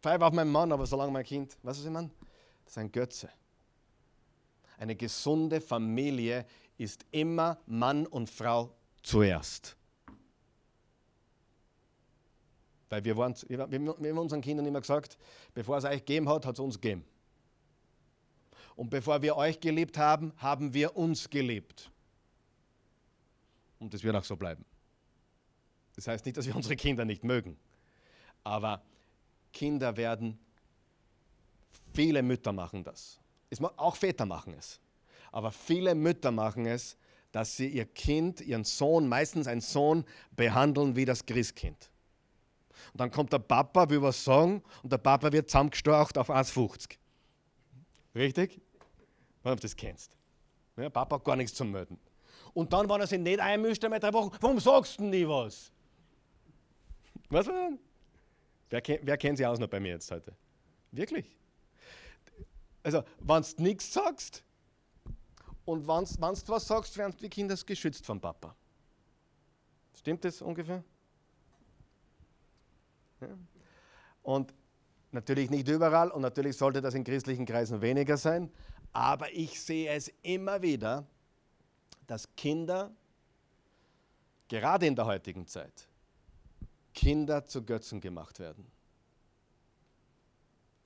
pfeife 0.00 0.24
auf 0.24 0.32
meinen 0.32 0.52
Mann, 0.52 0.70
aber 0.70 0.86
solange 0.86 1.10
mein 1.10 1.24
Kind, 1.24 1.56
weißt 1.62 1.80
du, 1.80 1.82
was 1.82 1.86
ich 1.86 1.90
meine? 1.90 2.10
Das 2.68 2.74
ist 2.74 2.78
ein 2.80 2.92
Götze. 2.92 3.30
Eine 4.76 4.94
gesunde 4.94 5.62
Familie 5.62 6.44
ist 6.76 7.06
immer 7.12 7.58
Mann 7.64 8.06
und 8.06 8.28
Frau 8.28 8.76
zuerst. 9.02 9.74
Weil 12.90 13.02
wir, 13.06 13.16
waren, 13.16 13.34
wir, 13.48 13.60
haben 13.60 14.18
unseren 14.18 14.42
Kindern 14.42 14.66
immer 14.66 14.82
gesagt, 14.82 15.16
bevor 15.54 15.78
es 15.78 15.84
euch 15.84 16.04
gegeben 16.04 16.28
hat, 16.28 16.44
hat 16.44 16.56
es 16.56 16.60
uns 16.60 16.78
gegeben. 16.78 17.06
Und 18.76 18.90
bevor 18.90 19.22
wir 19.22 19.34
euch 19.38 19.58
geliebt 19.60 19.96
haben, 19.96 20.34
haben 20.36 20.74
wir 20.74 20.94
uns 20.94 21.30
geliebt. 21.30 21.90
Und 23.78 23.94
das 23.94 24.02
wird 24.02 24.14
auch 24.14 24.24
so 24.24 24.36
bleiben. 24.36 24.66
Das 25.96 26.06
heißt 26.06 26.26
nicht, 26.26 26.36
dass 26.36 26.44
wir 26.44 26.54
unsere 26.54 26.76
Kinder 26.76 27.06
nicht 27.06 27.24
mögen. 27.24 27.56
Aber 28.44 28.82
Kinder 29.54 29.96
werden, 29.96 30.38
viele 31.98 32.22
Mütter 32.22 32.52
machen 32.52 32.84
das. 32.84 33.18
Auch 33.76 33.96
Väter 33.96 34.24
machen 34.24 34.54
es. 34.56 34.78
Aber 35.32 35.50
viele 35.50 35.96
Mütter 35.96 36.30
machen 36.30 36.64
es, 36.64 36.96
dass 37.32 37.56
sie 37.56 37.66
ihr 37.66 37.86
Kind, 37.86 38.40
ihren 38.40 38.62
Sohn, 38.62 39.08
meistens 39.08 39.48
einen 39.48 39.60
Sohn, 39.60 40.04
behandeln 40.30 40.94
wie 40.94 41.04
das 41.04 41.26
Christkind. 41.26 41.90
Und 42.92 43.00
dann 43.00 43.10
kommt 43.10 43.32
der 43.32 43.40
Papa, 43.40 43.90
will 43.90 44.00
was 44.00 44.22
sagen, 44.22 44.62
und 44.84 44.92
der 44.92 44.98
Papa 44.98 45.32
wird 45.32 45.50
zusammengestaucht 45.50 46.16
auf 46.16 46.30
1,50. 46.30 46.96
Richtig? 48.14 48.60
Wenn 49.42 49.56
du 49.56 49.62
das 49.62 49.74
kennst. 49.74 50.16
Ja, 50.76 50.88
Papa 50.90 51.16
hat 51.16 51.24
gar 51.24 51.34
nichts 51.34 51.56
zu 51.56 51.64
melden. 51.64 51.98
Und 52.54 52.72
dann, 52.72 52.88
wenn 52.88 53.00
er 53.00 53.08
sich 53.08 53.18
nicht 53.18 53.40
einmischt, 53.40 53.84
einmal 53.84 53.98
drei 53.98 54.12
Wochen, 54.12 54.30
warum 54.40 54.60
sagst 54.60 55.00
du 55.00 55.04
nie 55.04 55.26
was? 55.26 55.72
Was? 57.28 57.48
Wer, 58.70 58.82
wer 59.02 59.16
kennt 59.16 59.38
sich 59.38 59.46
aus 59.46 59.58
noch 59.58 59.68
bei 59.68 59.80
mir 59.80 59.94
jetzt 59.94 60.12
heute? 60.12 60.32
Wirklich? 60.92 61.36
Also, 62.88 63.04
wenn 63.20 63.42
du 63.42 63.62
nichts 63.62 63.92
sagst 63.92 64.42
und 65.66 65.86
wenn 65.86 66.04
du 66.04 66.48
was 66.48 66.66
sagst, 66.66 66.96
werden 66.96 67.14
die 67.20 67.28
Kinder 67.28 67.54
geschützt 67.54 68.06
vom 68.06 68.18
Papa. 68.18 68.56
Stimmt 69.94 70.24
das 70.24 70.40
ungefähr? 70.40 70.82
Ja. 73.20 73.28
Und 74.22 74.54
natürlich 75.12 75.50
nicht 75.50 75.68
überall 75.68 76.10
und 76.10 76.22
natürlich 76.22 76.56
sollte 76.56 76.80
das 76.80 76.94
in 76.94 77.04
christlichen 77.04 77.44
Kreisen 77.44 77.82
weniger 77.82 78.16
sein, 78.16 78.50
aber 78.94 79.30
ich 79.32 79.60
sehe 79.60 79.90
es 79.90 80.10
immer 80.22 80.62
wieder, 80.62 81.06
dass 82.06 82.34
Kinder, 82.36 82.90
gerade 84.48 84.86
in 84.86 84.96
der 84.96 85.04
heutigen 85.04 85.46
Zeit, 85.46 85.86
Kinder 86.94 87.44
zu 87.44 87.62
Götzen 87.62 88.00
gemacht 88.00 88.38
werden. 88.38 88.66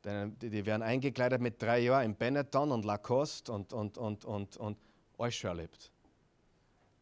Die 0.05 0.67
werden 0.67 0.83
eingekleidet 0.83 1.41
mit 1.41 1.63
drei 1.63 1.81
Jahren 1.81 2.05
in 2.07 2.15
Benetton 2.17 2.73
und 2.73 2.85
Lacoste 2.85 3.53
und, 3.53 3.73
und, 3.73 3.99
und, 3.99 4.25
und, 4.25 4.57
und 4.57 4.79
alles 5.17 5.35
schon 5.37 5.51
erlebt. 5.51 5.93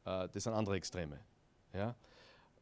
Äh, 0.05 0.29
das 0.29 0.45
sind 0.45 0.53
andere 0.53 0.77
Extreme. 0.77 1.19
Ja? 1.73 1.95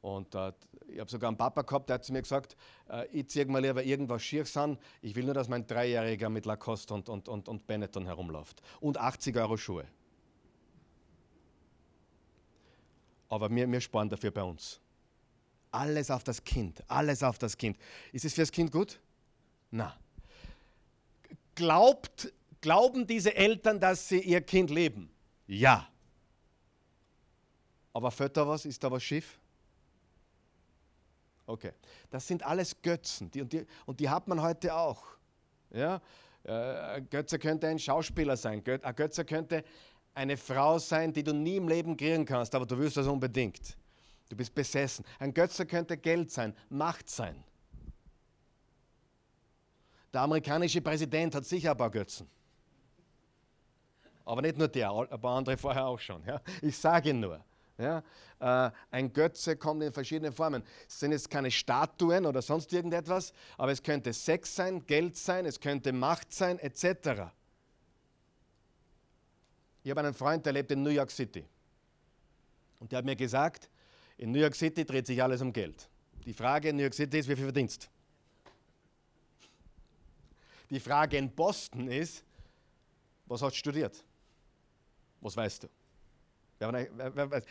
Und 0.01 0.35
äh, 0.35 0.53
ich 0.87 1.01
habe 1.01 1.11
sogar 1.11 1.29
einen 1.29 1.37
Papa 1.37 1.63
gehabt, 1.63 1.89
der 1.89 1.95
hat 1.95 2.05
zu 2.05 2.13
mir 2.13 2.23
gesagt, 2.23 2.57
äh, 2.89 3.07
ich 3.09 3.29
ziehe 3.29 3.47
mal 3.47 3.61
lieber 3.61 3.83
irgendwas 3.83 4.23
Schiers 4.23 4.57
an, 4.57 4.79
ich 5.03 5.15
will 5.17 5.25
nur, 5.25 5.35
dass 5.35 5.49
mein 5.49 5.67
Dreijähriger 5.67 6.29
mit 6.29 6.47
Lacoste 6.47 6.95
und, 6.95 7.09
und, 7.09 7.29
und, 7.29 7.49
und 7.49 7.67
Benetton 7.67 8.07
herumläuft. 8.07 8.63
Und 8.81 8.97
80 8.97 9.37
Euro 9.37 9.57
Schuhe. 9.57 9.87
Aber 13.29 13.51
wir, 13.51 13.71
wir 13.71 13.81
sparen 13.81 14.09
dafür 14.09 14.31
bei 14.31 14.43
uns. 14.43 14.81
Alles 15.71 16.11
auf 16.11 16.25
das 16.25 16.43
Kind, 16.45 16.83
alles 16.89 17.23
auf 17.23 17.39
das 17.39 17.59
Kind. 17.59 17.77
Ist 18.13 18.25
es 18.25 18.35
für 18.35 18.43
das 18.43 18.53
Kind 18.53 18.73
gut? 18.73 19.01
Na. 19.71 19.97
Glaubt, 21.59 22.33
glauben 22.61 23.05
diese 23.05 23.35
Eltern, 23.35 23.81
dass 23.81 24.09
sie 24.09 24.21
ihr 24.21 24.41
Kind 24.41 24.71
leben? 24.71 25.11
Ja. 25.49 25.89
Aber 27.93 28.13
fällt 28.13 28.37
da 28.37 28.47
was? 28.47 28.65
Ist 28.65 28.85
da 28.85 28.89
was 28.93 29.03
schief? 29.03 29.41
Okay. 31.47 31.73
Das 32.11 32.29
sind 32.29 32.45
alles 32.45 32.81
Götzen 32.81 33.29
die, 33.33 33.43
und, 33.43 33.53
die, 33.53 33.67
und 33.87 33.99
die 33.99 34.09
hat 34.09 34.29
man 34.29 34.41
heute 34.41 34.73
auch. 34.73 35.03
Ja? 35.71 36.01
Äh, 36.45 37.03
Götze 37.11 37.41
könnte 37.41 37.67
ein 37.67 37.81
Schauspieler 37.81 38.37
sein. 38.37 38.63
Ein 38.65 38.95
Götze 38.95 39.25
könnte 39.25 39.65
eine 40.15 40.37
Frau 40.37 40.79
sein, 40.79 41.13
die 41.13 41.25
du 41.25 41.33
nie 41.33 41.57
im 41.57 41.67
Leben 41.67 41.97
kriegen 41.97 42.25
kannst, 42.25 42.55
aber 42.55 42.67
du 42.67 42.79
willst 42.79 42.99
das 42.99 43.09
unbedingt. 43.09 43.77
Du 44.29 44.37
bist 44.37 44.55
besessen. 44.55 45.05
Ein 45.19 45.35
Götze 45.35 45.67
könnte 45.67 45.97
Geld 45.97 46.31
sein, 46.31 46.55
Macht 46.69 47.11
sein. 47.11 47.43
Der 50.13 50.23
amerikanische 50.23 50.81
Präsident 50.81 51.35
hat 51.35 51.45
sicher 51.45 51.73
ein 51.73 51.77
paar 51.77 51.91
Götzen. 51.91 52.29
Aber 54.25 54.43
nicht 54.43 54.59
nur 54.59 54.69
der, 54.69 54.91
ein 54.91 55.21
paar 55.21 55.39
andere 55.39 55.57
vorher 55.57 55.87
auch 55.87 55.99
schon. 55.99 56.23
Ja? 56.25 56.41
Ich 56.61 56.77
sage 56.77 57.15
nur. 57.15 57.43
Ja? 57.79 58.03
Äh, 58.41 58.71
ein 58.91 59.13
Götze 59.13 59.57
kommt 59.57 59.83
in 59.83 59.93
verschiedenen 59.93 60.33
Formen. 60.33 60.63
Es 60.87 61.01
sind 61.01 61.13
jetzt 61.13 61.31
keine 61.31 61.51
Statuen 61.51 62.27
oder 62.27 62.43
sonst 62.43 62.73
irgendetwas, 62.73 63.33
aber 63.57 63.73
es 63.73 63.83
könnte 63.83 64.13
Sex 64.13 64.55
sein, 64.55 64.85
Geld 64.85 65.17
sein, 65.17 65.47
es 65.47 65.61
könnte 65.61 65.93
Macht 65.93 66.33
sein, 66.33 66.59
etc. 66.59 67.31
Ich 69.83 69.91
habe 69.91 70.01
einen 70.01 70.15
Freund, 70.15 70.45
der 70.45 70.53
lebt 70.53 70.71
in 70.73 70.83
New 70.83 70.91
York 70.91 71.11
City. 71.11 71.47
Und 72.81 72.93
der 72.93 72.99
hat 72.99 73.05
mir 73.05 73.17
gesagt, 73.17 73.71
in 74.17 74.33
New 74.33 74.39
York 74.39 74.55
City 74.55 74.85
dreht 74.85 75.07
sich 75.07 75.23
alles 75.23 75.41
um 75.41 75.53
Geld. 75.53 75.89
Die 76.25 76.35
Frage 76.35 76.69
in 76.69 76.77
New 76.77 76.83
York 76.83 76.95
City 76.95 77.19
ist, 77.19 77.29
wie 77.29 77.37
viel 77.37 77.45
verdienst? 77.45 77.89
Die 80.71 80.81
Frage 80.81 81.17
in 81.17 81.31
Boston 81.31 81.89
ist, 81.89 82.25
was 83.27 83.43
hast 83.43 83.55
du 83.55 83.59
studiert? 83.59 84.05
Was 85.21 85.37
weißt 85.37 85.65
du? 85.65 85.69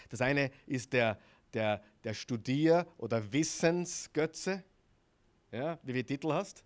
Das 0.09 0.21
eine 0.21 0.51
ist 0.65 0.91
der, 0.91 1.17
der, 1.53 1.81
der 2.03 2.13
Studier- 2.13 2.85
oder 2.97 3.31
Wissensgötze, 3.31 4.63
ja, 5.51 5.79
wie 5.83 5.93
viel 5.93 6.03
Titel 6.03 6.31
hast. 6.33 6.63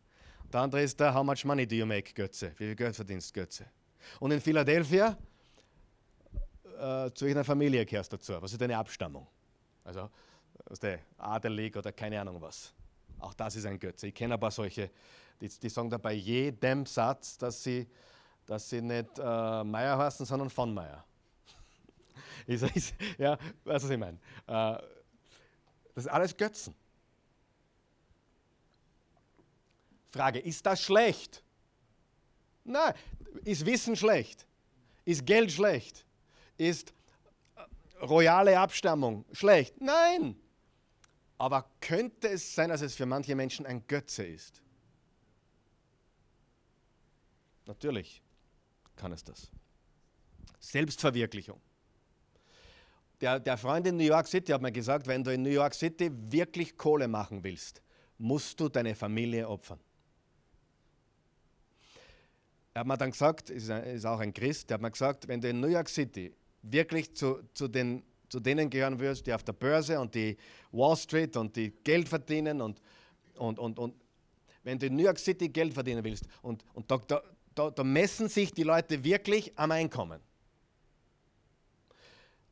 Der 0.51 0.61
andere 0.61 0.81
ist 0.81 0.99
der 0.99 1.13
How 1.13 1.23
much 1.23 1.45
money 1.45 1.65
do 1.65 1.75
you 1.75 1.85
make 1.85 2.13
Götze, 2.13 2.51
wie 2.57 2.65
viel 2.65 2.75
Geld 2.75 2.95
verdienst 2.95 3.33
Götze. 3.33 3.65
Und 4.19 4.31
in 4.31 4.41
Philadelphia 4.41 5.17
äh, 6.77 7.11
zu 7.11 7.25
einer 7.25 7.43
Familie 7.43 7.85
gehörst 7.85 8.11
dazu? 8.11 8.33
Was 8.41 8.51
ist 8.51 8.59
deine 8.59 8.77
Abstammung? 8.77 9.27
Also, 9.83 10.09
aus 10.65 10.79
der 10.79 10.99
adelig 11.17 11.75
oder 11.77 11.91
keine 11.91 12.19
Ahnung 12.19 12.41
was. 12.41 12.73
Auch 13.19 13.33
das 13.33 13.55
ist 13.55 13.65
ein 13.65 13.79
Götze. 13.79 14.07
Ich 14.07 14.13
kenne 14.13 14.33
ein 14.33 14.39
paar 14.39 14.51
solche, 14.51 14.89
die, 15.41 15.49
die 15.49 15.69
sagen 15.69 15.89
da 15.89 15.97
bei 15.97 16.13
jedem 16.13 16.85
Satz, 16.85 17.37
dass 17.37 17.63
sie, 17.63 17.87
dass 18.45 18.69
sie 18.69 18.81
nicht 18.81 19.17
äh, 19.17 19.63
Meier 19.63 19.97
heißen, 19.97 20.25
sondern 20.25 20.49
von 20.49 20.73
Meier. 20.73 21.03
ich, 22.47 22.61
ich, 22.75 22.93
ja, 23.17 23.37
weißt 23.65 23.83
du, 23.83 23.87
was 23.87 23.89
ich 23.89 23.97
meine? 23.97 24.17
Äh, 24.47 24.81
das 25.95 26.05
ist 26.05 26.07
alles 26.07 26.37
Götzen. 26.37 26.75
Frage, 30.11 30.39
ist 30.39 30.65
das 30.65 30.81
schlecht? 30.81 31.43
Nein. 32.63 32.93
Ist 33.43 33.65
Wissen 33.65 33.95
schlecht? 33.95 34.45
Ist 35.05 35.25
Geld 35.25 35.51
schlecht? 35.51 36.05
Ist 36.57 36.93
äh, 37.55 38.03
royale 38.03 38.59
Abstammung 38.59 39.25
schlecht? 39.31 39.81
Nein. 39.81 40.35
Aber 41.37 41.65
könnte 41.79 42.27
es 42.27 42.53
sein, 42.53 42.69
dass 42.69 42.81
es 42.81 42.93
für 42.93 43.07
manche 43.07 43.35
Menschen 43.35 43.65
ein 43.65 43.87
Götze 43.87 44.23
ist? 44.23 44.61
Natürlich 47.71 48.21
kann 48.97 49.13
es 49.13 49.23
das. 49.23 49.49
Selbstverwirklichung. 50.59 51.57
Der, 53.21 53.39
der 53.39 53.57
Freund 53.57 53.87
in 53.87 53.95
New 53.95 54.03
York 54.03 54.27
City 54.27 54.51
hat 54.51 54.61
mir 54.61 54.73
gesagt, 54.73 55.07
wenn 55.07 55.23
du 55.23 55.33
in 55.33 55.41
New 55.41 55.49
York 55.49 55.73
City 55.73 56.11
wirklich 56.11 56.75
Kohle 56.75 57.07
machen 57.07 57.41
willst, 57.45 57.81
musst 58.17 58.59
du 58.59 58.67
deine 58.67 58.93
Familie 58.93 59.47
opfern. 59.47 59.79
Er 62.73 62.81
hat 62.81 62.87
mir 62.87 62.97
dann 62.97 63.11
gesagt, 63.11 63.49
ist, 63.49 63.69
ist 63.69 64.05
auch 64.05 64.19
ein 64.19 64.33
Christ, 64.33 64.69
der 64.69 64.75
hat 64.75 64.81
mir 64.81 64.91
gesagt, 64.91 65.29
wenn 65.29 65.39
du 65.39 65.47
in 65.47 65.61
New 65.61 65.67
York 65.67 65.87
City 65.87 66.35
wirklich 66.63 67.15
zu, 67.15 67.39
zu, 67.53 67.69
den, 67.69 68.03
zu 68.27 68.41
denen 68.41 68.69
gehören 68.69 68.99
würdest, 68.99 69.27
die 69.27 69.33
auf 69.33 69.43
der 69.43 69.53
Börse 69.53 69.97
und 69.97 70.13
die 70.13 70.35
Wall 70.73 70.97
Street 70.97 71.37
und 71.37 71.55
die 71.55 71.71
Geld 71.85 72.09
verdienen 72.09 72.59
und, 72.59 72.81
und, 73.35 73.59
und, 73.59 73.79
und 73.79 73.95
wenn 74.63 74.77
du 74.77 74.87
in 74.87 74.95
New 74.95 75.03
York 75.03 75.19
City 75.19 75.49
Geld 75.49 75.73
verdienen 75.73 76.03
willst 76.03 76.25
und, 76.41 76.63
und 76.73 76.89
da, 76.89 76.99
da, 77.55 77.69
da 77.69 77.83
messen 77.83 78.29
sich 78.29 78.53
die 78.53 78.63
Leute 78.63 79.03
wirklich 79.03 79.57
am 79.57 79.71
Einkommen. 79.71 80.21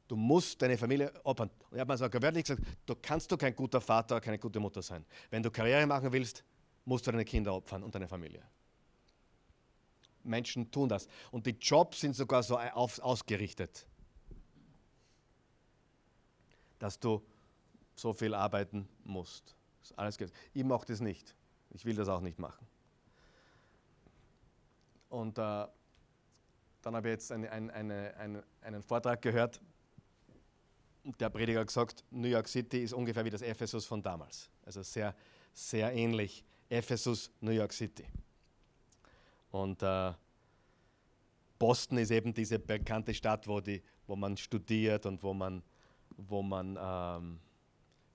Du 0.07 0.15
musst 0.15 0.61
deine 0.61 0.77
Familie 0.77 1.13
opfern. 1.23 1.51
Ich 1.71 1.79
habe 1.79 1.93
mir 1.93 1.97
sogar 1.97 2.21
wörtlich 2.21 2.45
gesagt, 2.45 2.63
du 2.85 2.95
kannst 2.99 3.31
du 3.31 3.37
kein 3.37 3.55
guter 3.55 3.79
Vater, 3.79 4.19
keine 4.19 4.39
gute 4.39 4.59
Mutter 4.59 4.81
sein. 4.81 5.05
Wenn 5.29 5.43
du 5.43 5.51
Karriere 5.51 5.85
machen 5.85 6.11
willst, 6.11 6.43
musst 6.85 7.05
du 7.05 7.11
deine 7.11 7.25
Kinder 7.25 7.53
opfern 7.53 7.83
und 7.83 7.93
deine 7.93 8.07
Familie. 8.07 8.43
Menschen 10.23 10.69
tun 10.71 10.89
das. 10.89 11.07
Und 11.31 11.45
die 11.45 11.55
Jobs 11.59 12.01
sind 12.01 12.15
sogar 12.15 12.41
so 12.41 12.57
auf, 12.57 12.99
ausgerichtet 12.99 13.85
dass 16.79 16.97
du 16.99 17.21
so 17.93 18.13
viel 18.13 18.33
arbeiten 18.33 18.87
musst. 19.03 19.55
Alles 19.95 20.17
geht. 20.17 20.31
Ich 20.53 20.63
mache 20.63 20.85
das 20.85 21.01
nicht. 21.01 21.35
Ich 21.71 21.85
will 21.85 21.95
das 21.95 22.07
auch 22.07 22.21
nicht 22.21 22.39
machen. 22.39 22.65
Und 25.09 25.37
äh, 25.37 25.41
dann 25.41 26.95
habe 26.95 27.09
ich 27.09 27.13
jetzt 27.13 27.31
eine, 27.31 27.51
eine, 27.51 27.73
eine, 27.73 28.43
einen 28.61 28.81
Vortrag 28.83 29.21
gehört. 29.21 29.59
Der 31.03 31.29
Prediger 31.29 31.61
hat 31.61 31.67
gesagt, 31.67 32.03
New 32.11 32.27
York 32.27 32.47
City 32.47 32.83
ist 32.83 32.93
ungefähr 32.93 33.25
wie 33.25 33.29
das 33.29 33.41
Ephesus 33.41 33.85
von 33.85 34.01
damals. 34.01 34.49
Also 34.65 34.83
sehr, 34.83 35.15
sehr 35.53 35.93
ähnlich. 35.93 36.43
Ephesus, 36.69 37.31
New 37.41 37.51
York 37.51 37.73
City. 37.73 38.05
Und 39.51 39.81
äh, 39.81 40.13
Boston 41.57 41.97
ist 41.97 42.11
eben 42.11 42.33
diese 42.33 42.59
bekannte 42.59 43.13
Stadt, 43.13 43.47
wo, 43.47 43.59
die, 43.59 43.81
wo 44.05 44.15
man 44.15 44.37
studiert 44.37 45.05
und 45.05 45.23
wo 45.23 45.33
man 45.33 45.63
wo 46.27 46.41
man 46.41 46.77
ähm, 46.81 47.39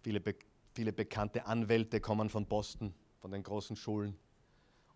viele, 0.03 0.21
be 0.21 0.35
viele 0.75 0.93
bekannte 0.93 1.47
Anwälte 1.47 2.01
kommen 2.01 2.29
von 2.29 2.47
Boston, 2.47 2.95
von 3.21 3.31
den 3.31 3.43
großen 3.43 3.77
Schulen. 3.77 4.17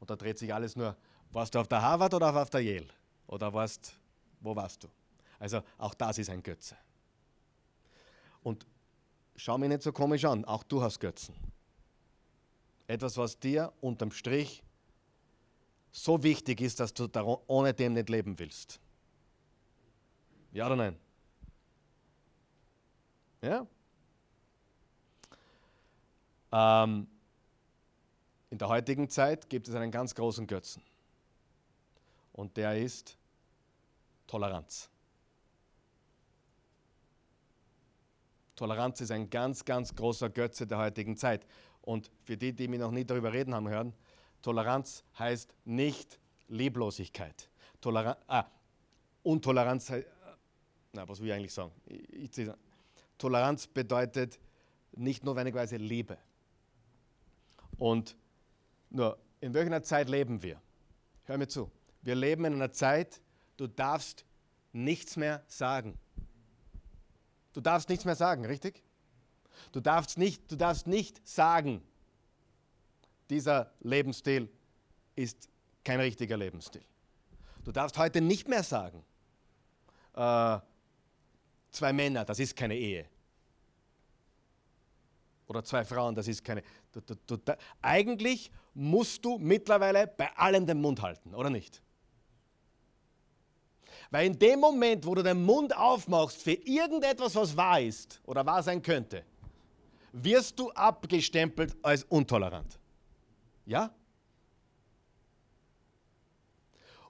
Und 0.01 0.11
da 0.11 0.16
dreht 0.16 0.38
sich 0.38 0.53
alles 0.53 0.74
nur, 0.74 0.96
warst 1.31 1.55
du 1.55 1.61
auf 1.61 1.68
der 1.68 1.83
Harvard 1.83 2.14
oder 2.14 2.35
auf 2.35 2.51
der 2.51 2.61
Yale? 2.61 2.89
Oder 3.26 3.53
warst, 3.53 3.95
wo 4.41 4.55
warst 4.57 4.85
du? 4.85 4.89
Also 5.39 5.62
auch 5.76 5.95
das 5.95 6.18
ist 6.18 6.31
ein 6.31 6.43
Götze. 6.43 6.76
Und 8.43 8.66
schau 9.37 9.59
mich 9.59 9.68
nicht 9.68 9.83
so 9.83 9.93
komisch 9.93 10.24
an, 10.24 10.45
auch 10.45 10.62
du 10.62 10.83
hast 10.83 11.01
Götzen. 11.01 11.35
Etwas, 12.87 13.16
was 13.16 13.39
dir 13.39 13.72
unterm 13.81 14.11
Strich 14.11 14.62
so 15.93 16.22
wichtig 16.22 16.61
ist, 16.61 16.81
dass 16.81 16.95
du 16.95 17.09
ohne 17.47 17.74
dem 17.74 17.95
nicht 17.95 18.09
leben 18.09 18.39
willst. 18.39 18.81
Ja 20.53 20.66
oder 20.66 20.76
nein? 20.76 20.97
Ja? 23.43 23.66
Ähm, 26.51 27.07
in 28.51 28.59
der 28.59 28.68
heutigen 28.68 29.09
Zeit 29.09 29.51
gibt 29.51 29.68
es 29.68 29.74
einen 29.74 29.91
ganz 29.91 30.14
großen 30.14 30.47
Götzen. 30.47 30.83
Und 32.39 32.57
der 32.57 32.78
ist 32.78 33.18
Toleranz. 34.28 34.89
Toleranz 38.55 39.01
ist 39.01 39.11
ein 39.11 39.28
ganz, 39.28 39.64
ganz 39.64 39.93
großer 39.93 40.30
Götze 40.30 40.64
der 40.64 40.78
heutigen 40.78 41.16
Zeit. 41.16 41.45
Und 41.82 42.12
für 42.22 42.36
die, 42.36 42.53
die 42.53 42.68
mich 42.68 42.78
noch 42.78 42.93
nie 42.93 43.05
darüber 43.05 43.32
reden 43.32 43.57
haben 43.57 43.68
hören, 43.68 43.93
Toleranz 44.41 45.03
heißt 45.18 45.53
nicht 45.64 46.20
Lieblosigkeit. 46.47 47.51
Toleran 47.80 48.14
ah, 48.28 48.45
Untoleranz 49.24 49.91
heißt, 49.91 50.07
na, 50.93 51.09
was 51.09 51.18
will 51.18 51.26
ich 51.26 51.32
eigentlich 51.32 51.53
sagen? 51.53 51.72
Ich, 51.86 52.39
ich, 52.39 52.51
Toleranz 53.18 53.66
bedeutet 53.66 54.39
nicht 54.93 55.24
notwendigerweise 55.24 55.76
Liebe. 55.76 56.16
Und 57.78 58.16
nur, 58.91 59.18
in 59.41 59.53
welcher 59.55 59.82
Zeit 59.82 60.09
leben 60.09 60.41
wir? 60.41 60.62
Hör 61.24 61.36
mir 61.36 61.49
zu. 61.49 61.68
Wir 62.03 62.14
leben 62.14 62.44
in 62.44 62.55
einer 62.55 62.72
Zeit, 62.72 63.20
du 63.57 63.66
darfst 63.66 64.24
nichts 64.72 65.16
mehr 65.16 65.42
sagen. 65.46 65.99
Du 67.53 67.61
darfst 67.61 67.88
nichts 67.88 68.05
mehr 68.05 68.14
sagen, 68.14 68.44
richtig? 68.44 68.82
Du 69.72 69.80
darfst 69.80 70.18
nicht, 70.18 70.51
du 70.51 70.57
darfst 70.57 70.86
nicht 70.86 71.26
sagen, 71.26 71.82
dieser 73.30 73.72
Lebensstil 73.80 74.49
ist 75.16 75.49
kein 75.84 76.01
richtiger 76.01 76.36
Lebensstil. 76.36 76.84
Du 77.64 77.72
darfst 77.72 77.99
heute 77.99 78.20
nicht 78.20 78.49
mehr 78.49 78.62
sagen, 78.62 79.05
äh, 80.14 80.59
zwei 81.70 81.92
Männer, 81.92 82.24
das 82.24 82.38
ist 82.38 82.57
keine 82.57 82.76
Ehe. 82.76 83.07
Oder 85.46 85.64
zwei 85.64 85.84
Frauen, 85.84 86.14
das 86.14 86.28
ist 86.28 86.44
keine. 86.44 86.62
Du, 86.92 87.01
du, 87.01 87.36
du, 87.36 87.57
eigentlich 87.80 88.51
musst 88.74 89.24
du 89.24 89.38
mittlerweile 89.38 90.07
bei 90.07 90.34
allem 90.36 90.66
den 90.66 90.80
Mund 90.80 91.03
halten, 91.03 91.34
oder 91.34 91.51
nicht? 91.51 91.82
Weil 94.11 94.26
in 94.26 94.38
dem 94.38 94.61
Moment, 94.61 95.04
wo 95.04 95.14
du 95.14 95.22
den 95.22 95.42
Mund 95.42 95.76
aufmachst 95.76 96.42
für 96.42 96.52
irgendetwas, 96.52 97.34
was 97.34 97.56
wahr 97.56 97.80
ist 97.80 98.20
oder 98.24 98.44
wahr 98.44 98.62
sein 98.62 98.80
könnte, 98.80 99.24
wirst 100.12 100.59
du 100.59 100.70
abgestempelt 100.70 101.76
als 101.82 102.04
intolerant. 102.04 102.78
Ja? 103.66 103.94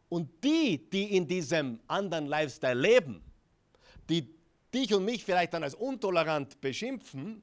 Und 0.09 0.43
die, 0.43 0.89
die 0.91 1.17
in 1.17 1.29
diesem 1.29 1.81
anderen 1.87 2.27
Lifestyle 2.27 2.75
leben, 2.75 3.23
die 4.09 4.29
dich 4.75 4.93
und 4.93 5.05
mich 5.05 5.25
vielleicht 5.25 5.55
dann 5.55 5.63
als 5.63 5.75
untolerant 5.75 6.61
beschimpfen, 6.61 7.43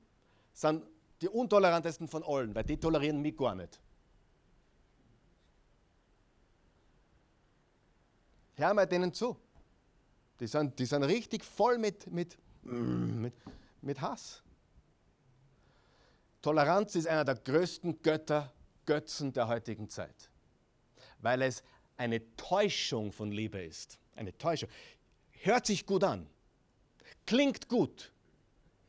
sind 0.52 0.84
die 1.22 1.30
untolerantesten 1.30 2.08
von 2.08 2.24
allen, 2.24 2.54
weil 2.54 2.64
die 2.64 2.78
tolerieren 2.78 3.22
mich 3.22 3.38
gar 3.38 3.56
nicht. 3.56 3.80
Hör 8.56 8.74
mal 8.74 8.86
denen 8.86 9.14
zu. 9.14 9.38
Die 10.40 10.48
sind, 10.48 10.78
die 10.80 10.86
sind 10.86 11.04
richtig 11.04 11.44
voll 11.44 11.78
mit, 11.78 12.08
mit, 12.08 12.38
mit, 12.64 13.34
mit 13.82 14.02
Hass. 14.02 14.42
Toleranz 16.42 16.96
ist 16.96 17.08
einer 17.08 17.26
der 17.26 17.36
größten 17.36 18.02
Götter, 18.02 18.52
Götzen 18.86 19.34
der 19.34 19.48
heutigen 19.48 19.90
Zeit, 19.90 20.30
weil 21.20 21.42
es 21.42 21.64
eine 21.98 22.22
Täuschung 22.36 23.12
von 23.12 23.32
Liebe 23.32 23.64
ist. 23.64 23.98
Eine 24.16 24.38
Täuschung. 24.38 24.70
Hört 25.32 25.66
sich 25.66 25.86
gut 25.86 26.04
an, 26.04 26.28
klingt 27.26 27.68
gut, 27.68 28.12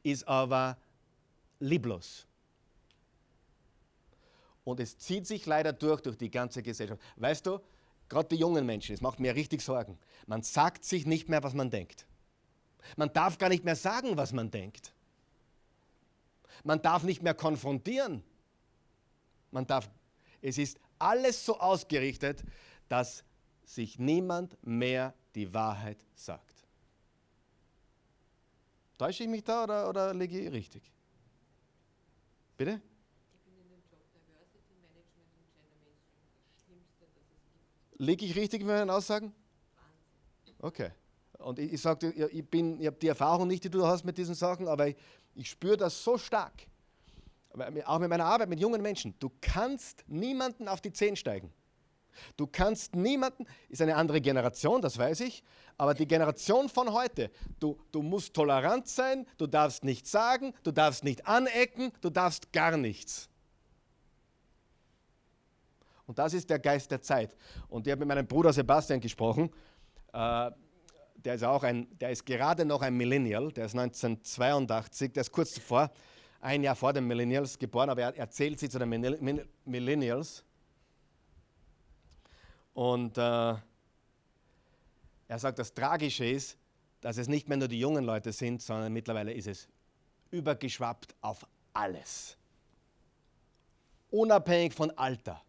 ist 0.02 0.26
aber 0.28 0.76
lieblos. 1.60 2.26
Und 4.64 4.80
es 4.80 4.98
zieht 4.98 5.26
sich 5.26 5.46
leider 5.46 5.72
durch, 5.72 6.00
durch 6.00 6.18
die 6.18 6.30
ganze 6.30 6.62
Gesellschaft. 6.62 7.00
Weißt 7.16 7.46
du, 7.46 7.60
gerade 8.08 8.28
die 8.28 8.36
jungen 8.36 8.66
Menschen, 8.66 8.94
es 8.94 9.00
macht 9.00 9.20
mir 9.20 9.34
richtig 9.34 9.62
Sorgen. 9.62 9.98
Man 10.26 10.42
sagt 10.42 10.84
sich 10.84 11.06
nicht 11.06 11.28
mehr, 11.28 11.42
was 11.42 11.54
man 11.54 11.70
denkt. 11.70 12.06
Man 12.96 13.12
darf 13.12 13.38
gar 13.38 13.48
nicht 13.48 13.64
mehr 13.64 13.76
sagen, 13.76 14.16
was 14.16 14.32
man 14.32 14.50
denkt. 14.50 14.92
Man 16.64 16.80
darf 16.82 17.02
nicht 17.02 17.22
mehr 17.22 17.34
konfrontieren. 17.34 18.22
Man 19.50 19.66
darf, 19.66 19.90
es 20.40 20.58
ist 20.58 20.78
alles 20.98 21.44
so 21.44 21.58
ausgerichtet, 21.58 22.44
dass 22.88 23.24
sich 23.64 23.98
niemand 23.98 24.56
mehr 24.64 25.14
die 25.34 25.52
Wahrheit 25.52 25.98
sagt. 26.14 26.64
Täusche 28.98 29.24
ich 29.24 29.28
mich 29.28 29.44
da 29.44 29.64
oder, 29.64 29.88
oder 29.88 30.14
liege 30.14 30.38
ich 30.40 30.52
richtig? 30.52 30.90
Bitte? 32.56 32.80
Liege 37.98 38.24
ich 38.24 38.36
richtig 38.36 38.60
mit 38.60 38.68
meinen 38.68 38.90
Aussagen? 38.90 39.32
Okay. 40.58 40.90
Und 41.38 41.58
ich, 41.58 41.72
ich 41.72 41.82
dir, 41.82 42.30
ich, 42.30 42.44
ich 42.52 42.86
habe 42.86 42.96
die 42.96 43.08
Erfahrung 43.08 43.46
nicht, 43.46 43.64
die 43.64 43.70
du 43.70 43.86
hast 43.86 44.04
mit 44.04 44.18
diesen 44.18 44.34
Sachen, 44.34 44.68
aber 44.68 44.88
ich, 44.88 44.96
ich 45.34 45.50
spüre 45.50 45.76
das 45.76 46.02
so 46.02 46.18
stark. 46.18 46.66
Auch 47.84 47.98
mit 47.98 48.10
meiner 48.10 48.24
Arbeit 48.24 48.48
mit 48.48 48.60
jungen 48.60 48.82
Menschen. 48.82 49.14
Du 49.18 49.30
kannst 49.40 50.04
niemanden 50.08 50.68
auf 50.68 50.80
die 50.80 50.92
Zehen 50.92 51.16
steigen. 51.16 51.52
Du 52.36 52.46
kannst 52.46 52.94
niemanden, 52.94 53.46
ist 53.68 53.82
eine 53.82 53.96
andere 53.96 54.20
Generation, 54.20 54.80
das 54.80 54.96
weiß 54.96 55.20
ich, 55.20 55.42
aber 55.76 55.92
die 55.94 56.06
Generation 56.06 56.68
von 56.68 56.92
heute, 56.92 57.30
du, 57.60 57.78
du 57.92 58.02
musst 58.02 58.32
tolerant 58.34 58.88
sein, 58.88 59.26
du 59.36 59.46
darfst 59.46 59.84
nichts 59.84 60.10
sagen, 60.10 60.54
du 60.62 60.72
darfst 60.72 61.04
nicht 61.04 61.26
anecken, 61.26 61.92
du 62.00 62.08
darfst 62.08 62.52
gar 62.52 62.76
nichts. 62.76 63.28
Und 66.06 66.18
das 66.18 66.34
ist 66.34 66.48
der 66.48 66.58
Geist 66.58 66.90
der 66.90 67.00
Zeit. 67.00 67.36
Und 67.68 67.86
ich 67.86 67.90
habe 67.90 68.00
mit 68.00 68.08
meinem 68.08 68.26
Bruder 68.26 68.52
Sebastian 68.52 69.00
gesprochen. 69.00 69.50
Äh, 70.12 70.50
der 71.16 71.34
ist 71.34 71.42
auch 71.42 71.64
ein, 71.64 71.88
der 71.98 72.10
ist 72.10 72.24
gerade 72.24 72.64
noch 72.64 72.82
ein 72.82 72.96
Millennial, 72.96 73.50
der 73.50 73.66
ist 73.66 73.74
1982, 73.74 75.12
der 75.12 75.22
ist 75.22 75.32
kurz 75.32 75.54
zuvor, 75.54 75.90
ein 76.40 76.62
Jahr 76.62 76.76
vor 76.76 76.92
den 76.92 77.06
Millennials 77.06 77.58
geboren, 77.58 77.90
aber 77.90 78.02
er 78.02 78.16
erzählt 78.16 78.60
sie 78.60 78.68
zu 78.68 78.78
den 78.78 78.88
Millennials. 79.64 80.44
Und 82.74 83.18
äh, 83.18 83.20
er 83.20 83.62
sagt, 85.38 85.58
das 85.58 85.74
Tragische 85.74 86.26
ist, 86.26 86.56
dass 87.00 87.16
es 87.16 87.26
nicht 87.26 87.48
mehr 87.48 87.56
nur 87.56 87.68
die 87.68 87.80
jungen 87.80 88.04
Leute 88.04 88.32
sind, 88.32 88.62
sondern 88.62 88.92
mittlerweile 88.92 89.32
ist 89.32 89.48
es 89.48 89.68
übergeschwappt 90.30 91.14
auf 91.20 91.46
alles. 91.72 92.36
Unabhängig 94.10 94.74
von 94.74 94.90
Alter. 94.92 95.42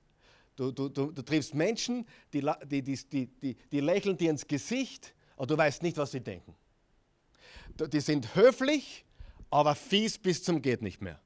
Du, 0.57 0.71
du, 0.71 0.89
du, 0.89 1.11
du 1.11 1.21
triffst 1.21 1.53
Menschen, 1.53 2.05
die, 2.33 2.43
die, 2.65 2.81
die, 2.81 3.27
die, 3.27 3.55
die 3.71 3.79
lächeln 3.79 4.17
dir 4.17 4.31
ins 4.31 4.45
Gesicht, 4.45 5.13
aber 5.37 5.47
du 5.47 5.57
weißt 5.57 5.83
nicht, 5.83 5.95
was 5.97 6.11
sie 6.11 6.19
denken. 6.19 6.55
Die 7.79 7.99
sind 7.99 8.35
höflich, 8.35 9.05
aber 9.51 9.75
fies 9.75 10.17
bis 10.17 10.43
zum 10.43 10.61
geht 10.61 10.81
nicht 10.81 10.99
mehr. 10.99 11.21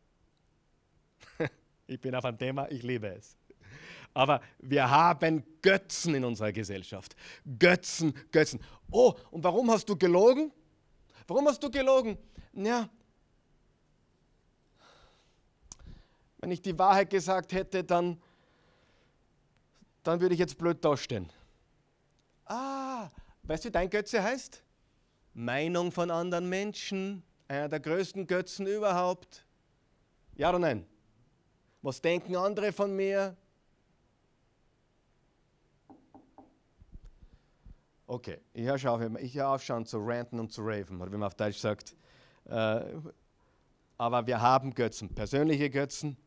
ich 1.88 2.00
bin 2.00 2.14
auf 2.14 2.26
ein 2.26 2.38
Thema, 2.38 2.70
ich 2.70 2.84
liebe 2.84 3.08
es. 3.08 3.38
Aber 4.14 4.42
wir 4.60 4.90
haben 4.90 5.44
Götzen 5.62 6.14
in 6.14 6.26
unserer 6.26 6.52
Gesellschaft. 6.52 7.16
Götzen, 7.58 8.14
Götzen. 8.32 8.60
Oh, 8.92 9.14
und 9.32 9.44
warum 9.46 9.72
hast 9.72 9.88
du 9.88 9.96
gelogen? 9.96 10.52
Warum 11.26 11.48
hast 11.48 11.64
du 11.64 11.72
gelogen? 11.72 12.18
Ja, 12.54 12.90
wenn 16.42 16.52
ich 16.52 16.62
die 16.62 16.78
Wahrheit 16.78 17.10
gesagt 17.10 17.54
hätte, 17.54 17.84
dann 17.84 18.20
dann 20.04 20.20
würde 20.20 20.34
ich 20.34 20.40
jetzt 20.40 20.58
blöd 20.58 20.84
dastehen. 20.84 21.32
Ah, 22.46 23.10
weißt 23.44 23.66
du, 23.66 23.68
wie 23.70 23.72
dein 23.72 23.90
Götze 23.90 24.22
heißt? 24.22 24.64
Meinung 25.34 25.92
von 25.92 26.12
anderen 26.12 26.50
Menschen, 26.50 27.24
einer 27.48 27.70
der 27.70 27.80
größten 27.80 28.28
Götzen 28.28 28.68
überhaupt. 28.68 29.46
Ja 30.36 30.50
oder 30.50 30.60
nein? 30.60 30.86
Was 31.82 32.02
denken 32.02 32.36
andere 32.36 32.72
von 32.72 32.96
mir? 32.96 33.36
Okay, 38.08 38.42
ich 38.54 38.66
höre 38.66 38.92
auf, 38.92 39.02
ich 39.20 39.36
höre 39.36 39.48
auf 39.48 39.64
schon 39.64 39.86
zu 39.86 39.98
ranten 40.00 40.40
und 40.40 40.52
zu 40.52 40.62
raven, 40.64 41.02
oder 41.02 41.12
wie 41.12 41.18
man 41.18 41.28
auf 41.28 41.36
Deutsch 41.36 41.58
sagt. 41.58 41.96
Äh, 42.46 42.82
aber 43.98 44.28
wir 44.28 44.42
haben 44.42 44.74
Götzen, 44.74 45.14
persönliche 45.16 45.70
Götzen, 45.70 46.18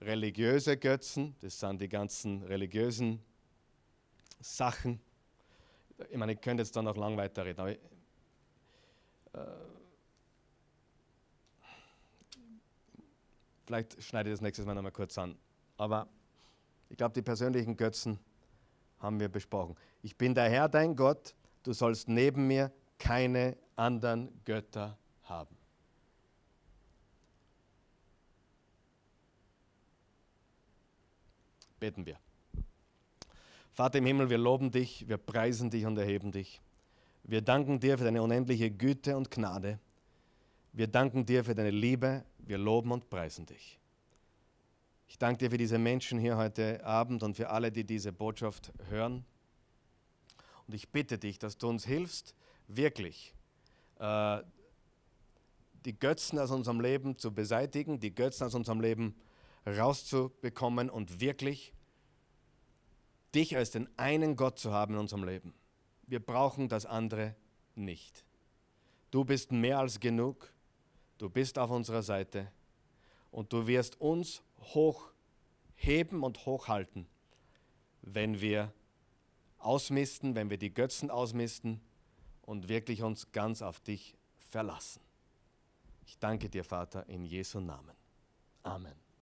religiöse 0.00 0.76
Götzen, 0.76 1.36
das 1.40 1.58
sind 1.58 1.80
die 1.80 1.88
ganzen 1.88 2.42
religiösen 2.42 3.20
Sachen. 4.40 5.00
Ich 6.10 6.16
meine, 6.16 6.32
ich 6.32 6.40
könnte 6.40 6.62
jetzt 6.62 6.74
da 6.74 6.82
noch 6.82 6.96
lang 6.96 7.16
weiterreden, 7.16 7.60
aber 7.60 7.72
ich, 7.72 7.78
äh, 9.34 9.38
vielleicht 13.66 14.02
schneide 14.02 14.30
ich 14.30 14.34
das 14.34 14.40
nächstes 14.40 14.64
Mal 14.64 14.74
nochmal 14.74 14.92
kurz 14.92 15.18
an. 15.18 15.36
Aber 15.76 16.08
ich 16.88 16.96
glaube, 16.96 17.12
die 17.14 17.22
persönlichen 17.22 17.76
Götzen 17.76 18.18
haben 18.98 19.20
wir 19.20 19.28
besprochen. 19.28 19.76
Ich 20.02 20.16
bin 20.16 20.34
der 20.34 20.48
Herr, 20.48 20.68
dein 20.68 20.96
Gott, 20.96 21.34
du 21.62 21.72
sollst 21.72 22.08
neben 22.08 22.46
mir 22.46 22.72
keine 22.98 23.56
anderen 23.76 24.30
Götter 24.44 24.98
haben. 25.24 25.59
Beten 31.80 32.04
wir. 32.04 32.18
Vater 33.72 33.98
im 33.98 34.06
Himmel, 34.06 34.28
wir 34.28 34.38
loben 34.38 34.70
dich, 34.70 35.08
wir 35.08 35.16
preisen 35.16 35.70
dich 35.70 35.86
und 35.86 35.96
erheben 35.96 36.30
dich. 36.30 36.60
Wir 37.22 37.40
danken 37.40 37.80
dir 37.80 37.96
für 37.96 38.04
deine 38.04 38.22
unendliche 38.22 38.70
Güte 38.70 39.16
und 39.16 39.30
Gnade. 39.30 39.78
Wir 40.72 40.86
danken 40.86 41.24
dir 41.24 41.42
für 41.42 41.54
deine 41.54 41.70
Liebe. 41.70 42.24
Wir 42.38 42.58
loben 42.58 42.92
und 42.92 43.08
preisen 43.08 43.46
dich. 43.46 43.78
Ich 45.08 45.18
danke 45.18 45.38
dir 45.38 45.50
für 45.50 45.58
diese 45.58 45.78
Menschen 45.78 46.18
hier 46.18 46.36
heute 46.36 46.84
Abend 46.84 47.22
und 47.22 47.36
für 47.36 47.50
alle, 47.50 47.72
die 47.72 47.84
diese 47.84 48.12
Botschaft 48.12 48.72
hören. 48.90 49.24
Und 50.66 50.74
ich 50.74 50.90
bitte 50.90 51.18
dich, 51.18 51.38
dass 51.38 51.58
du 51.58 51.68
uns 51.68 51.84
hilfst, 51.84 52.34
wirklich 52.68 53.34
äh, 53.98 54.40
die 55.84 55.98
Götzen 55.98 56.38
aus 56.38 56.50
unserem 56.50 56.80
Leben 56.80 57.18
zu 57.18 57.32
beseitigen, 57.32 57.98
die 57.98 58.14
Götzen 58.14 58.46
aus 58.46 58.54
unserem 58.54 58.80
Leben 58.80 59.14
rauszubekommen 59.66 60.90
und 60.90 61.20
wirklich 61.20 61.72
dich 63.34 63.56
als 63.56 63.70
den 63.70 63.88
einen 63.98 64.36
Gott 64.36 64.58
zu 64.58 64.72
haben 64.72 64.94
in 64.94 65.00
unserem 65.00 65.24
Leben. 65.24 65.54
Wir 66.06 66.20
brauchen 66.20 66.68
das 66.68 66.86
andere 66.86 67.36
nicht. 67.74 68.24
Du 69.10 69.24
bist 69.24 69.52
mehr 69.52 69.78
als 69.78 70.00
genug. 70.00 70.52
Du 71.18 71.28
bist 71.28 71.58
auf 71.58 71.70
unserer 71.70 72.02
Seite 72.02 72.50
und 73.30 73.52
du 73.52 73.66
wirst 73.66 74.00
uns 74.00 74.42
hochheben 74.60 76.22
und 76.22 76.46
hochhalten, 76.46 77.06
wenn 78.02 78.40
wir 78.40 78.72
ausmisten, 79.58 80.34
wenn 80.34 80.50
wir 80.50 80.58
die 80.58 80.72
Götzen 80.72 81.10
ausmisten 81.10 81.80
und 82.42 82.68
wirklich 82.68 83.02
uns 83.02 83.30
ganz 83.32 83.62
auf 83.62 83.80
dich 83.80 84.16
verlassen. 84.38 85.02
Ich 86.06 86.18
danke 86.18 86.48
dir, 86.48 86.64
Vater, 86.64 87.08
in 87.08 87.24
Jesu 87.24 87.60
Namen. 87.60 87.94
Amen. 88.62 89.09